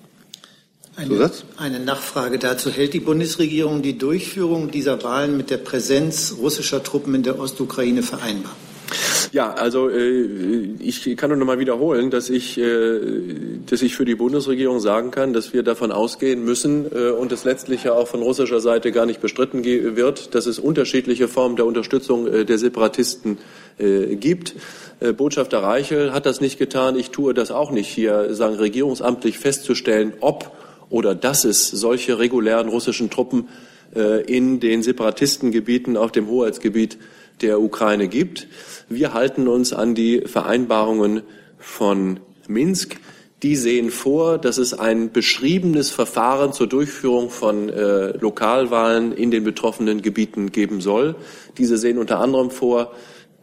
Eine, 0.97 1.31
eine, 1.57 1.81
Nachfrage 1.81 2.39
dazu. 2.39 2.71
Hält 2.71 2.95
die 2.95 3.01
Bundesregierung 3.01 3.83
die 3.83 3.99
Durchführung 3.99 4.71
dieser 4.71 5.03
Wahlen 5.03 5.37
mit 5.37 5.51
der 5.51 5.59
Präsenz 5.59 6.37
russischer 6.39 6.85
Truppen 6.85 7.15
in 7.17 7.25
der 7.25 7.41
Ostukraine 7.41 8.03
vereinbar? 8.03 8.55
Ja, 9.33 9.53
also 9.53 9.89
äh, 9.89 10.77
ich 10.79 11.17
kann 11.17 11.31
nur 11.31 11.39
noch 11.39 11.47
mal 11.47 11.59
wiederholen, 11.59 12.11
dass 12.11 12.31
ich, 12.31 12.57
äh, 12.59 13.01
dass 13.67 13.83
ich 13.83 13.97
für 13.97 14.05
die 14.05 14.15
Bundesregierung 14.15 14.79
sagen 14.79 15.11
kann, 15.11 15.33
dass 15.33 15.53
wir 15.53 15.65
davon 15.65 15.91
ausgehen 15.91 16.45
müssen 16.45 16.87
äh, 16.95 17.11
und 17.11 17.33
es 17.33 17.43
letztlich 17.43 17.83
ja 17.83 17.95
auch 17.95 18.07
von 18.07 18.23
russischer 18.23 18.61
Seite 18.61 18.93
gar 18.93 19.07
nicht 19.07 19.21
bestritten 19.21 19.65
wird, 19.65 20.37
dass 20.37 20.47
es 20.47 20.61
unterschiedliche 20.61 21.27
Formen 21.27 21.57
der 21.57 21.67
Unterstützung 21.67 22.47
der 22.47 22.59
Separatisten 22.59 23.39
gibt. 23.77 24.55
Botschafter 25.17 25.63
Reichel 25.63 26.13
hat 26.13 26.27
das 26.27 26.41
nicht 26.41 26.59
getan. 26.59 26.97
Ich 26.97 27.11
tue 27.11 27.35
das 27.35 27.51
auch 27.51 27.73
nicht 27.73 27.89
hier, 27.89 28.35
sagen 28.35 28.55
regierungsamtlich 28.55 29.39
festzustellen, 29.39 30.13
ob 30.21 30.53
oder 30.91 31.15
dass 31.15 31.45
es 31.45 31.69
solche 31.69 32.19
regulären 32.19 32.69
russischen 32.69 33.11
Truppen 33.11 33.49
in 34.27 34.59
den 34.59 34.83
Separatistengebieten 34.83 35.97
auf 35.97 36.11
dem 36.11 36.27
Hoheitsgebiet 36.27 36.99
der 37.41 37.61
Ukraine 37.61 38.09
gibt. 38.09 38.49
Wir 38.89 39.15
halten 39.15 39.49
uns 39.49 39.73
an 39.73 39.95
die 39.95 40.23
Vereinbarungen 40.23 41.23
von 41.59 42.21
Minsk. 42.49 42.97
Die 43.43 43.57
sehen 43.57 43.91
vor, 43.91 44.39
dass 44.39 44.59
es 44.59 44.73
ein 44.73 45.13
beschriebenes 45.13 45.91
Verfahren 45.91 46.53
zur 46.53 46.67
Durchführung 46.67 47.29
von 47.29 47.69
äh, 47.69 48.17
Lokalwahlen 48.17 49.13
in 49.13 49.31
den 49.31 49.45
betroffenen 49.45 50.01
Gebieten 50.01 50.51
geben 50.51 50.81
soll. 50.81 51.17
Diese 51.59 51.77
sehen 51.77 51.99
unter 51.99 52.21
anderem 52.21 52.51
vor, 52.51 52.93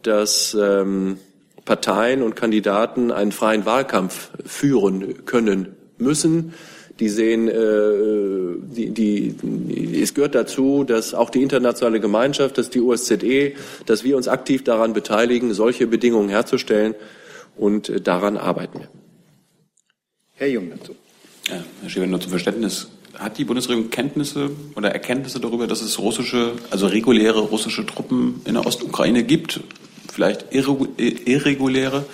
dass 0.02 0.56
ähm, 0.60 1.18
Parteien 1.64 2.22
und 2.22 2.34
Kandidaten 2.34 3.12
einen 3.12 3.30
freien 3.30 3.64
Wahlkampf 3.64 4.30
führen 4.44 5.24
können 5.24 5.76
müssen 5.98 6.52
die 7.00 7.08
sehen, 7.08 7.48
äh, 7.48 7.54
die, 8.74 8.90
die, 8.90 10.00
es 10.00 10.14
gehört 10.14 10.34
dazu, 10.34 10.84
dass 10.84 11.14
auch 11.14 11.30
die 11.30 11.42
internationale 11.42 12.00
Gemeinschaft, 12.00 12.58
dass 12.58 12.70
die 12.70 12.80
OSZE, 12.80 13.52
dass 13.86 14.04
wir 14.04 14.16
uns 14.16 14.28
aktiv 14.28 14.64
daran 14.64 14.92
beteiligen, 14.92 15.54
solche 15.54 15.86
Bedingungen 15.86 16.28
herzustellen 16.28 16.94
und 17.56 17.88
äh, 17.88 18.00
daran 18.00 18.36
arbeiten 18.36 18.80
wir. 18.80 18.88
Herr 20.34 20.48
Jung 20.48 20.70
dazu. 20.70 20.94
Ja, 21.48 21.62
Herr 21.82 21.90
Schäfer, 21.90 22.06
nur 22.06 22.20
zum 22.20 22.30
Verständnis. 22.30 22.88
Hat 23.14 23.36
die 23.36 23.44
Bundesregierung 23.44 23.90
Kenntnisse 23.90 24.50
oder 24.74 24.90
Erkenntnisse 24.90 25.38
darüber, 25.38 25.66
dass 25.66 25.82
es 25.82 25.98
russische, 25.98 26.52
also 26.70 26.86
reguläre 26.86 27.40
russische 27.40 27.84
Truppen 27.84 28.40
in 28.44 28.54
der 28.54 28.66
Ostukraine 28.66 29.22
gibt? 29.22 29.60
Vielleicht 30.10 30.46
irreguläre? 30.52 32.04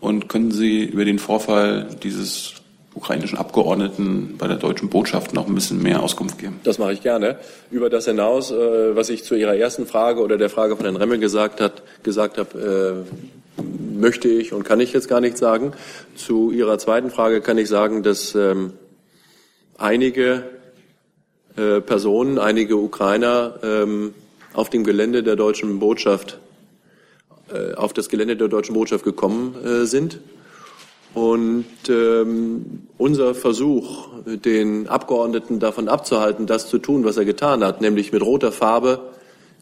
Und 0.00 0.28
können 0.28 0.50
Sie 0.50 0.84
über 0.84 1.06
den 1.06 1.18
Vorfall 1.18 1.88
dieses 2.02 2.54
ukrainischen 2.94 3.38
Abgeordneten 3.38 4.36
bei 4.38 4.46
der 4.46 4.56
deutschen 4.56 4.88
Botschaft 4.88 5.34
noch 5.34 5.46
ein 5.46 5.54
bisschen 5.54 5.82
mehr 5.82 6.02
Auskunft 6.02 6.38
geben? 6.38 6.60
Das 6.64 6.78
mache 6.78 6.92
ich 6.92 7.02
gerne. 7.02 7.38
Über 7.70 7.90
das 7.90 8.04
hinaus, 8.04 8.50
äh, 8.50 8.96
was 8.96 9.10
ich 9.10 9.24
zu 9.24 9.34
Ihrer 9.34 9.56
ersten 9.56 9.86
Frage 9.86 10.20
oder 10.20 10.36
der 10.36 10.48
Frage 10.48 10.76
von 10.76 10.84
Herrn 10.84 10.96
Remmel 10.96 11.18
gesagt 11.18 11.60
hat, 11.60 11.82
gesagt 12.02 12.38
habe, 12.38 13.04
äh, 13.58 13.62
möchte 13.98 14.28
ich 14.28 14.52
und 14.52 14.64
kann 14.64 14.80
ich 14.80 14.92
jetzt 14.92 15.08
gar 15.08 15.20
nicht 15.20 15.38
sagen. 15.38 15.72
Zu 16.14 16.50
Ihrer 16.50 16.78
zweiten 16.78 17.10
Frage 17.10 17.40
kann 17.40 17.58
ich 17.58 17.68
sagen, 17.68 18.02
dass 18.02 18.34
ähm, 18.34 18.72
einige 19.76 20.44
äh, 21.56 21.80
Personen, 21.80 22.38
einige 22.38 22.76
Ukrainer 22.76 23.54
ähm, 23.62 24.14
auf 24.52 24.70
dem 24.70 24.84
Gelände 24.84 25.22
der 25.22 25.36
deutschen 25.36 25.78
Botschaft 25.78 26.38
auf 27.76 27.92
das 27.92 28.08
Gelände 28.08 28.36
der 28.36 28.48
deutschen 28.48 28.74
Botschaft 28.74 29.04
gekommen 29.04 29.54
sind. 29.84 30.18
Und 31.14 31.64
ähm, 31.88 32.82
unser 32.98 33.34
Versuch, 33.34 34.08
den 34.26 34.88
Abgeordneten 34.88 35.60
davon 35.60 35.88
abzuhalten, 35.88 36.46
das 36.46 36.68
zu 36.68 36.78
tun, 36.78 37.04
was 37.04 37.16
er 37.16 37.24
getan 37.24 37.62
hat, 37.62 37.80
nämlich 37.80 38.12
mit 38.12 38.22
roter 38.22 38.50
Farbe 38.50 39.00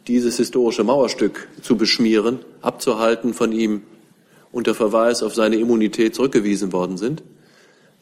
dieses 0.09 0.39
historische 0.39 0.83
Mauerstück 0.83 1.49
zu 1.61 1.77
beschmieren, 1.77 2.39
abzuhalten, 2.63 3.35
von 3.35 3.53
ihm 3.53 3.83
unter 4.51 4.75
Verweis 4.75 5.23
auf 5.23 5.35
seine 5.35 5.57
Immunität 5.57 6.15
zurückgewiesen 6.15 6.73
worden 6.73 6.97
sind. 6.97 7.23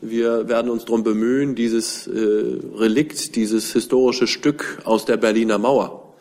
Wir 0.01 0.49
werden 0.49 0.71
uns 0.71 0.85
darum 0.85 1.03
bemühen, 1.03 1.55
dieses 1.55 2.07
äh, 2.07 2.59
Relikt, 2.77 3.37
dieses 3.37 3.73
historische 3.73 4.27
Stück 4.27 4.79
aus 4.85 5.05
der 5.05 5.17
Berliner 5.17 5.59
Mauer, 5.59 6.15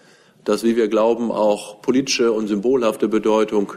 das, 0.43 0.63
wie 0.63 0.75
wir 0.75 0.87
glauben, 0.87 1.31
auch 1.31 1.81
politische 1.81 2.31
und 2.31 2.47
symbolhafte 2.47 3.07
Bedeutung 3.07 3.73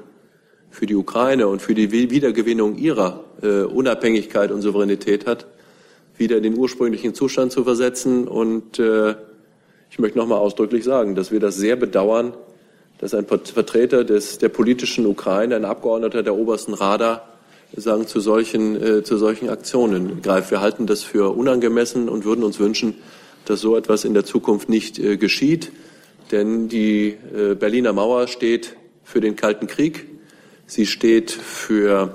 für 0.73 0.87
die 0.87 0.97
Ukraine 0.97 1.47
und 1.47 1.63
für 1.63 1.75
die 1.75 1.93
Wiedergewinnung 1.93 2.77
ihrer 2.77 3.25
äh, 3.43 3.63
Unabhängigkeit 3.63 4.51
und 4.51 4.63
Souveränität 4.63 5.27
hat, 5.27 5.47
wieder 6.17 6.39
in 6.39 6.43
den 6.43 6.59
ursprünglichen 6.59 7.15
Zustand 7.15 7.53
zu 7.53 7.63
versetzen. 7.63 8.27
Und 8.27 8.79
äh, 8.79 9.15
ich 9.91 9.99
möchte 9.99 10.19
noch 10.19 10.27
mal 10.27 10.39
ausdrücklich 10.39 10.83
sagen, 10.83 11.15
dass 11.15 11.31
wir 11.31 11.41
das 11.41 11.57
sehr 11.57 11.77
bedauern, 11.77 12.33
dass 12.99 13.15
ein 13.15 13.27
Vertreter 13.27 14.05
des, 14.05 14.39
der 14.39 14.49
politischen 14.49 15.07
Ukraine, 15.07 15.57
ein 15.57 15.65
Abgeordneter 15.65 16.23
der 16.23 16.35
obersten 16.35 16.73
Rada, 16.73 17.29
sagen, 17.77 18.07
zu 18.07 18.21
solchen, 18.21 18.83
äh, 18.83 19.03
zu 19.03 19.19
solchen 19.19 19.51
Aktionen 19.51 20.23
greift. 20.23 20.51
Wir 20.51 20.61
halten 20.61 20.87
das 20.87 21.03
für 21.03 21.35
unangemessen 21.37 22.09
und 22.09 22.25
würden 22.25 22.45
uns 22.45 22.59
wünschen, 22.59 22.95
dass 23.45 23.61
so 23.61 23.77
etwas 23.77 24.05
in 24.05 24.15
der 24.15 24.25
Zukunft 24.25 24.69
nicht 24.69 24.99
äh, 24.99 25.17
geschieht. 25.17 25.73
Denn 26.31 26.69
die 26.69 27.17
äh, 27.35 27.55
Berliner 27.55 27.93
Mauer 27.93 28.29
steht 28.29 28.77
für 29.05 29.21
den 29.21 29.37
Kalten 29.37 29.67
Krieg. 29.67 30.07
Sie 30.75 30.87
steht 30.87 31.31
für 31.31 32.15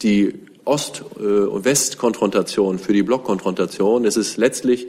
die 0.00 0.32
Ost- 0.64 1.04
äh, 1.20 1.22
und 1.22 1.66
Westkonfrontation, 1.66 2.78
für 2.78 2.94
die 2.94 3.02
Blockkonfrontation. 3.02 4.06
Es 4.06 4.16
ist 4.16 4.38
letztlich 4.38 4.86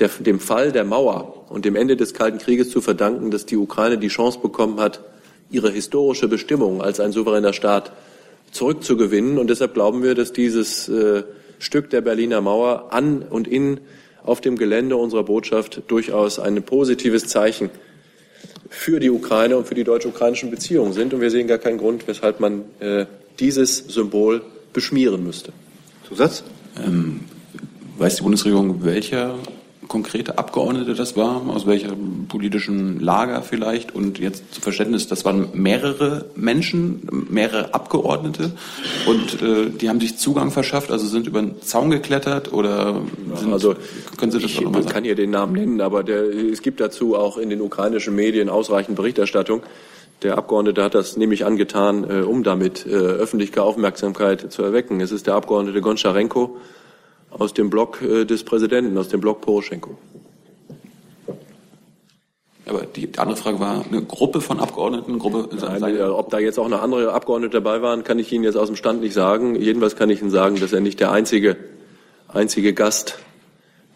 der, 0.00 0.08
dem 0.08 0.40
Fall 0.40 0.72
der 0.72 0.82
Mauer 0.82 1.44
und 1.50 1.64
dem 1.64 1.76
Ende 1.76 1.96
des 1.96 2.14
Kalten 2.14 2.38
Krieges 2.38 2.70
zu 2.70 2.80
verdanken, 2.80 3.30
dass 3.30 3.46
die 3.46 3.56
Ukraine 3.56 3.96
die 3.96 4.08
Chance 4.08 4.40
bekommen 4.40 4.80
hat, 4.80 5.04
ihre 5.52 5.70
historische 5.70 6.26
Bestimmung 6.26 6.82
als 6.82 6.98
ein 6.98 7.12
souveräner 7.12 7.52
Staat 7.52 7.92
zurückzugewinnen. 8.50 9.38
Und 9.38 9.48
deshalb 9.48 9.74
glauben 9.74 10.02
wir, 10.02 10.16
dass 10.16 10.32
dieses 10.32 10.88
äh, 10.88 11.22
Stück 11.60 11.90
der 11.90 12.00
Berliner 12.00 12.40
Mauer 12.40 12.92
an 12.92 13.22
und 13.22 13.46
in 13.46 13.78
auf 14.24 14.40
dem 14.40 14.58
Gelände 14.58 14.96
unserer 14.96 15.22
Botschaft 15.22 15.82
durchaus 15.86 16.40
ein 16.40 16.60
positives 16.64 17.28
Zeichen 17.28 17.70
für 18.72 19.00
die 19.00 19.10
Ukraine 19.10 19.56
und 19.58 19.68
für 19.68 19.74
die 19.74 19.84
deutsch-ukrainischen 19.84 20.50
Beziehungen 20.50 20.94
sind. 20.94 21.12
Und 21.12 21.20
wir 21.20 21.30
sehen 21.30 21.46
gar 21.46 21.58
keinen 21.58 21.78
Grund, 21.78 22.08
weshalb 22.08 22.40
man 22.40 22.62
äh, 22.80 23.04
dieses 23.38 23.78
Symbol 23.78 24.42
beschmieren 24.72 25.22
müsste. 25.22 25.52
Zusatz? 26.08 26.42
Ähm, 26.82 27.20
weiß 27.98 28.16
die 28.16 28.22
Bundesregierung, 28.22 28.82
welcher 28.82 29.38
konkrete 29.88 30.38
Abgeordnete 30.38 30.94
das 30.94 31.16
war, 31.16 31.42
aus 31.48 31.66
welchem 31.66 32.26
politischen 32.28 33.00
Lager 33.00 33.42
vielleicht. 33.42 33.94
Und 33.94 34.18
jetzt 34.18 34.54
zu 34.54 34.60
Verständnis, 34.60 35.08
das 35.08 35.24
waren 35.24 35.48
mehrere 35.54 36.26
Menschen, 36.34 37.08
mehrere 37.30 37.74
Abgeordnete 37.74 38.52
und 39.06 39.42
äh, 39.42 39.70
die 39.70 39.88
haben 39.88 40.00
sich 40.00 40.18
Zugang 40.18 40.50
verschafft, 40.50 40.90
also 40.90 41.06
sind 41.06 41.26
über 41.26 41.40
den 41.40 41.60
Zaun 41.62 41.90
geklettert 41.90 42.52
oder 42.52 43.00
sind, 43.34 43.52
also 43.52 43.74
können 44.16 44.32
Sie 44.32 44.38
das 44.38 44.50
ich 44.50 44.60
man 44.60 44.86
kann 44.86 45.04
hier 45.04 45.14
den 45.14 45.30
Namen 45.30 45.54
nennen, 45.54 45.80
aber 45.80 46.02
der, 46.02 46.22
es 46.22 46.62
gibt 46.62 46.80
dazu 46.80 47.16
auch 47.16 47.36
in 47.36 47.50
den 47.50 47.60
ukrainischen 47.60 48.14
Medien 48.14 48.48
ausreichend 48.48 48.96
Berichterstattung. 48.96 49.62
Der 50.22 50.38
Abgeordnete 50.38 50.84
hat 50.84 50.94
das 50.94 51.16
nämlich 51.16 51.44
angetan, 51.44 52.08
äh, 52.08 52.22
um 52.22 52.44
damit 52.44 52.86
äh, 52.86 52.90
öffentliche 52.90 53.62
Aufmerksamkeit 53.62 54.52
zu 54.52 54.62
erwecken. 54.62 55.00
Es 55.00 55.10
ist 55.10 55.26
der 55.26 55.34
Abgeordnete 55.34 55.80
Goncharenko, 55.80 56.56
aus 57.38 57.54
dem 57.54 57.70
Block 57.70 58.02
äh, 58.02 58.24
des 58.24 58.44
Präsidenten, 58.44 58.96
aus 58.98 59.08
dem 59.08 59.20
Block 59.20 59.40
Poroschenko. 59.40 59.98
Aber 62.66 62.82
die 62.82 63.10
andere 63.18 63.36
Frage 63.36 63.58
war 63.58 63.84
eine 63.84 64.02
Gruppe 64.02 64.40
von 64.40 64.60
Abgeordneten, 64.60 65.18
Gruppe. 65.18 65.48
Nein, 65.80 66.00
ob 66.00 66.30
da 66.30 66.38
jetzt 66.38 66.58
auch 66.58 66.68
noch 66.68 66.80
andere 66.80 67.12
Abgeordnete 67.12 67.60
dabei 67.60 67.82
waren, 67.82 68.04
kann 68.04 68.18
ich 68.18 68.32
Ihnen 68.32 68.44
jetzt 68.44 68.56
aus 68.56 68.68
dem 68.68 68.76
Stand 68.76 69.00
nicht 69.00 69.14
sagen. 69.14 69.56
Jedenfalls 69.56 69.96
kann 69.96 70.10
ich 70.10 70.22
Ihnen 70.22 70.30
sagen, 70.30 70.60
dass 70.60 70.72
er 70.72 70.80
nicht 70.80 71.00
der 71.00 71.10
einzige, 71.10 71.56
einzige 72.28 72.72
Gast 72.72 73.18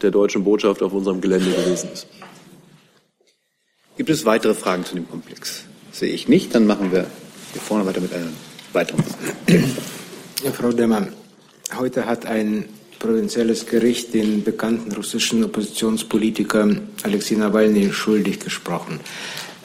der 0.03 0.11
deutschen 0.11 0.45
Botschaft 0.45 0.83
auf 0.83 0.93
unserem 0.93 1.21
Gelände 1.21 1.51
gewesen 1.51 1.91
ist. 1.93 2.07
Gibt 3.97 4.11
es 4.11 4.27
weitere 4.27 4.55
Fragen 4.55 4.85
zu 4.85 4.95
dem 4.95 5.09
Komplex? 5.09 5.65
Sehe 5.93 6.13
ich 6.13 6.29
nicht. 6.29 6.55
Dann 6.55 6.67
machen 6.67 6.93
wir 6.93 7.07
hier 7.53 7.63
vorne 7.63 7.87
weiter 7.87 8.01
mit 8.01 8.13
einer 8.13 8.27
weiteren 8.73 9.03
Frage. 9.03 9.65
Ja, 10.45 10.53
Frau 10.53 10.71
Demmer, 10.71 11.09
heute 11.79 12.05
hat 12.05 12.27
ein 12.27 12.67
provinzielles 12.99 13.67
Gericht 13.67 14.15
den 14.15 14.43
bekannten 14.43 14.93
russischen 14.93 15.45
Oppositionspolitiker 15.45 16.69
Alexei 17.03 17.37
Nawalny 17.37 17.93
schuldig 17.93 18.41
gesprochen. 18.41 19.01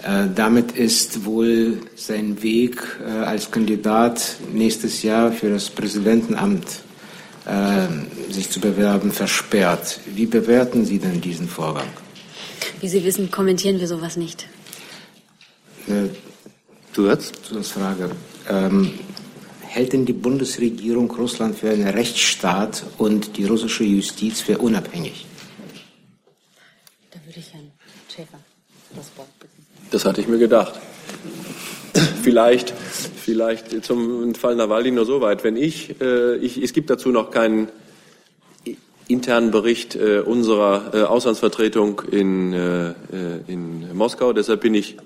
Äh, 0.03 0.27
damit 0.33 0.71
ist 0.71 1.25
wohl 1.25 1.79
sein 1.95 2.41
Weg 2.41 2.81
äh, 3.05 3.09
als 3.09 3.51
Kandidat 3.51 4.37
nächstes 4.51 5.03
Jahr 5.03 5.31
für 5.31 5.49
das 5.49 5.69
Präsidentenamt 5.69 6.65
äh, 7.45 8.31
sich 8.31 8.49
zu 8.49 8.59
bewerben 8.59 9.11
versperrt. 9.11 9.99
Wie 10.15 10.25
bewerten 10.25 10.85
Sie 10.85 10.99
denn 10.99 11.21
diesen 11.21 11.47
Vorgang? 11.47 11.87
Wie 12.79 12.87
Sie 12.87 13.03
wissen, 13.03 13.29
kommentieren 13.29 13.79
wir 13.79 13.87
sowas 13.87 14.17
nicht. 14.17 14.47
Äh, 15.87 16.09
Zusatz? 16.93 17.31
Zusatzfrage. 17.43 18.11
Ähm, 18.49 18.91
hält 19.71 19.93
denn 19.93 20.05
die 20.05 20.13
Bundesregierung 20.13 21.09
Russland 21.11 21.55
für 21.57 21.69
einen 21.69 21.87
Rechtsstaat 21.87 22.83
und 22.97 23.37
die 23.37 23.45
russische 23.45 23.85
Justiz 23.85 24.41
für 24.41 24.57
unabhängig? 24.57 25.25
Da 27.11 27.19
würde 27.25 27.39
ich 27.39 27.53
Herrn 27.53 27.71
Schäfer 28.13 28.39
das 28.95 29.09
Wort 29.15 29.29
bitten. 29.39 29.65
Das 29.89 30.03
hatte 30.03 30.19
ich 30.19 30.27
mir 30.27 30.39
gedacht. 30.39 30.73
vielleicht, 32.21 32.71
vielleicht 32.71 33.85
zum 33.85 34.35
Fall 34.35 34.55
Nawalny 34.55 34.91
nur 34.91 35.05
so 35.05 35.21
weit. 35.21 35.45
Wenn 35.45 35.55
ich, 35.55 36.01
äh, 36.01 36.35
ich, 36.35 36.61
es 36.61 36.73
gibt 36.73 36.89
dazu 36.89 37.09
noch 37.09 37.31
keinen 37.31 37.69
internen 39.07 39.51
Bericht 39.51 39.95
äh, 39.95 40.19
unserer 40.19 40.93
äh, 40.93 41.03
Auslandsvertretung 41.03 42.01
in, 42.11 42.51
äh, 42.51 42.89
äh 42.89 42.93
in 43.47 43.95
Moskau. 43.95 44.33
Deshalb 44.33 44.61
bin 44.61 44.75
ich, 44.75 44.97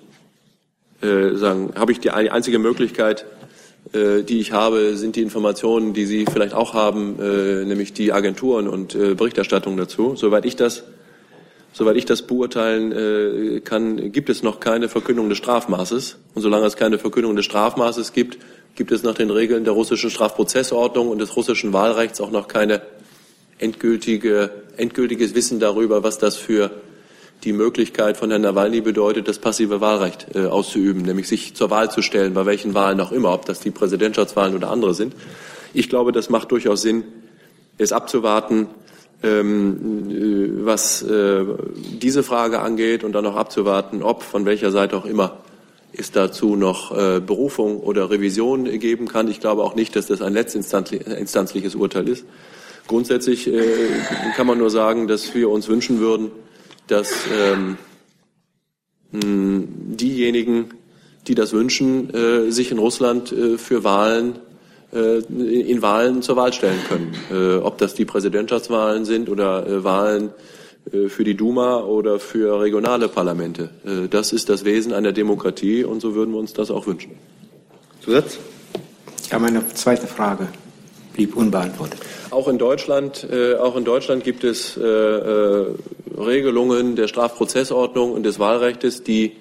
äh, 1.02 1.36
sagen, 1.36 1.74
habe 1.76 1.92
ich 1.92 2.00
die 2.00 2.10
einzige 2.10 2.60
Möglichkeit, 2.60 3.22
äh, 3.22 3.45
die 3.94 4.40
ich 4.40 4.52
habe, 4.52 4.96
sind 4.98 5.16
die 5.16 5.22
Informationen, 5.22 5.94
die 5.94 6.06
Sie 6.06 6.26
vielleicht 6.26 6.54
auch 6.54 6.74
haben, 6.74 7.20
äh, 7.20 7.66
nämlich 7.66 7.94
die 7.94 8.12
Agenturen 8.12 8.68
und 8.68 8.96
äh, 8.96 9.14
Berichterstattung 9.14 9.78
dazu. 9.78 10.16
Soweit 10.16 10.46
ich 10.46 10.56
das, 10.56 10.84
soweit 11.72 11.96
ich 11.96 12.06
das 12.06 12.24
beurteilen 12.24 13.62
kann, 13.64 14.12
gibt 14.12 14.30
es 14.30 14.44
noch 14.44 14.60
keine 14.60 14.90
Verkündung 14.90 15.30
des 15.30 15.38
Strafmaßes. 15.38 16.18
Und 16.34 16.42
solange 16.42 16.66
es 16.66 16.78
keine 16.78 16.98
Verkündung 16.98 17.36
des 17.36 17.46
Strafmaßes 17.46 18.14
gibt, 18.14 18.38
gibt 18.76 18.92
es 18.92 19.04
nach 19.04 19.16
den 19.16 19.30
Regeln 19.30 19.64
der 19.64 19.74
russischen 19.74 20.10
Strafprozessordnung 20.10 21.10
und 21.10 21.20
des 21.20 21.36
russischen 21.36 21.74
Wahlrechts 21.74 22.22
auch 22.22 22.32
noch 22.32 22.48
keine 22.48 22.82
endgültige, 23.58 24.52
endgültiges 24.78 25.34
Wissen 25.36 25.60
darüber, 25.60 26.04
was 26.04 26.18
das 26.18 26.36
für 26.36 26.72
die 27.46 27.54
Möglichkeit 27.54 28.18
von 28.18 28.32
Herrn 28.32 28.42
Nawalny 28.42 28.82
bedeutet, 28.82 29.28
das 29.28 29.40
passive 29.40 29.80
Wahlrecht 29.80 30.28
äh, 30.34 30.48
auszuüben, 30.48 31.04
nämlich 31.04 31.28
sich 31.28 31.56
zur 31.56 31.70
Wahl 31.70 31.92
zu 31.92 32.02
stellen, 32.02 32.34
bei 32.34 32.46
welchen 32.46 32.74
Wahlen 32.74 33.00
auch 33.00 33.12
immer, 33.12 33.32
ob 33.32 33.46
das 33.46 33.60
die 33.60 33.72
Präsidentschaftswahlen 33.72 34.56
oder 34.56 34.72
andere 34.72 34.94
sind. 34.94 35.16
Ich 35.74 35.88
glaube, 35.88 36.12
das 36.12 36.30
macht 36.30 36.52
durchaus 36.52 36.82
Sinn, 36.82 37.04
es 37.78 37.92
abzuwarten, 37.92 38.68
ähm, 39.22 40.10
äh, 40.10 40.66
was 40.66 41.04
äh, 41.04 41.46
diese 42.02 42.24
Frage 42.24 42.60
angeht 42.60 43.04
und 43.04 43.14
dann 43.14 43.26
auch 43.28 43.36
abzuwarten, 43.36 44.02
ob 44.02 44.24
von 44.24 44.46
welcher 44.46 44.72
Seite 44.72 44.98
auch 44.98 45.06
immer 45.06 45.38
es 45.94 46.12
dazu 46.12 46.56
noch 46.56 46.98
äh, 46.98 47.22
Berufung 47.22 47.80
oder 47.80 48.10
Revision 48.10 48.66
geben 48.80 49.08
kann. 49.08 49.30
Ich 49.30 49.40
glaube 49.40 49.64
auch 49.64 49.76
nicht, 49.76 49.96
dass 49.96 50.08
das 50.08 50.22
ein 50.22 50.34
letztinstanzliches 50.34 51.76
Urteil 51.76 52.10
ist. 52.10 52.26
Grundsätzlich 52.88 53.48
äh, 53.48 53.62
kann 54.36 54.48
man 54.48 54.58
nur 54.58 54.70
sagen, 54.70 55.08
dass 55.08 55.34
wir 55.34 55.50
uns 55.50 55.68
wünschen 55.68 56.00
würden, 56.00 56.32
dass 56.88 57.12
ähm, 57.32 57.78
diejenigen, 59.12 60.72
die 61.28 61.36
das 61.36 61.54
wünschen, 61.54 62.14
äh, 62.14 62.52
sich 62.52 62.72
in 62.72 62.80
Russland 62.80 63.32
äh, 63.32 63.58
für 63.58 63.84
Wahlen 63.84 64.40
äh, 64.96 65.20
in 65.20 65.82
Wahlen 65.82 66.22
zur 66.22 66.38
Wahl 66.38 66.54
stellen 66.54 66.80
können. 66.88 67.14
Äh, 67.32 67.58
ob 67.58 67.78
das 67.78 67.96
die 67.96 68.06
Präsidentschaftswahlen 68.06 69.04
sind 69.06 69.30
oder 69.30 69.68
äh, 69.68 69.84
Wahlen 69.84 70.32
für 71.08 71.24
die 71.24 71.34
Duma 71.34 71.80
oder 71.80 72.20
für 72.20 72.62
regionale 72.62 73.08
Parlamente. 73.08 73.72
Das 74.12 74.32
ist 74.32 74.50
das 74.50 74.66
Wesen 74.66 74.94
einer 74.94 75.14
Demokratie 75.14 75.84
und 75.84 76.00
so 76.00 76.14
würden 76.14 76.32
wir 76.36 76.40
uns 76.40 76.54
das 76.54 76.70
auch 76.70 76.86
wünschen. 76.86 77.14
Zusatz? 78.02 78.38
Ja, 79.32 79.40
meine 79.40 79.68
zweite 79.74 80.06
Frage 80.06 80.48
blieb 81.16 81.36
unbeantwortet. 81.36 82.00
Auch 82.30 82.48
in 82.48 82.58
Deutschland, 82.58 83.26
äh, 83.32 83.56
auch 83.56 83.76
in 83.76 83.86
Deutschland 83.86 84.24
gibt 84.24 84.44
es 84.44 84.78
äh, 84.78 84.82
äh, 84.84 85.66
Regelungen 86.18 86.96
der 86.96 87.08
Strafprozessordnung 87.08 88.12
und 88.12 88.24
des 88.24 88.38
Wahlrechts, 88.38 89.04
die 89.04 89.34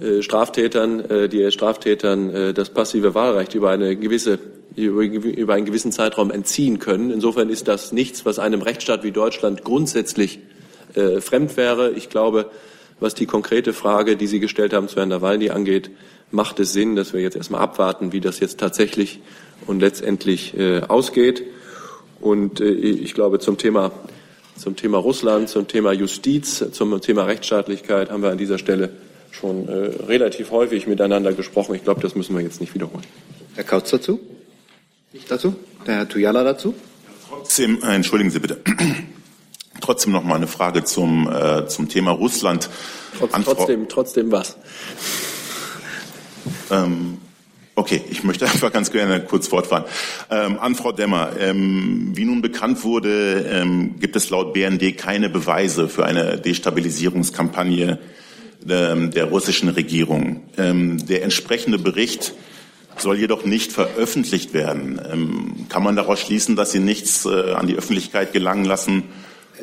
äh, 0.00 0.22
Straftätern, 0.22 1.00
äh, 1.00 1.28
die 1.28 1.50
Straftätern 1.50 2.30
äh, 2.30 2.54
das 2.54 2.70
passive 2.70 3.14
Wahlrecht 3.14 3.54
über 3.54 3.70
eine 3.70 3.96
gewisse 3.96 4.38
über 4.76 5.54
einen 5.54 5.64
gewissen 5.64 5.90
Zeitraum 5.90 6.30
entziehen 6.30 6.78
können. 6.78 7.10
Insofern 7.10 7.48
ist 7.48 7.66
das 7.66 7.92
nichts, 7.92 8.26
was 8.26 8.38
einem 8.38 8.60
Rechtsstaat 8.60 9.04
wie 9.04 9.10
Deutschland 9.10 9.64
grundsätzlich 9.64 10.40
äh, 10.94 11.22
fremd 11.22 11.56
wäre. 11.56 11.92
Ich 11.92 12.10
glaube, 12.10 12.50
was 13.00 13.14
die 13.14 13.24
konkrete 13.24 13.72
Frage, 13.72 14.16
die 14.16 14.26
Sie 14.26 14.38
gestellt 14.38 14.74
haben 14.74 14.88
zu 14.88 14.96
Herrn 14.96 15.08
Nawalny 15.08 15.48
angeht, 15.48 15.90
macht 16.30 16.60
es 16.60 16.74
Sinn, 16.74 16.94
dass 16.94 17.14
wir 17.14 17.22
jetzt 17.22 17.36
erstmal 17.36 17.62
abwarten, 17.62 18.12
wie 18.12 18.20
das 18.20 18.38
jetzt 18.40 18.60
tatsächlich 18.60 19.20
und 19.66 19.80
letztendlich 19.80 20.56
äh, 20.56 20.80
ausgeht. 20.80 21.42
Und 22.20 22.60
äh, 22.60 22.70
ich 22.70 23.14
glaube, 23.14 23.38
zum 23.38 23.58
Thema, 23.58 23.92
zum 24.56 24.76
Thema 24.76 24.98
Russland, 24.98 25.48
zum 25.48 25.68
Thema 25.68 25.92
Justiz, 25.92 26.64
zum 26.72 27.00
Thema 27.00 27.24
Rechtsstaatlichkeit 27.24 28.10
haben 28.10 28.22
wir 28.22 28.30
an 28.30 28.38
dieser 28.38 28.58
Stelle 28.58 28.90
schon 29.30 29.68
äh, 29.68 29.72
relativ 30.06 30.50
häufig 30.50 30.86
miteinander 30.86 31.32
gesprochen. 31.32 31.74
Ich 31.74 31.84
glaube, 31.84 32.00
das 32.00 32.14
müssen 32.14 32.34
wir 32.34 32.42
jetzt 32.42 32.60
nicht 32.60 32.74
wiederholen. 32.74 33.04
Herr 33.54 33.64
Kautz 33.64 33.90
dazu? 33.90 34.20
Ich 35.12 35.26
dazu? 35.26 35.54
Der 35.86 35.96
Herr 35.96 36.08
Tuyala 36.08 36.42
dazu? 36.42 36.74
Trotzdem, 37.28 37.82
äh, 37.82 37.94
entschuldigen 37.94 38.30
Sie 38.30 38.38
bitte. 38.38 38.60
Trotzdem 39.80 40.12
noch 40.12 40.24
mal 40.24 40.36
eine 40.36 40.46
Frage 40.46 40.84
zum, 40.84 41.28
äh, 41.30 41.66
zum 41.68 41.88
Thema 41.88 42.12
Russland. 42.12 42.70
Trotz, 43.18 43.32
trotzdem, 43.44 43.88
trotzdem 43.88 44.32
was? 44.32 44.56
Ähm, 46.70 47.18
Okay, 47.78 48.00
ich 48.08 48.24
möchte 48.24 48.46
einfach 48.46 48.72
ganz 48.72 48.90
gerne 48.90 49.20
kurz 49.20 49.48
fortfahren. 49.48 49.84
Ähm, 50.30 50.58
an 50.58 50.76
Frau 50.76 50.92
Demmer, 50.92 51.32
ähm, 51.38 52.12
wie 52.14 52.24
nun 52.24 52.40
bekannt 52.40 52.82
wurde, 52.84 53.46
ähm, 53.52 54.00
gibt 54.00 54.16
es 54.16 54.30
laut 54.30 54.54
BND 54.54 54.96
keine 54.96 55.28
Beweise 55.28 55.86
für 55.90 56.06
eine 56.06 56.38
Destabilisierungskampagne 56.38 57.98
ähm, 58.66 59.10
der 59.10 59.26
russischen 59.26 59.68
Regierung. 59.68 60.44
Ähm, 60.56 61.06
der 61.06 61.22
entsprechende 61.22 61.78
Bericht 61.78 62.32
soll 62.96 63.18
jedoch 63.18 63.44
nicht 63.44 63.72
veröffentlicht 63.72 64.54
werden. 64.54 64.98
Ähm, 65.12 65.66
kann 65.68 65.82
man 65.82 65.96
daraus 65.96 66.20
schließen, 66.20 66.56
dass 66.56 66.72
Sie 66.72 66.80
nichts 66.80 67.26
äh, 67.26 67.52
an 67.52 67.66
die 67.66 67.76
Öffentlichkeit 67.76 68.32
gelangen 68.32 68.64
lassen, 68.64 69.02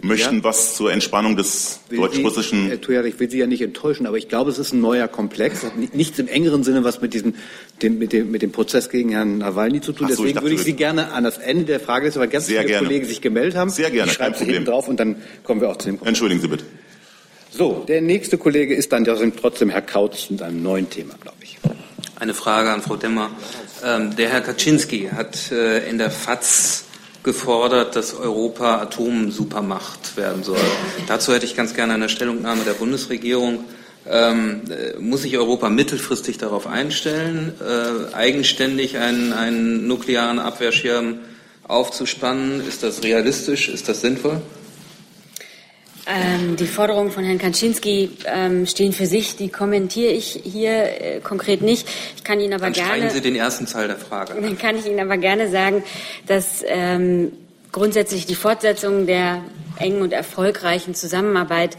möchten 0.01 0.43
was 0.43 0.75
zur 0.75 0.91
Entspannung 0.91 1.35
des 1.35 1.79
deutsch-russischen. 1.89 2.67
Herr 2.67 2.81
Tuyer, 2.81 3.03
ich 3.05 3.19
will 3.19 3.29
Sie 3.29 3.37
ja 3.37 3.47
nicht 3.47 3.61
enttäuschen, 3.61 4.05
aber 4.07 4.17
ich 4.17 4.27
glaube, 4.27 4.49
es 4.49 4.57
ist 4.57 4.73
ein 4.73 4.81
neuer 4.81 5.07
Komplex. 5.07 5.63
Hat 5.63 5.77
nichts 5.93 6.19
im 6.19 6.27
engeren 6.27 6.63
Sinne 6.63 6.83
was 6.83 7.01
mit 7.01 7.13
diesem, 7.13 7.35
dem, 7.81 7.99
mit, 7.99 8.13
dem, 8.13 8.31
mit 8.31 8.41
dem 8.41 8.51
Prozess 8.51 8.89
gegen 8.89 9.09
Herrn 9.09 9.37
Nawalny 9.39 9.81
zu 9.81 9.93
tun. 9.93 10.07
So, 10.07 10.15
Deswegen 10.15 10.35
dachte, 10.35 10.45
würde 10.45 10.55
ich 10.55 10.63
Sie 10.63 10.73
gerne 10.73 11.11
an 11.11 11.23
das 11.23 11.37
Ende 11.37 11.65
der 11.65 11.79
Frage, 11.79 12.13
weil 12.15 12.27
ganz 12.27 12.47
viele 12.47 12.65
gerne. 12.65 12.87
Kollegen 12.87 13.05
sich 13.05 13.21
gemeldet 13.21 13.55
haben. 13.55 13.69
Sehr 13.69 13.91
gerne. 13.91 14.11
Ich 14.11 14.17
schreibe 14.17 14.37
Sie 14.37 14.45
hinten 14.45 14.65
drauf 14.65 14.87
und 14.87 14.99
dann 14.99 15.17
kommen 15.43 15.61
wir 15.61 15.69
auch 15.69 15.77
zu 15.77 15.87
dem 15.87 15.97
Problem. 15.97 16.09
Entschuldigen 16.09 16.41
Sie 16.41 16.47
bitte. 16.47 16.65
So, 17.51 17.85
der 17.87 18.01
nächste 18.01 18.39
Kollege 18.39 18.73
ist 18.73 18.91
dann 18.91 19.05
trotzdem 19.05 19.69
Herr 19.69 19.83
Kautz 19.83 20.31
mit 20.31 20.41
einem 20.41 20.63
neuen 20.63 20.89
Thema, 20.89 21.13
glaube 21.21 21.37
ich. 21.43 21.59
Eine 22.19 22.33
Frage 22.33 22.71
an 22.71 22.81
Frau 22.81 22.95
Demmer. 22.95 23.29
Ähm, 23.83 24.15
der 24.15 24.29
Herr 24.29 24.41
Kaczynski 24.41 25.09
hat 25.13 25.51
äh, 25.51 25.87
in 25.89 25.97
der 25.97 26.09
FAZ 26.09 26.85
gefordert, 27.23 27.95
dass 27.95 28.13
Europa 28.13 28.81
Atomsupermacht 28.81 30.17
werden 30.17 30.43
soll. 30.43 30.57
Dazu 31.07 31.33
hätte 31.33 31.45
ich 31.45 31.55
ganz 31.55 31.73
gerne 31.73 31.93
eine 31.93 32.09
Stellungnahme 32.09 32.63
der 32.63 32.73
Bundesregierung. 32.73 33.65
Ähm, 34.05 34.61
äh, 34.69 34.99
muss 34.99 35.21
sich 35.21 35.37
Europa 35.37 35.69
mittelfristig 35.69 36.37
darauf 36.37 36.67
einstellen, 36.67 37.53
äh, 37.61 38.13
eigenständig 38.13 38.97
einen, 38.97 39.31
einen 39.31 39.87
nuklearen 39.87 40.39
Abwehrschirm 40.39 41.19
aufzuspannen? 41.65 42.67
Ist 42.67 42.83
das 42.83 43.03
realistisch? 43.03 43.69
Ist 43.69 43.87
das 43.87 44.01
sinnvoll? 44.01 44.41
Ähm, 46.05 46.57
die 46.57 46.67
Forderungen 46.67 47.11
von 47.11 47.23
Herrn 47.23 47.37
Kaczynski 47.37 48.11
ähm, 48.25 48.65
stehen 48.65 48.91
für 48.91 49.05
sich. 49.05 49.37
Die 49.37 49.49
kommentiere 49.49 50.11
ich 50.11 50.39
hier 50.43 50.83
äh, 50.83 51.19
konkret 51.21 51.61
nicht. 51.61 51.87
Ich 52.17 52.23
kann 52.23 52.39
Ihnen 52.41 52.53
aber 52.53 52.65
Dann 52.65 52.73
gerne. 52.73 53.09
Sie 53.09 53.21
den 53.21 53.35
ersten 53.35 53.65
Teil 53.65 53.87
der 53.87 53.97
Frage. 53.97 54.33
Dann 54.41 54.57
kann 54.57 54.77
ich 54.77 54.85
Ihnen 54.85 54.99
aber 54.99 55.17
gerne 55.17 55.49
sagen, 55.49 55.83
dass 56.27 56.63
ähm, 56.67 57.31
grundsätzlich 57.71 58.25
die 58.25 58.35
Fortsetzung 58.35 59.05
der 59.05 59.43
engen 59.77 60.01
und 60.01 60.11
erfolgreichen 60.11 60.93
Zusammenarbeit 60.93 61.77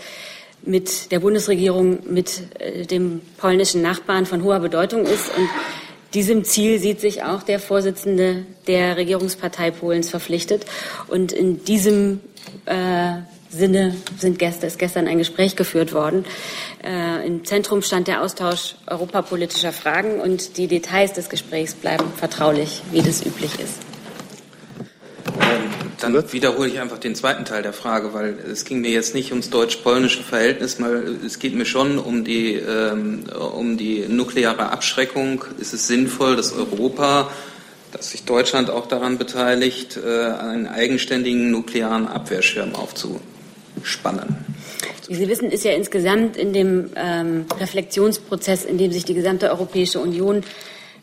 mit 0.62 1.12
der 1.12 1.20
Bundesregierung, 1.20 1.98
mit 2.10 2.42
äh, 2.58 2.86
dem 2.86 3.20
polnischen 3.36 3.82
Nachbarn 3.82 4.24
von 4.24 4.42
hoher 4.42 4.60
Bedeutung 4.60 5.04
ist 5.04 5.28
und 5.36 5.48
diesem 6.14 6.44
Ziel 6.44 6.78
sieht 6.78 7.00
sich 7.00 7.24
auch 7.24 7.42
der 7.42 7.58
Vorsitzende 7.58 8.46
der 8.68 8.96
Regierungspartei 8.96 9.72
Polens 9.72 10.10
verpflichtet. 10.10 10.64
Und 11.08 11.32
in 11.32 11.64
diesem 11.64 12.20
äh, 12.66 13.16
Sinne 13.54 13.94
sind 14.18 14.38
gestern, 14.38 14.66
ist 14.66 14.78
gestern 14.78 15.06
ein 15.06 15.18
Gespräch 15.18 15.56
geführt 15.56 15.92
worden. 15.92 16.24
Äh, 16.82 17.26
Im 17.26 17.44
Zentrum 17.44 17.82
stand 17.82 18.08
der 18.08 18.22
Austausch 18.22 18.74
europapolitischer 18.86 19.72
Fragen 19.72 20.20
und 20.20 20.56
die 20.56 20.66
Details 20.66 21.12
des 21.12 21.28
Gesprächs 21.28 21.74
bleiben 21.74 22.04
vertraulich, 22.16 22.82
wie 22.90 23.00
das 23.00 23.24
üblich 23.24 23.52
ist. 23.60 23.78
Ähm, 25.40 25.70
dann 26.00 26.32
wiederhole 26.32 26.68
ich 26.68 26.80
einfach 26.80 26.98
den 26.98 27.14
zweiten 27.14 27.44
Teil 27.44 27.62
der 27.62 27.72
Frage, 27.72 28.12
weil 28.12 28.36
es 28.50 28.64
ging 28.64 28.80
mir 28.80 28.90
jetzt 28.90 29.14
nicht 29.14 29.30
ums 29.30 29.50
deutsch-polnische 29.50 30.22
Verhältnis, 30.22 30.80
weil 30.80 31.18
es 31.24 31.38
geht 31.38 31.54
mir 31.54 31.64
schon 31.64 31.98
um 31.98 32.24
die, 32.24 32.54
ähm, 32.54 33.24
um 33.30 33.76
die 33.76 34.06
nukleare 34.08 34.70
Abschreckung. 34.70 35.44
Ist 35.58 35.72
es 35.74 35.86
sinnvoll, 35.86 36.36
dass 36.36 36.52
Europa, 36.52 37.30
dass 37.92 38.10
sich 38.10 38.24
Deutschland 38.24 38.68
auch 38.68 38.86
daran 38.86 39.16
beteiligt, 39.16 39.96
äh, 39.96 40.26
einen 40.32 40.66
eigenständigen 40.66 41.50
nuklearen 41.52 42.08
Abwehrschirm 42.08 42.74
aufzubauen? 42.74 43.33
Spannen. 43.84 44.44
Wie 45.08 45.14
Sie 45.14 45.28
wissen, 45.28 45.50
ist 45.50 45.64
ja 45.64 45.72
insgesamt 45.72 46.36
in 46.36 46.52
dem 46.52 46.90
ähm, 46.96 47.46
Reflexionsprozess, 47.60 48.64
in 48.64 48.78
dem 48.78 48.90
sich 48.90 49.04
die 49.04 49.14
gesamte 49.14 49.50
Europäische 49.50 50.00
Union 50.00 50.42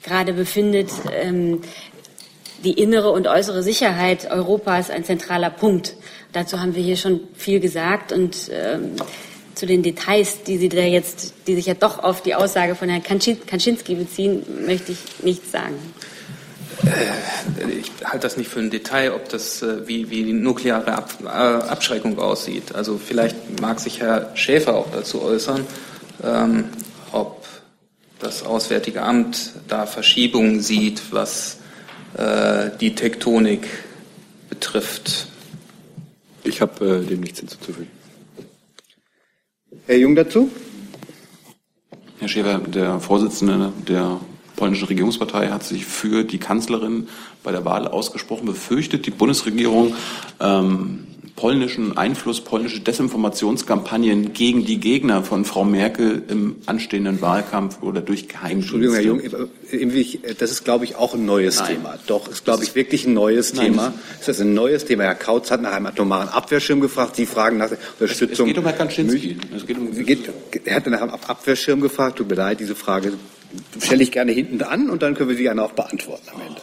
gerade 0.04 0.34
befindet, 0.34 0.90
ähm, 1.14 1.62
die 2.64 2.74
innere 2.74 3.12
und 3.12 3.28
äußere 3.28 3.64
Sicherheit 3.64 4.30
Europas 4.30 4.90
ein 4.90 5.04
zentraler 5.04 5.50
Punkt. 5.50 5.96
Dazu 6.34 6.60
haben 6.60 6.76
wir 6.76 6.84
hier 6.84 6.98
schon 6.98 7.22
viel 7.36 7.60
gesagt 7.60 8.12
und 8.12 8.50
ähm, 8.52 8.96
zu 9.56 9.66
den 9.66 9.84
Details, 9.84 10.44
die 10.44 10.58
Sie 10.58 10.70
da 10.70 10.82
jetzt, 10.82 11.34
die 11.48 11.56
sich 11.56 11.66
ja 11.66 11.74
doch 11.74 12.00
auf 12.00 12.24
die 12.24 12.36
Aussage 12.36 12.76
von 12.76 12.90
Herrn 12.90 13.04
Kaczynski 13.04 13.96
beziehen, 13.96 14.44
möchte 14.66 14.94
ich 14.94 15.00
nichts 15.24 15.52
sagen. 15.52 15.76
Ich 17.80 17.92
halte 18.04 18.20
das 18.20 18.38
nicht 18.38 18.50
für 18.50 18.60
ein 18.60 18.72
Detail, 18.72 19.14
ob 19.14 19.30
das 19.30 19.62
äh, 19.62 19.88
wie, 19.88 20.10
wie 20.10 20.24
die 20.24 20.34
nukleare 20.34 20.94
Ab, 20.94 21.14
äh, 21.24 21.28
Abschreckung 21.28 22.18
aussieht. 22.18 22.74
Also 22.74 22.98
vielleicht 22.98 23.62
mag 23.62 23.80
sich 23.80 24.00
Herr 24.00 24.36
Schäfer 24.36 24.76
auch 24.76 24.92
dazu 24.92 25.22
äußern, 25.22 25.66
ähm, 26.24 26.66
ob 27.12 27.46
das 28.20 28.44
Auswärtige 28.44 29.04
Amt 29.04 29.54
da 29.68 29.86
Verschiebungen 29.86 30.62
sieht, 30.62 31.02
was 31.12 31.58
äh, 32.18 32.70
die 32.80 32.96
Tektonik 32.96 33.68
betrifft. 34.50 35.28
Ich 36.44 36.62
habe 36.62 37.04
äh, 37.04 37.06
dem 37.06 37.22
nichts 37.22 37.40
hinzuzufügen. 37.40 37.92
Herr 39.86 39.98
Jung 39.98 40.16
dazu? 40.16 40.50
Herr 42.20 42.28
Schäfer, 42.28 42.60
der 42.60 43.00
Vorsitzende 43.00 43.72
der 43.88 44.20
polnischen 44.56 44.88
Regierungspartei 44.88 45.50
hat 45.50 45.64
sich 45.64 45.86
für 45.86 46.24
die 46.24 46.38
Kanzlerin 46.38 47.08
bei 47.44 47.52
der 47.52 47.66
Wahl 47.66 47.88
ausgesprochen, 47.88 48.46
befürchtet 48.46 49.06
die 49.06 49.12
Bundesregierung 49.12 49.96
ähm, 50.40 51.08
polnischen 51.36 51.98
Einfluss, 51.98 52.42
polnische 52.42 52.82
Desinformationskampagnen 52.82 54.34
gegen 54.34 54.64
die 54.66 54.80
Gegner 54.80 55.24
von 55.24 55.46
Frau 55.46 55.64
Merkel 55.64 56.24
im 56.28 56.58
anstehenden 56.66 57.22
Wahlkampf 57.22 57.82
oder 57.82 58.02
durch 58.02 58.28
Geheimdienste. 58.28 58.76
Entschuldigung, 58.76 59.20
Herr 59.22 59.80
Jung, 59.82 60.36
das 60.38 60.52
ist, 60.52 60.64
glaube 60.64 60.86
ich, 60.86 60.96
auch 60.96 61.16
ein 61.16 61.26
neues 61.26 61.60
Nein. 61.60 61.78
Thema. 61.78 61.98
Doch, 62.06 62.28
ist, 62.28 62.46
glaube 62.46 62.64
ich, 62.64 62.76
wirklich 62.76 63.08
ein 63.08 63.14
neues 63.14 63.54
Nein. 63.54 63.72
Thema. 63.72 63.94
Das 64.20 64.30
ist 64.30 64.42
ein 64.42 64.54
neues 64.54 64.86
Thema. 64.86 65.04
Herr 65.04 65.16
Kautz 65.16 65.50
hat 65.52 65.62
nach 65.62 65.74
einem 65.74 65.88
atomaren 65.88 66.30
Abwehrschirm 66.30 66.80
gefragt. 66.80 67.16
Sie 67.16 67.26
fragen 67.26 67.58
nach 67.58 67.72
Unterstützung. 68.00 68.48
Es 68.48 68.54
geht 68.54 68.58
um 68.58 68.66
Herrn 68.66 68.78
Kaczynski. 68.78 69.38
Es 69.56 69.66
geht 69.66 69.78
um 69.78 69.90
er 70.66 70.76
hat 70.76 70.88
nach 70.88 71.02
einem 71.02 71.12
Abwehrschirm 71.12 71.82
gefragt. 71.82 72.18
Tut 72.18 72.30
mir 72.30 72.36
leid, 72.36 72.60
diese 72.60 72.76
Frage 72.76 73.14
stelle 73.80 74.04
ich 74.04 74.12
gerne 74.12 74.32
hinten 74.32 74.62
an 74.62 74.90
und 74.90 75.02
dann 75.02 75.16
können 75.16 75.30
wir 75.30 75.36
sie 75.36 75.44
gerne 75.44 75.64
auch 75.64 75.74
beantworten 75.74 76.28
am 76.34 76.42
Ende. 76.42 76.62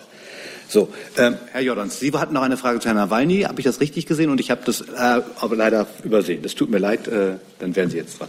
So, 0.68 0.88
ähm, 1.16 1.36
Herr 1.52 1.62
Jordans, 1.62 1.98
Sie 1.98 2.12
hatten 2.12 2.34
noch 2.34 2.42
eine 2.42 2.58
Frage 2.58 2.78
zu 2.78 2.88
Herrn 2.88 2.98
Nawalny. 2.98 3.42
Habe 3.42 3.58
ich 3.58 3.64
das 3.64 3.80
richtig 3.80 4.04
gesehen? 4.04 4.28
Und 4.28 4.38
ich 4.38 4.50
habe 4.50 4.60
das 4.66 4.82
äh, 4.82 5.22
aber 5.40 5.56
leider 5.56 5.86
übersehen. 6.04 6.42
Das 6.42 6.54
tut 6.54 6.70
mir 6.70 6.78
leid, 6.78 7.08
äh, 7.08 7.36
dann 7.58 7.74
wären 7.74 7.88
Sie 7.88 7.96
jetzt 7.96 8.20
dran. 8.20 8.28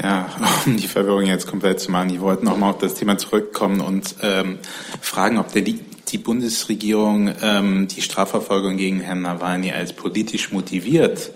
Ja, 0.00 0.28
um 0.64 0.76
die 0.76 0.86
Verwirrung 0.86 1.24
jetzt 1.24 1.48
komplett 1.48 1.80
zu 1.80 1.90
machen. 1.90 2.10
Ich 2.10 2.20
wollte 2.20 2.44
noch 2.44 2.56
mal 2.56 2.70
auf 2.70 2.78
das 2.78 2.94
Thema 2.94 3.18
zurückkommen 3.18 3.80
und 3.80 4.14
ähm, 4.22 4.58
fragen, 5.00 5.38
ob 5.38 5.52
der 5.52 5.62
die 5.62 6.18
Bundesregierung 6.18 7.32
ähm, 7.42 7.88
die 7.88 8.00
Strafverfolgung 8.00 8.76
gegen 8.76 9.00
Herrn 9.00 9.22
Nawalny 9.22 9.72
als 9.72 9.92
politisch 9.92 10.52
motiviert 10.52 11.32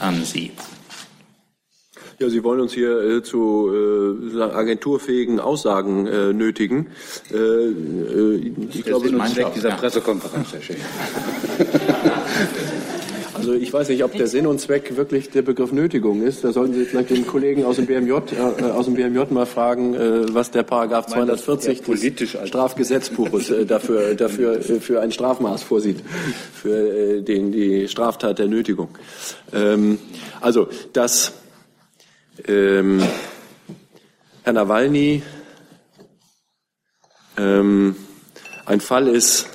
ansieht. 0.00 0.54
Ja, 2.24 2.30
Sie 2.30 2.42
wollen 2.42 2.60
uns 2.60 2.72
hier 2.72 2.98
äh, 3.00 3.22
zu 3.22 3.70
äh, 4.34 4.40
agenturfähigen 4.40 5.40
Aussagen 5.40 6.06
äh, 6.06 6.32
nötigen. 6.32 6.86
Äh, 7.30 7.36
äh 7.36 8.52
ich 8.72 8.82
glaube, 8.82 9.10
das 9.10 9.28
ist 9.28 9.34
Zweck 9.34 9.52
dieser 9.54 9.72
Pressekonferenz, 9.72 10.52
Herr 10.52 10.62
Schäfer. 10.62 10.84
Also 13.34 13.52
ich 13.52 13.70
weiß 13.70 13.90
nicht, 13.90 14.02
ob 14.02 14.16
der 14.16 14.26
Sinn 14.26 14.46
und 14.46 14.58
Zweck 14.58 14.96
wirklich 14.96 15.28
der 15.28 15.42
Begriff 15.42 15.70
Nötigung 15.70 16.22
ist. 16.22 16.44
Da 16.44 16.52
sollten 16.52 16.72
Sie 16.72 16.86
vielleicht 16.86 17.10
den 17.10 17.26
Kollegen 17.26 17.66
aus 17.66 17.76
dem 17.76 17.84
BMJ, 17.84 18.12
äh, 18.12 18.70
aus 18.70 18.86
dem 18.86 18.94
BMJ 18.94 19.30
mal 19.34 19.44
fragen, 19.44 19.92
äh, 19.92 20.32
was 20.32 20.50
der 20.50 20.62
Paragraph 20.62 21.08
240 21.08 21.82
des 21.82 22.48
Strafgesetzbuches 22.48 23.50
äh, 23.50 23.66
dafür, 23.66 24.14
dafür 24.14 24.56
äh, 24.56 24.80
für 24.80 25.02
ein 25.02 25.10
Strafmaß 25.12 25.62
vorsieht, 25.62 25.98
für 26.54 27.18
äh, 27.18 27.20
den, 27.20 27.52
die 27.52 27.86
Straftat 27.86 28.38
der 28.38 28.46
Nötigung. 28.46 28.88
Ähm, 29.52 29.98
also, 30.40 30.68
dass 30.94 31.34
ähm, 32.46 33.02
Herr 34.42 34.52
Nawalny 34.52 35.22
ähm, 37.36 37.96
ein 38.66 38.80
Fall 38.80 39.08
ist, 39.08 39.48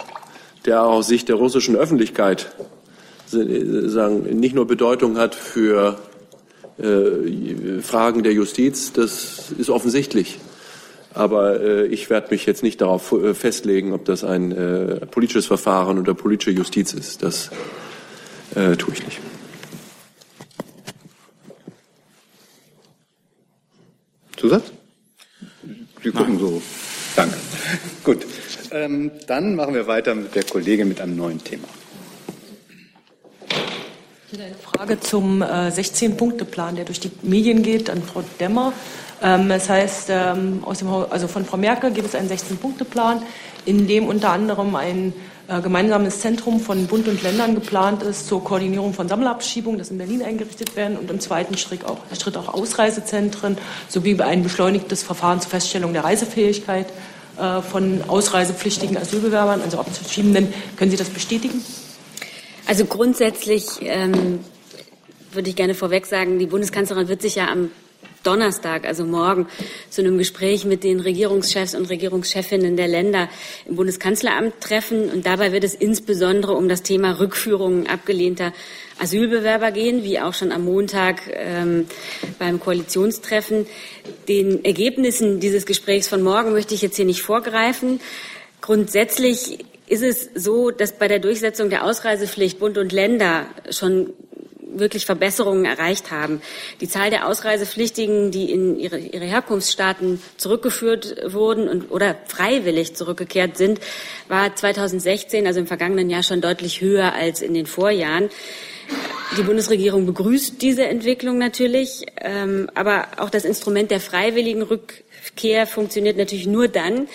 der 0.66 0.84
aus 0.84 1.08
Sicht 1.08 1.30
der 1.30 1.36
russischen 1.36 1.76
Öffentlichkeit 1.76 2.52
sagen, 3.28 4.40
nicht 4.40 4.56
nur 4.56 4.66
Bedeutung 4.66 5.18
hat 5.18 5.36
für 5.36 6.00
äh, 6.80 7.82
Fragen 7.82 8.24
der 8.24 8.34
Justiz, 8.34 8.92
das 8.94 9.52
ist 9.58 9.70
offensichtlich. 9.70 10.40
Aber 11.14 11.60
äh, 11.60 11.86
ich 11.88 12.10
werde 12.10 12.28
mich 12.32 12.46
jetzt 12.46 12.64
nicht 12.64 12.82
darauf 12.82 13.12
äh, 13.12 13.34
festlegen, 13.34 13.94
ob 13.94 14.06
das 14.06 14.24
ein 14.24 14.52
äh, 14.52 15.06
politisches 15.08 15.46
Verfahren 15.46 16.00
oder 16.00 16.14
politische 16.14 16.52
Justiz 16.52 16.94
ist. 16.94 17.24
Das 17.24 17.52
äh, 18.56 18.76
tue 18.76 18.94
ich 18.94 19.06
nicht. 19.06 19.20
Zusatz? 24.40 24.72
Sie 26.02 26.12
gucken 26.12 26.36
Nein. 26.36 26.40
so. 26.40 26.62
Danke. 27.16 27.38
Gut. 28.04 28.26
Ähm, 28.72 29.12
dann 29.28 29.56
machen 29.56 29.74
wir 29.74 29.88
weiter 29.88 30.16
mit 30.16 30.34
der 30.34 30.44
Kollegin 30.44 30.88
mit 30.88 31.02
einem 31.02 31.18
neuen 31.18 31.44
Thema. 31.44 31.68
Eine 34.32 34.54
Frage 34.56 35.00
zum 35.00 35.42
äh, 35.42 35.46
16-Punkte-Plan, 35.46 36.76
der 36.76 36.86
durch 36.86 37.00
die 37.00 37.12
Medien 37.24 37.64
geht, 37.64 37.90
an 37.90 38.04
Frau 38.04 38.24
Demmer. 38.40 38.74
Ähm, 39.22 39.50
das 39.50 39.68
heißt, 39.68 40.10
ähm, 40.10 40.64
aus 40.64 40.80
dem, 40.80 40.88
also 40.88 41.28
von 41.28 41.46
Frau 41.46 41.58
Merkel 41.58 41.92
gibt 41.92 42.08
es 42.08 42.16
einen 42.16 42.30
16-Punkte-Plan, 42.30 43.24
in 43.66 43.88
dem 43.88 44.08
unter 44.08 44.30
anderem 44.30 44.76
ein 44.76 45.14
gemeinsames 45.62 46.20
Zentrum 46.20 46.60
von 46.60 46.86
Bund 46.88 47.08
und 47.08 47.24
Ländern 47.24 47.56
geplant 47.56 48.04
ist 48.04 48.28
zur 48.28 48.44
Koordinierung 48.44 48.94
von 48.94 49.08
Sammelabschiebungen, 49.08 49.80
das 49.80 49.90
in 49.90 49.98
Berlin 49.98 50.22
eingerichtet 50.22 50.76
werden 50.76 50.98
und 50.98 51.10
im 51.10 51.20
zweiten 51.20 51.58
Schritt 51.58 51.86
auch, 51.86 51.98
Schritt 52.20 52.38
auch 52.38 52.54
Ausreisezentren 52.54 53.58
sowie 53.88 54.20
ein 54.22 54.44
beschleunigtes 54.44 55.02
Verfahren 55.02 55.42
zur 55.42 55.50
Feststellung 55.50 55.94
der 55.94 56.04
Reisefähigkeit 56.04 56.88
äh, 57.40 57.62
von 57.62 58.04
ausreisepflichtigen 58.08 58.98
Asylbewerbern, 58.98 59.62
also 59.62 59.80
Abschiebenden. 59.80 60.54
Können 60.78 60.92
Sie 60.92 60.98
das 60.98 61.10
bestätigen? 61.10 61.64
Also 62.68 62.86
grundsätzlich 62.86 63.66
ähm, 63.82 64.42
würde 65.32 65.50
ich 65.50 65.56
gerne 65.56 65.74
vorweg 65.74 66.06
sagen, 66.06 66.38
die 66.38 66.46
Bundeskanzlerin 66.46 67.08
wird 67.08 67.22
sich 67.22 67.36
ja 67.36 67.48
am 67.48 67.72
Donnerstag, 68.24 68.86
also 68.86 69.06
morgen, 69.06 69.48
zu 69.90 70.02
einem 70.02 70.18
Gespräch 70.18 70.66
mit 70.66 70.84
den 70.84 71.00
Regierungschefs 71.00 71.76
und 71.76 71.90
Regierungschefinnen 71.90 72.76
der 72.76 72.88
Länder 72.88 73.30
im 73.66 73.76
Bundeskanzleramt 73.76 74.60
treffen. 74.60 75.10
Und 75.10 75.26
dabei 75.26 75.52
wird 75.52 75.64
es 75.64 75.74
insbesondere 75.74 76.54
um 76.54 76.70
das 76.70 76.84
Thema 76.84 77.20
Rückführung 77.20 77.88
abgelehnter 77.88 78.54
Asylbewerber 79.00 79.72
gehen, 79.72 80.04
wie 80.04 80.20
auch 80.20 80.34
schon 80.34 80.52
am 80.52 80.66
Montag 80.66 81.22
ähm, 81.34 81.88
beim 82.38 82.60
Koalitionstreffen. 82.60 83.66
Den 84.28 84.66
Ergebnissen 84.66 85.40
dieses 85.40 85.66
Gesprächs 85.66 86.08
von 86.08 86.22
morgen 86.22 86.52
möchte 86.52 86.74
ich 86.74 86.82
jetzt 86.82 86.98
hier 86.98 87.06
nicht 87.06 87.22
vorgreifen. 87.22 88.00
Grundsätzlich 88.62 89.66
ist 89.88 90.04
es 90.04 90.30
so, 90.36 90.70
dass 90.70 90.94
bei 90.94 91.08
der 91.08 91.20
Durchsetzung 91.20 91.70
der 91.70 91.84
Ausreisepflicht 91.84 92.60
Bund 92.60 92.78
und 92.78 92.92
Länder 92.92 93.48
schon 93.72 94.14
wirklich 94.74 95.06
Verbesserungen 95.06 95.66
erreicht 95.66 96.12
haben. 96.12 96.42
Die 96.82 96.88
Zahl 96.88 97.10
der 97.10 97.28
Ausreisepflichtigen, 97.28 98.32
die 98.32 98.52
in 98.52 98.78
ihre, 98.78 98.98
ihre 98.98 99.26
Herkunftsstaaten 99.26 100.22
zurückgeführt 100.38 101.34
wurden 101.34 101.68
und, 101.68 101.92
oder 101.92 102.16
freiwillig 102.28 102.96
zurückgekehrt 102.96 103.58
sind, 103.58 103.80
war 104.28 104.56
2016, 104.56 105.48
also 105.48 105.60
im 105.60 105.68
vergangenen 105.68 106.10
Jahr, 106.10 106.24
schon 106.24 106.42
deutlich 106.42 106.82
höher 106.82 107.14
als 107.14 107.42
in 107.42 107.54
den 107.54 107.66
Vorjahren. 107.66 108.30
Die 109.38 109.44
Bundesregierung 109.44 110.06
begrüßt 110.06 110.62
diese 110.62 110.86
Entwicklung 110.86 111.38
natürlich, 111.38 112.06
ähm, 112.20 112.70
aber 112.74 113.08
auch 113.18 113.30
das 113.30 113.46
Instrument 113.46 113.92
der 113.92 114.00
freiwilligen 114.00 114.64
Rückkehr 114.64 115.68
funktioniert 115.68 116.18
natürlich 116.18 116.48
nur 116.48 116.68
dann, 116.68 117.08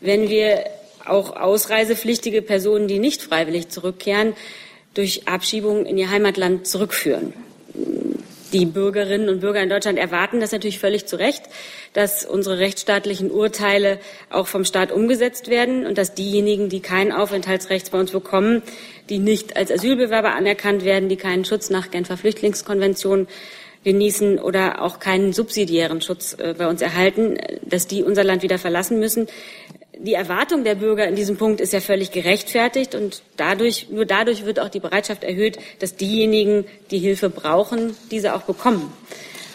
wenn 0.00 0.28
wir 0.28 0.64
auch 1.06 1.34
ausreisepflichtige 1.34 2.42
Personen, 2.42 2.88
die 2.88 2.98
nicht 2.98 3.22
freiwillig 3.22 3.68
zurückkehren, 3.68 4.34
durch 4.96 5.28
Abschiebung 5.28 5.86
in 5.86 5.98
ihr 5.98 6.10
Heimatland 6.10 6.66
zurückführen. 6.66 7.32
Die 8.52 8.64
Bürgerinnen 8.64 9.28
und 9.28 9.40
Bürger 9.40 9.60
in 9.60 9.68
Deutschland 9.68 9.98
erwarten 9.98 10.40
das 10.40 10.52
natürlich 10.52 10.78
völlig 10.78 11.06
zu 11.06 11.16
Recht, 11.16 11.42
dass 11.92 12.24
unsere 12.24 12.58
rechtsstaatlichen 12.58 13.30
Urteile 13.30 13.98
auch 14.30 14.46
vom 14.46 14.64
Staat 14.64 14.92
umgesetzt 14.92 15.48
werden 15.48 15.84
und 15.84 15.98
dass 15.98 16.14
diejenigen, 16.14 16.68
die 16.68 16.80
kein 16.80 17.12
Aufenthaltsrecht 17.12 17.90
bei 17.90 17.98
uns 17.98 18.12
bekommen, 18.12 18.62
die 19.10 19.18
nicht 19.18 19.56
als 19.56 19.70
Asylbewerber 19.70 20.34
anerkannt 20.34 20.84
werden, 20.84 21.08
die 21.08 21.16
keinen 21.16 21.44
Schutz 21.44 21.70
nach 21.70 21.90
Genfer 21.90 22.16
Flüchtlingskonvention 22.16 23.26
genießen 23.84 24.38
oder 24.38 24.80
auch 24.82 25.00
keinen 25.00 25.32
subsidiären 25.32 26.00
Schutz 26.00 26.34
äh, 26.38 26.54
bei 26.56 26.66
uns 26.66 26.82
erhalten, 26.82 27.38
dass 27.62 27.86
die 27.86 28.02
unser 28.02 28.24
Land 28.24 28.42
wieder 28.42 28.58
verlassen 28.58 28.98
müssen 28.98 29.28
die 29.98 30.14
Erwartung 30.14 30.64
der 30.64 30.74
Bürger 30.74 31.06
in 31.06 31.16
diesem 31.16 31.36
Punkt 31.36 31.60
ist 31.60 31.72
ja 31.72 31.80
völlig 31.80 32.10
gerechtfertigt 32.10 32.94
und 32.94 33.22
dadurch, 33.36 33.88
nur 33.90 34.04
dadurch 34.04 34.44
wird 34.44 34.60
auch 34.60 34.68
die 34.68 34.80
Bereitschaft 34.80 35.24
erhöht, 35.24 35.58
dass 35.78 35.96
diejenigen, 35.96 36.64
die 36.90 36.98
Hilfe 36.98 37.30
brauchen, 37.30 37.96
diese 38.10 38.34
auch 38.34 38.42
bekommen. 38.42 38.92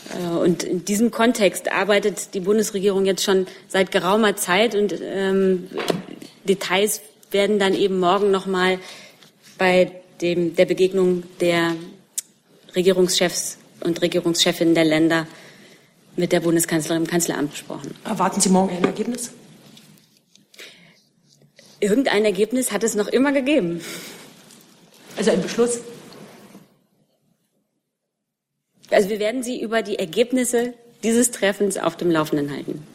Äh, 0.09 0.35
und 0.35 0.63
in 0.63 0.85
diesem 0.85 1.11
Kontext 1.11 1.71
arbeitet 1.71 2.33
die 2.33 2.39
Bundesregierung 2.39 3.05
jetzt 3.05 3.23
schon 3.23 3.47
seit 3.67 3.91
geraumer 3.91 4.35
Zeit 4.35 4.75
und 4.75 4.95
ähm, 5.01 5.69
Details 6.43 7.01
werden 7.29 7.59
dann 7.59 7.73
eben 7.73 7.99
morgen 7.99 8.31
noch 8.31 8.45
mal 8.45 8.79
bei 9.57 9.91
dem, 10.21 10.55
der 10.55 10.65
Begegnung 10.65 11.23
der 11.39 11.75
Regierungschefs 12.75 13.57
und 13.83 14.01
Regierungschefinnen 14.01 14.75
der 14.75 14.85
Länder 14.85 15.27
mit 16.15 16.31
der 16.31 16.41
Bundeskanzlerin 16.41 17.03
im 17.03 17.07
Kanzleramt 17.07 17.51
besprochen. 17.51 17.95
Erwarten 18.03 18.41
Sie 18.41 18.49
morgen 18.49 18.75
ein 18.75 18.83
Ergebnis? 18.83 19.31
Irgendein 21.81 22.23
Ergebnis 22.25 22.71
hat 22.71 22.83
es 22.83 22.95
noch 22.95 23.07
immer 23.07 23.31
gegeben. 23.31 23.81
Also 25.17 25.31
ein 25.31 25.41
Beschluss? 25.41 25.79
Also 28.91 29.09
wir 29.09 29.19
werden 29.19 29.41
Sie 29.41 29.59
über 29.61 29.81
die 29.81 29.97
Ergebnisse 29.97 30.73
dieses 31.03 31.31
Treffens 31.31 31.77
auf 31.77 31.97
dem 31.97 32.11
Laufenden 32.11 32.51
halten. 32.51 32.85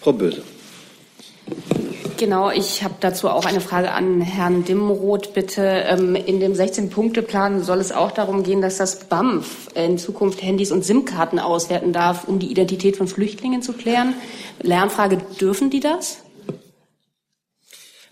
Frau 0.00 0.12
Böse. 0.12 0.42
Genau, 2.16 2.50
ich 2.50 2.82
habe 2.82 2.94
dazu 3.00 3.28
auch 3.28 3.44
eine 3.44 3.60
Frage 3.60 3.92
an 3.92 4.20
Herrn 4.20 4.64
Dimroth, 4.64 5.34
bitte. 5.34 5.62
Ähm, 5.62 6.14
in 6.16 6.40
dem 6.40 6.52
16-Punkte-Plan 6.54 7.62
soll 7.62 7.78
es 7.78 7.92
auch 7.92 8.10
darum 8.10 8.42
gehen, 8.42 8.60
dass 8.60 8.76
das 8.76 9.04
BAMF 9.04 9.68
in 9.74 9.98
Zukunft 9.98 10.42
Handys 10.42 10.72
und 10.72 10.84
SIM-Karten 10.84 11.38
auswerten 11.38 11.92
darf, 11.92 12.26
um 12.26 12.38
die 12.38 12.50
Identität 12.50 12.96
von 12.96 13.08
Flüchtlingen 13.08 13.62
zu 13.62 13.72
klären. 13.72 14.14
Lernfrage, 14.60 15.18
dürfen 15.40 15.70
die 15.70 15.80
das? 15.80 16.18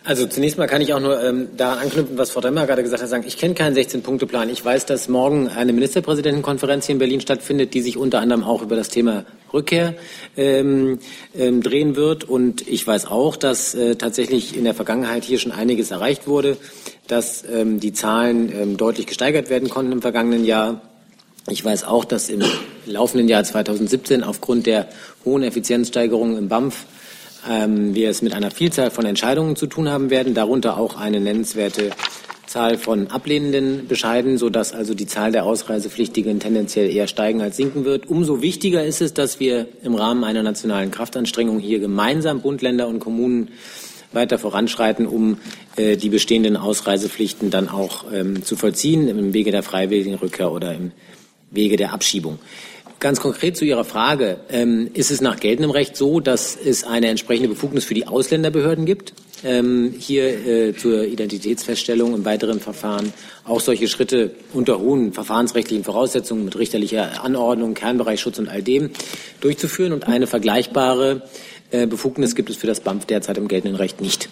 Also 0.03 0.27
zunächst 0.27 0.57
mal 0.57 0.67
kann 0.67 0.81
ich 0.81 0.95
auch 0.95 1.01
nur 1.01 1.23
ähm, 1.23 1.49
daran 1.59 1.81
anknüpfen, 1.81 2.17
was 2.17 2.31
Frau 2.31 2.41
Dremmer 2.41 2.67
gerade 2.67 2.83
gesagt 2.83 3.03
hat, 3.03 3.09
sagen, 3.11 3.25
ich 3.27 3.37
kenne 3.37 3.53
keinen 3.53 3.77
16-Punkte-Plan. 3.77 4.49
Ich 4.49 4.65
weiß, 4.65 4.87
dass 4.87 5.09
morgen 5.09 5.49
eine 5.49 5.75
Ministerpräsidentenkonferenz 5.75 6.87
hier 6.87 6.95
in 6.95 6.99
Berlin 6.99 7.21
stattfindet, 7.21 7.75
die 7.75 7.83
sich 7.83 7.99
unter 7.99 8.21
anderem 8.21 8.43
auch 8.43 8.63
über 8.63 8.77
das 8.77 8.89
Thema 8.89 9.27
Rückkehr 9.53 9.95
ähm, 10.39 11.01
ähm, 11.37 11.63
drehen 11.63 11.97
wird. 11.97 12.25
Und 12.25 12.67
ich 12.67 12.87
weiß 12.87 13.09
auch, 13.09 13.37
dass 13.37 13.75
äh, 13.75 13.97
tatsächlich 13.97 14.57
in 14.57 14.65
der 14.65 14.73
Vergangenheit 14.73 15.25
hier 15.25 15.39
schon 15.39 15.53
einiges 15.53 15.91
erreicht 15.91 16.27
wurde, 16.27 16.57
dass 17.07 17.45
ähm, 17.45 17.79
die 17.79 17.93
Zahlen 17.93 18.51
ähm, 18.59 18.77
deutlich 18.79 19.07
gesteigert 19.07 19.51
werden 19.51 19.69
konnten 19.69 19.93
im 19.93 20.01
vergangenen 20.01 20.47
Jahr. 20.47 20.81
Ich 21.51 21.63
weiß 21.63 21.85
auch, 21.85 22.07
dass 22.07 22.31
im 22.31 22.43
laufenden 22.87 23.29
Jahr 23.29 23.45
2017 23.45 24.25
aufgrund 24.25 24.65
der 24.65 24.89
hohen 25.27 25.43
Effizienzsteigerungen 25.43 26.39
im 26.39 26.49
BAMF 26.49 26.87
ähm, 27.49 27.95
wir 27.95 28.11
es 28.11 28.23
mit 28.23 28.35
einer 28.35 28.51
Vielzahl 28.51 28.91
von 28.91 29.05
Entscheidungen 29.05 29.57
zu 29.57 29.67
tun 29.67 29.89
haben 29.89 30.11
werden, 30.11 30.35
darunter 30.35 30.77
auch 30.77 30.97
eine 30.97 31.21
nennenswerte 31.21 31.91
Zahl 32.47 32.79
von 32.79 33.07
ablehnenden 33.07 33.87
Bescheiden, 33.87 34.37
sodass 34.37 34.73
also 34.73 34.93
die 34.93 35.07
Zahl 35.07 35.31
der 35.31 35.45
Ausreisepflichtigen 35.45 36.41
tendenziell 36.41 36.91
eher 36.91 37.07
steigen 37.07 37.41
als 37.41 37.57
sinken 37.57 37.85
wird. 37.85 38.09
Umso 38.09 38.43
wichtiger 38.43 38.85
ist 38.85 39.01
es, 39.01 39.15
dass 39.15 39.39
wir 39.39 39.69
im 39.85 39.95
Rahmen 39.95 40.25
einer 40.25 40.43
nationalen 40.43 40.91
Kraftanstrengung 40.91 41.61
hier 41.61 41.79
gemeinsam 41.79 42.41
Bund, 42.41 42.61
Länder 42.61 42.89
und 42.89 42.99
Kommunen 42.99 43.51
weiter 44.13 44.39
voranschreiten, 44.39 45.07
um 45.07 45.39
äh, 45.77 45.97
die 45.97 46.09
bestehenden 46.09 46.57
Ausreisepflichten 46.57 47.51
dann 47.51 47.69
auch 47.69 48.05
ähm, 48.13 48.43
zu 48.45 48.57
vollziehen, 48.57 49.07
im 49.07 49.33
Wege 49.33 49.53
der 49.53 49.63
freiwilligen 49.63 50.15
Rückkehr 50.15 50.51
oder 50.51 50.75
im 50.75 50.91
Wege 51.53 51.77
der 51.77 51.93
Abschiebung. 51.93 52.39
Ganz 53.01 53.19
konkret 53.19 53.57
zu 53.57 53.65
Ihrer 53.65 53.85
Frage. 53.85 54.41
Ähm, 54.51 54.91
ist 54.93 55.11
es 55.11 55.23
nach 55.23 55.41
geltendem 55.41 55.71
Recht 55.71 55.97
so, 55.97 56.21
dass 56.21 56.55
es 56.55 56.85
eine 56.85 57.09
entsprechende 57.09 57.49
Befugnis 57.49 57.87
für 57.87 57.95
die 57.95 58.07
Ausländerbehörden 58.07 58.85
gibt, 58.85 59.15
ähm, 59.43 59.95
hier 59.99 60.47
äh, 60.47 60.77
zur 60.77 61.05
Identitätsfeststellung 61.05 62.13
im 62.13 62.27
weiteren 62.27 62.61
Verfahren 62.61 63.15
auch 63.45 63.61
solche 63.61 63.89
Schritte 63.89 64.33
unter 64.53 64.81
hohen 64.81 65.15
verfahrensrechtlichen 65.15 65.83
Voraussetzungen 65.83 66.45
mit 66.45 66.59
richterlicher 66.59 67.25
Anordnung, 67.25 67.73
Kernbereichsschutz 67.73 68.39
und 68.39 68.51
all 68.51 68.63
dem 68.63 68.91
durchzuführen? 69.41 69.95
Und 69.95 70.07
eine 70.07 70.27
vergleichbare 70.27 71.23
äh, 71.71 71.87
Befugnis 71.87 72.35
gibt 72.35 72.51
es 72.51 72.57
für 72.57 72.67
das 72.67 72.81
BAMF 72.81 73.07
derzeit 73.07 73.39
im 73.39 73.49
geltenden 73.49 73.77
Recht 73.77 74.03
nicht. 74.03 74.29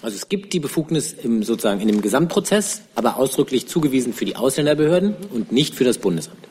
Also 0.00 0.16
es 0.16 0.30
gibt 0.30 0.54
die 0.54 0.60
Befugnis 0.60 1.12
im, 1.12 1.42
sozusagen 1.42 1.82
in 1.82 1.88
dem 1.88 2.00
Gesamtprozess, 2.00 2.80
aber 2.94 3.18
ausdrücklich 3.18 3.68
zugewiesen 3.68 4.14
für 4.14 4.24
die 4.24 4.36
Ausländerbehörden 4.36 5.16
und 5.34 5.52
nicht 5.52 5.74
für 5.74 5.84
das 5.84 5.98
Bundesamt. 5.98 6.49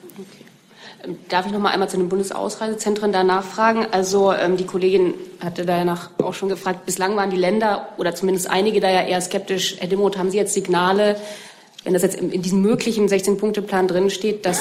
Darf 1.29 1.45
ich 1.45 1.53
noch 1.53 1.59
mal 1.59 1.69
einmal 1.69 1.89
zu 1.89 1.95
den 1.95 2.09
Bundesausreisezentren 2.09 3.13
da 3.13 3.23
nachfragen? 3.23 3.87
Also 3.91 4.33
ähm, 4.33 4.57
die 4.57 4.65
Kollegin 4.65 5.13
hatte 5.39 5.65
da 5.65 5.77
ja 5.77 5.85
nach 5.85 6.09
auch 6.21 6.33
schon 6.33 6.49
gefragt, 6.49 6.85
bislang 6.85 7.15
waren 7.15 7.29
die 7.29 7.37
Länder 7.37 7.89
oder 7.97 8.13
zumindest 8.13 8.49
einige 8.49 8.81
da 8.81 8.89
ja 8.89 9.03
eher 9.03 9.21
skeptisch. 9.21 9.77
Herr 9.79 9.87
Dimroth, 9.87 10.17
haben 10.17 10.29
Sie 10.29 10.37
jetzt 10.37 10.53
Signale, 10.53 11.15
wenn 11.85 11.93
das 11.93 12.01
jetzt 12.01 12.19
in, 12.19 12.31
in 12.31 12.41
diesem 12.41 12.61
möglichen 12.61 13.07
16-Punkte-Plan 13.07 13.87
drinsteht, 13.87 14.45
dass 14.45 14.59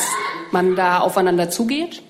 man 0.53 0.76
da 0.76 1.01
aufeinander 1.01 1.51
zugeht? 1.51 2.03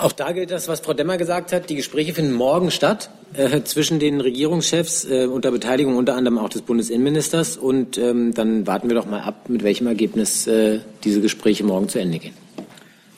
Auch 0.00 0.12
da 0.12 0.32
gilt 0.32 0.50
das, 0.50 0.66
was 0.66 0.80
Frau 0.80 0.94
Demmer 0.94 1.18
gesagt 1.18 1.52
hat. 1.52 1.68
Die 1.68 1.76
Gespräche 1.76 2.14
finden 2.14 2.32
morgen 2.32 2.70
statt 2.70 3.10
äh, 3.34 3.62
zwischen 3.64 3.98
den 3.98 4.20
Regierungschefs 4.20 5.04
äh, 5.04 5.26
unter 5.26 5.50
Beteiligung 5.50 5.96
unter 5.96 6.14
anderem 6.14 6.38
auch 6.38 6.48
des 6.48 6.62
Bundesinnenministers. 6.62 7.58
Und 7.58 7.98
ähm, 7.98 8.32
dann 8.32 8.66
warten 8.66 8.88
wir 8.88 8.96
doch 8.96 9.06
mal 9.06 9.20
ab, 9.20 9.48
mit 9.48 9.62
welchem 9.62 9.86
Ergebnis 9.86 10.46
äh, 10.46 10.80
diese 11.04 11.20
Gespräche 11.20 11.64
morgen 11.64 11.88
zu 11.88 11.98
Ende 11.98 12.18
gehen. 12.18 12.45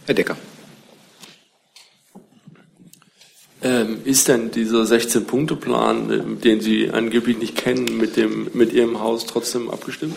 Herr 0.08 0.14
Decker. 0.14 0.38
Ähm, 3.62 4.00
ist 4.04 4.26
denn 4.28 4.50
dieser 4.50 4.84
16-Punkte-Plan, 4.84 6.10
äh, 6.10 6.42
den 6.42 6.62
Sie 6.62 6.90
angeblich 6.90 7.36
nicht 7.36 7.56
kennen, 7.56 7.98
mit, 7.98 8.16
dem, 8.16 8.48
mit 8.54 8.72
Ihrem 8.72 9.00
Haus 9.00 9.26
trotzdem 9.26 9.70
abgestimmt? 9.70 10.14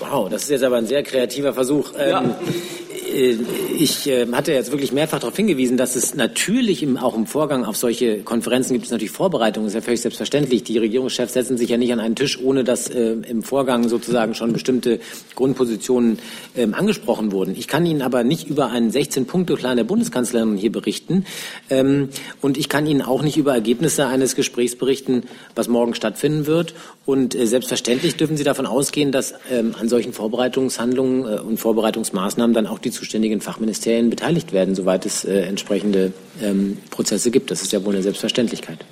Wow, 0.00 0.28
das 0.28 0.42
ist 0.42 0.50
jetzt 0.50 0.64
aber 0.64 0.78
ein 0.78 0.86
sehr 0.86 1.04
kreativer 1.04 1.54
Versuch. 1.54 1.92
Ja. 1.94 2.20
Ähm, 2.20 2.30
äh, 2.30 2.89
ich 3.12 4.06
äh, 4.06 4.26
hatte 4.32 4.52
jetzt 4.52 4.70
wirklich 4.70 4.92
mehrfach 4.92 5.18
darauf 5.18 5.36
hingewiesen, 5.36 5.76
dass 5.76 5.96
es 5.96 6.14
natürlich 6.14 6.82
im, 6.82 6.96
auch 6.96 7.16
im 7.16 7.26
Vorgang 7.26 7.64
auf 7.64 7.76
solche 7.76 8.20
Konferenzen 8.20 8.74
gibt 8.74 8.86
es 8.86 8.90
natürlich 8.90 9.10
Vorbereitungen. 9.10 9.68
Ist 9.68 9.74
ja 9.74 9.80
völlig 9.80 10.00
selbstverständlich. 10.00 10.64
Die 10.64 10.78
Regierungschefs 10.78 11.32
setzen 11.32 11.56
sich 11.56 11.70
ja 11.70 11.76
nicht 11.76 11.92
an 11.92 12.00
einen 12.00 12.14
Tisch, 12.14 12.40
ohne 12.40 12.64
dass 12.64 12.88
äh, 12.88 13.12
im 13.28 13.42
Vorgang 13.42 13.88
sozusagen 13.88 14.34
schon 14.34 14.52
bestimmte 14.52 15.00
Grundpositionen 15.34 16.18
ähm, 16.56 16.74
angesprochen 16.74 17.32
wurden. 17.32 17.54
Ich 17.56 17.68
kann 17.68 17.84
Ihnen 17.86 18.02
aber 18.02 18.24
nicht 18.24 18.48
über 18.48 18.70
einen 18.70 18.90
16-Punkte-Plan 18.90 19.76
der 19.76 19.84
Bundeskanzlerin 19.84 20.56
hier 20.56 20.72
berichten. 20.72 21.24
Ähm, 21.68 22.10
und 22.40 22.58
ich 22.58 22.68
kann 22.68 22.86
Ihnen 22.86 23.02
auch 23.02 23.22
nicht 23.22 23.36
über 23.36 23.54
Ergebnisse 23.54 24.06
eines 24.06 24.36
Gesprächs 24.36 24.76
berichten, 24.76 25.24
was 25.54 25.68
morgen 25.68 25.94
stattfinden 25.94 26.46
wird. 26.46 26.74
Und 27.06 27.34
äh, 27.34 27.46
selbstverständlich 27.46 28.16
dürfen 28.16 28.36
Sie 28.36 28.44
davon 28.44 28.66
ausgehen, 28.66 29.10
dass 29.10 29.34
ähm, 29.50 29.74
an 29.78 29.88
solchen 29.88 30.12
Vorbereitungshandlungen 30.12 31.24
äh, 31.24 31.40
und 31.40 31.58
Vorbereitungsmaßnahmen 31.58 32.54
dann 32.54 32.66
auch 32.66 32.78
die 32.78 32.90
zuständigen 33.00 33.40
Fachministerien 33.40 34.10
beteiligt 34.10 34.52
werden, 34.52 34.74
soweit 34.74 35.06
es 35.06 35.24
äh, 35.24 35.40
entsprechende 35.40 36.12
ähm, 36.42 36.76
Prozesse 36.90 37.30
gibt. 37.30 37.50
Das 37.50 37.62
ist 37.62 37.72
ja 37.72 37.82
wohl 37.82 37.94
eine 37.94 38.02
Selbstverständlichkeit. 38.02 38.84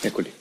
Herr 0.00 0.10
Kollege. 0.10 0.33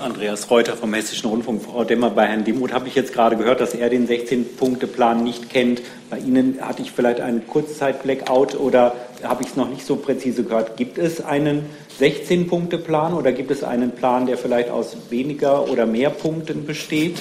Andreas 0.00 0.50
Reuter 0.50 0.76
vom 0.76 0.94
Hessischen 0.94 1.28
Rundfunk. 1.28 1.62
Frau 1.62 1.84
Demmer, 1.84 2.10
bei 2.10 2.26
Herrn 2.26 2.44
Demuth 2.44 2.72
habe 2.72 2.88
ich 2.88 2.94
jetzt 2.94 3.12
gerade 3.12 3.36
gehört, 3.36 3.60
dass 3.60 3.74
er 3.74 3.90
den 3.90 4.08
16-Punkte-Plan 4.08 5.22
nicht 5.22 5.50
kennt. 5.50 5.82
Bei 6.08 6.18
Ihnen 6.18 6.58
hatte 6.62 6.80
ich 6.80 6.90
vielleicht 6.90 7.20
einen 7.20 7.46
Kurzzeit-Blackout 7.46 8.58
oder 8.58 8.94
habe 9.22 9.42
ich 9.42 9.50
es 9.50 9.56
noch 9.56 9.68
nicht 9.68 9.84
so 9.84 9.96
präzise 9.96 10.44
gehört. 10.44 10.78
Gibt 10.78 10.96
es 10.96 11.22
einen 11.22 11.66
16-Punkte-Plan 12.00 13.12
oder 13.12 13.32
gibt 13.32 13.50
es 13.50 13.62
einen 13.62 13.90
Plan, 13.90 14.26
der 14.26 14.38
vielleicht 14.38 14.70
aus 14.70 14.96
weniger 15.10 15.68
oder 15.68 15.84
mehr 15.84 16.10
Punkten 16.10 16.64
besteht? 16.64 17.18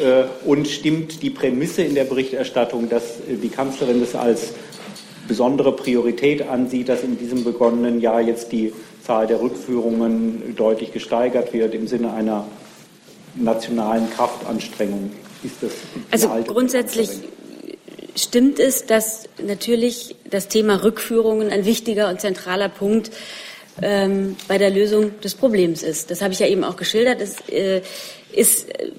Äh, 0.00 0.24
und 0.46 0.68
stimmt 0.68 1.22
die 1.22 1.30
Prämisse 1.30 1.82
in 1.82 1.96
der 1.96 2.04
Berichterstattung, 2.04 2.88
dass 2.88 3.18
äh, 3.20 3.36
die 3.42 3.48
Kanzlerin 3.48 4.00
das 4.00 4.14
als 4.14 4.52
besondere 5.26 5.72
Priorität 5.72 6.48
ansieht, 6.48 6.88
dass 6.88 7.02
in 7.02 7.18
diesem 7.18 7.44
begonnenen 7.44 8.00
Jahr 8.00 8.20
jetzt 8.20 8.52
die 8.52 8.72
Zahl 9.10 9.26
der 9.26 9.40
Rückführungen 9.40 10.54
deutlich 10.54 10.92
gesteigert 10.92 11.52
wird 11.52 11.74
im 11.74 11.88
Sinne 11.88 12.12
einer 12.12 12.46
nationalen 13.34 14.08
Kraftanstrengung? 14.08 15.10
Ist 15.42 15.56
das 15.60 15.72
also 16.12 16.28
grundsätzlich 16.46 17.10
stimmt 18.14 18.60
es, 18.60 18.86
dass 18.86 19.28
natürlich 19.44 20.14
das 20.30 20.46
Thema 20.46 20.84
Rückführungen 20.84 21.50
ein 21.50 21.64
wichtiger 21.64 22.08
und 22.08 22.20
zentraler 22.20 22.68
Punkt 22.68 23.10
ähm, 23.82 24.36
bei 24.46 24.58
der 24.58 24.70
Lösung 24.70 25.20
des 25.22 25.34
Problems 25.34 25.82
ist. 25.82 26.12
Das 26.12 26.22
habe 26.22 26.32
ich 26.32 26.38
ja 26.38 26.46
eben 26.46 26.62
auch 26.62 26.76
geschildert. 26.76 27.20
Es 27.20 27.40
äh, 27.48 27.82
ist 28.32 28.68
äh, 28.78 28.92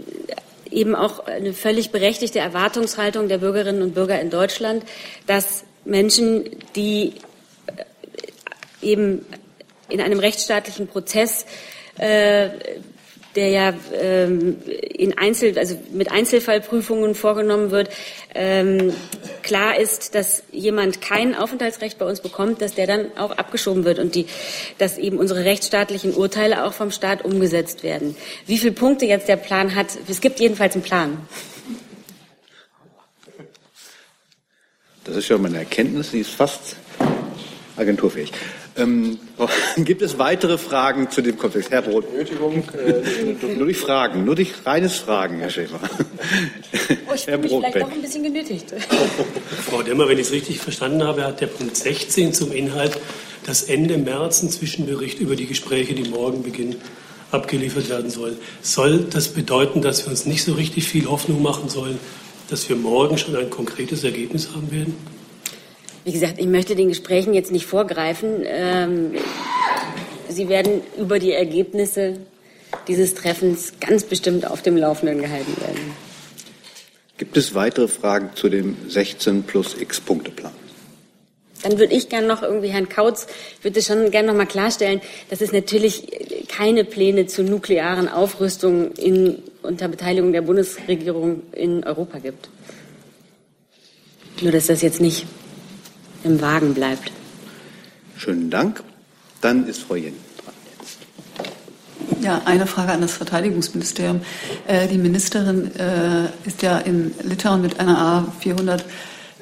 eben 0.72 0.94
auch 0.94 1.26
eine 1.26 1.54
völlig 1.54 1.92
berechtigte 1.92 2.40
Erwartungshaltung 2.40 3.30
der 3.30 3.38
Bürgerinnen 3.38 3.82
und 3.82 3.96
Bürger 3.96 4.20
in 4.20 4.30
Deutschland, 4.30 4.84
dass 5.26 5.64
Menschen, 5.86 6.50
die 6.76 7.14
äh, 7.68 8.86
eben 8.86 9.26
in 9.92 10.02
einem 10.02 10.20
rechtsstaatlichen 10.20 10.88
Prozess 10.88 11.46
äh, 11.98 12.50
der 13.36 13.50
ja 13.50 13.74
ähm, 13.94 14.58
in 14.66 15.18
Einzel, 15.18 15.58
also 15.58 15.80
mit 15.92 16.12
Einzelfallprüfungen 16.12 17.16
vorgenommen 17.16 17.72
wird, 17.72 17.90
ähm, 18.36 18.94
klar 19.42 19.80
ist, 19.80 20.16
dass 20.16 20.44
jemand 20.52 21.02
kein 21.02 21.36
Aufenthaltsrecht 21.36 21.98
bei 21.98 22.06
uns 22.06 22.20
bekommt, 22.20 22.62
dass 22.62 22.76
der 22.76 22.88
dann 22.88 23.18
auch 23.18 23.32
abgeschoben 23.32 23.86
wird 23.86 24.00
und 24.00 24.16
die, 24.16 24.26
dass 24.78 24.98
eben 24.98 25.18
unsere 25.18 25.46
rechtsstaatlichen 25.46 26.14
Urteile 26.14 26.66
auch 26.66 26.74
vom 26.74 26.92
Staat 26.92 27.24
umgesetzt 27.24 27.84
werden. 27.84 28.16
Wie 28.48 28.58
viele 28.58 28.74
Punkte 28.74 29.06
jetzt 29.06 29.28
der 29.28 29.38
Plan 29.38 29.76
hat, 29.76 29.88
es 30.08 30.22
gibt 30.22 30.40
jedenfalls 30.40 30.76
einen 30.76 30.84
Plan. 30.84 31.18
Das 35.04 35.16
ist 35.16 35.30
ja 35.30 35.38
meine 35.38 35.60
Erkenntnis, 35.60 36.12
die 36.12 36.20
ist 36.20 36.32
fast 36.32 36.76
agenturfähig. 37.76 38.32
Ähm, 38.78 39.20
gibt 39.78 40.02
es 40.02 40.18
weitere 40.18 40.58
Fragen 40.58 41.10
zu 41.10 41.22
dem 41.22 41.38
Komplex? 41.38 41.70
Herr 41.70 41.82
Brot. 41.82 42.14
Nötigung, 42.14 42.64
äh, 42.74 43.46
nur 43.56 43.66
durch 43.66 43.78
Fragen, 43.78 44.24
nur 44.26 44.36
durch 44.36 44.54
reines 44.66 44.96
Fragen, 44.96 45.40
Herr 45.40 45.50
Schäfer. 45.50 45.80
Oh, 47.10 47.14
ich 47.14 47.28
Herr 47.28 47.38
bin 47.38 47.50
vielleicht 47.50 47.76
doch 47.76 47.92
ein 47.92 48.02
bisschen 48.02 48.24
genötigt. 48.24 48.74
Frau 49.70 49.82
Demmer, 49.82 50.08
wenn 50.08 50.18
ich 50.18 50.28
es 50.28 50.32
richtig 50.32 50.60
verstanden 50.60 51.04
habe, 51.04 51.26
hat 51.26 51.42
der 51.42 51.48
Punkt 51.48 51.76
16 51.76 52.34
zum 52.34 52.54
Inhalt, 52.54 52.98
dass 53.46 53.64
Ende 53.64 53.98
März 53.98 54.44
ein 54.44 54.50
Zwischenbericht 54.50 55.20
über 55.20 55.36
die 55.36 55.46
Gespräche, 55.46 55.94
die 55.94 56.10
morgen 56.10 56.44
beginnen, 56.44 56.76
abgeliefert 57.32 57.90
werden 57.90 58.10
soll. 58.10 58.38
Soll 58.62 59.06
das 59.10 59.30
bedeuten, 59.30 59.82
dass 59.82 60.06
wir 60.06 60.12
uns 60.12 60.26
nicht 60.26 60.44
so 60.44 60.54
richtig 60.54 60.88
viel 60.88 61.10
Hoffnung 61.10 61.42
machen 61.42 61.68
sollen, 61.68 62.00
dass 62.50 62.70
wir 62.70 62.78
morgen 62.78 63.18
schon 63.18 63.36
ein 63.36 63.50
konkretes 63.50 64.04
Ergebnis 64.06 64.50
haben 64.56 64.72
werden? 64.72 65.21
Wie 66.04 66.12
gesagt, 66.12 66.40
ich 66.40 66.48
möchte 66.48 66.76
den 66.76 66.90
Gesprächen 66.90 67.34
jetzt 67.34 67.52
nicht 67.52 67.66
vorgreifen. 67.66 68.44
Ähm, 68.46 69.14
Sie 70.30 70.48
werden 70.48 70.82
über 70.98 71.20
die 71.20 71.34
Ergebnisse 71.34 72.18
dieses 72.88 73.14
Treffens 73.14 73.74
ganz 73.80 74.04
bestimmt 74.04 74.50
auf 74.50 74.62
dem 74.62 74.78
Laufenden 74.78 75.20
gehalten 75.22 75.56
werden. 75.62 75.94
Gibt 77.18 77.38
es 77.38 77.54
weitere 77.54 77.88
Fragen 77.88 78.32
zu 78.34 78.50
dem 78.50 78.78
16 78.88 79.44
plus 79.44 79.80
X-Punkte-Plan? 79.80 80.54
Dann 81.64 81.78
würde 81.78 81.94
ich 81.94 82.10
gerne 82.10 82.26
noch 82.26 82.42
irgendwie 82.42 82.70
Herrn 82.70 82.90
Kautz, 82.90 83.28
ich 83.58 83.64
würde 83.64 83.84
schon 83.84 84.10
gerne 84.10 84.30
noch 84.30 84.36
mal 84.36 84.48
klarstellen, 84.48 85.02
dass 85.30 85.42
es 85.42 85.52
natürlich 85.52 86.08
keine 86.48 86.84
Pläne 86.84 87.28
zur 87.28 87.46
nuklearen 87.46 88.08
Aufrüstung 88.08 88.94
in, 88.94 89.38
unter 89.62 89.88
Beteiligung 89.88 90.32
der 90.32 90.42
Bundesregierung 90.42 91.44
in 91.52 91.84
Europa 91.84 92.18
gibt. 92.18 92.50
Nur, 94.42 94.52
dass 94.52 94.68
das 94.68 94.82
jetzt 94.82 95.02
nicht 95.02 95.28
im 96.24 96.42
Wagen 96.42 96.74
bleibt. 96.74 97.12
Schönen 98.18 98.50
Dank. 98.50 98.84
Dann 99.42 99.68
ist 99.68 99.82
Frau 99.82 99.96
Jen 99.96 100.14
dran. 100.44 100.54
Ja, 102.22 102.42
eine 102.46 102.68
Frage 102.68 102.92
an 102.92 103.02
das 103.02 103.14
Verteidigungsministerium. 103.14 104.22
Äh, 104.68 104.88
die 104.88 104.98
Ministerin 104.98 105.72
äh, 105.76 106.26
ist 106.46 106.62
ja 106.62 106.78
in 106.78 107.14
Litauen 107.24 107.62
mit 107.62 107.80
einer 107.80 108.28
A400 108.44 108.82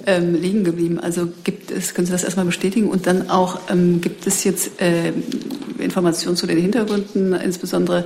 ähm, 0.05 0.35
liegen 0.35 0.63
geblieben. 0.63 0.99
Also 0.99 1.27
gibt 1.43 1.71
es, 1.71 1.93
können 1.93 2.05
Sie 2.05 2.13
das 2.13 2.23
erstmal 2.23 2.45
bestätigen? 2.45 2.89
Und 2.89 3.05
dann 3.05 3.29
auch, 3.29 3.59
ähm, 3.69 3.99
gibt 3.99 4.25
es 4.27 4.43
jetzt 4.43 4.81
äh, 4.81 5.11
Informationen 5.77 6.37
zu 6.37 6.47
den 6.47 6.57
Hintergründen, 6.57 7.33
insbesondere 7.33 8.05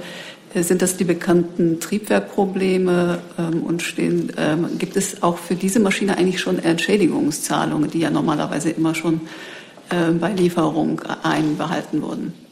sind 0.61 0.83
das 0.83 0.97
die 0.97 1.03
bekannten 1.03 1.79
Triebwerkprobleme 1.79 3.19
ähm, 3.39 3.63
und 3.63 3.81
stehen, 3.81 4.31
ähm, 4.37 4.77
gibt 4.77 4.95
es 4.95 5.23
auch 5.23 5.37
für 5.37 5.55
diese 5.55 5.79
Maschine 5.79 6.17
eigentlich 6.17 6.41
schon 6.41 6.59
Entschädigungszahlungen, 6.59 7.89
die 7.89 7.99
ja 7.99 8.11
normalerweise 8.11 8.69
immer 8.69 8.93
schon 8.93 9.21
äh, 9.89 10.11
bei 10.11 10.31
Lieferung 10.33 11.01
einbehalten 11.23 12.01
wurden? 12.01 12.42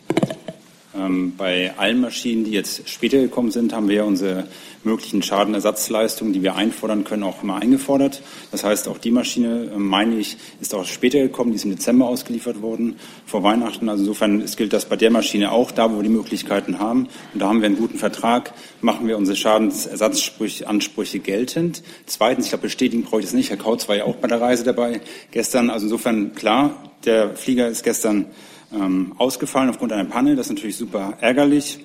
Ähm, 0.93 1.33
bei 1.37 1.73
allen 1.77 2.01
Maschinen, 2.01 2.43
die 2.43 2.51
jetzt 2.51 2.89
später 2.89 3.19
gekommen 3.19 3.51
sind, 3.51 3.73
haben 3.73 3.87
wir 3.87 4.05
unsere 4.05 4.45
möglichen 4.83 5.21
Schadenersatzleistungen, 5.21 6.33
die 6.33 6.43
wir 6.43 6.55
einfordern 6.55 7.03
können, 7.03 7.23
auch 7.23 7.43
immer 7.43 7.61
eingefordert. 7.61 8.21
Das 8.51 8.63
heißt, 8.63 8.87
auch 8.87 8.97
die 8.97 9.11
Maschine, 9.11 9.69
äh, 9.73 9.77
meine 9.77 10.17
ich, 10.17 10.37
ist 10.59 10.73
auch 10.75 10.85
später 10.85 11.19
gekommen, 11.19 11.51
die 11.51 11.55
ist 11.55 11.65
im 11.65 11.71
Dezember 11.71 12.07
ausgeliefert 12.07 12.61
worden, 12.61 12.97
vor 13.25 13.43
Weihnachten. 13.43 13.87
Also 13.87 14.03
insofern 14.03 14.43
gilt 14.57 14.73
das 14.73 14.85
bei 14.85 14.97
der 14.97 15.11
Maschine 15.11 15.51
auch, 15.51 15.71
da 15.71 15.91
wo 15.91 15.97
wir 15.97 16.03
die 16.03 16.09
Möglichkeiten 16.09 16.79
haben. 16.79 17.07
Und 17.33 17.41
da 17.41 17.47
haben 17.47 17.61
wir 17.61 17.67
einen 17.67 17.77
guten 17.77 17.97
Vertrag, 17.97 18.53
machen 18.81 19.07
wir 19.07 19.17
unsere 19.17 19.37
Schadensersatzansprüche 19.37 21.19
geltend. 21.19 21.83
Zweitens, 22.05 22.45
ich 22.45 22.51
glaube, 22.51 22.63
bestätigen 22.63 23.03
brauche 23.03 23.19
ich 23.19 23.27
das 23.27 23.33
nicht. 23.33 23.49
Herr 23.49 23.57
Kautz 23.57 23.87
war 23.87 23.95
ja 23.95 24.03
auch 24.05 24.15
bei 24.15 24.27
der 24.27 24.41
Reise 24.41 24.63
dabei 24.63 24.99
gestern. 25.31 25.69
Also 25.69 25.85
insofern 25.85 26.33
klar, 26.33 26.91
der 27.05 27.35
Flieger 27.35 27.67
ist 27.67 27.83
gestern 27.83 28.25
ähm, 28.73 29.13
ausgefallen 29.17 29.69
aufgrund 29.69 29.91
einer 29.91 30.09
Panne. 30.09 30.35
Das 30.35 30.47
ist 30.47 30.53
natürlich 30.53 30.77
super 30.77 31.13
ärgerlich. 31.19 31.79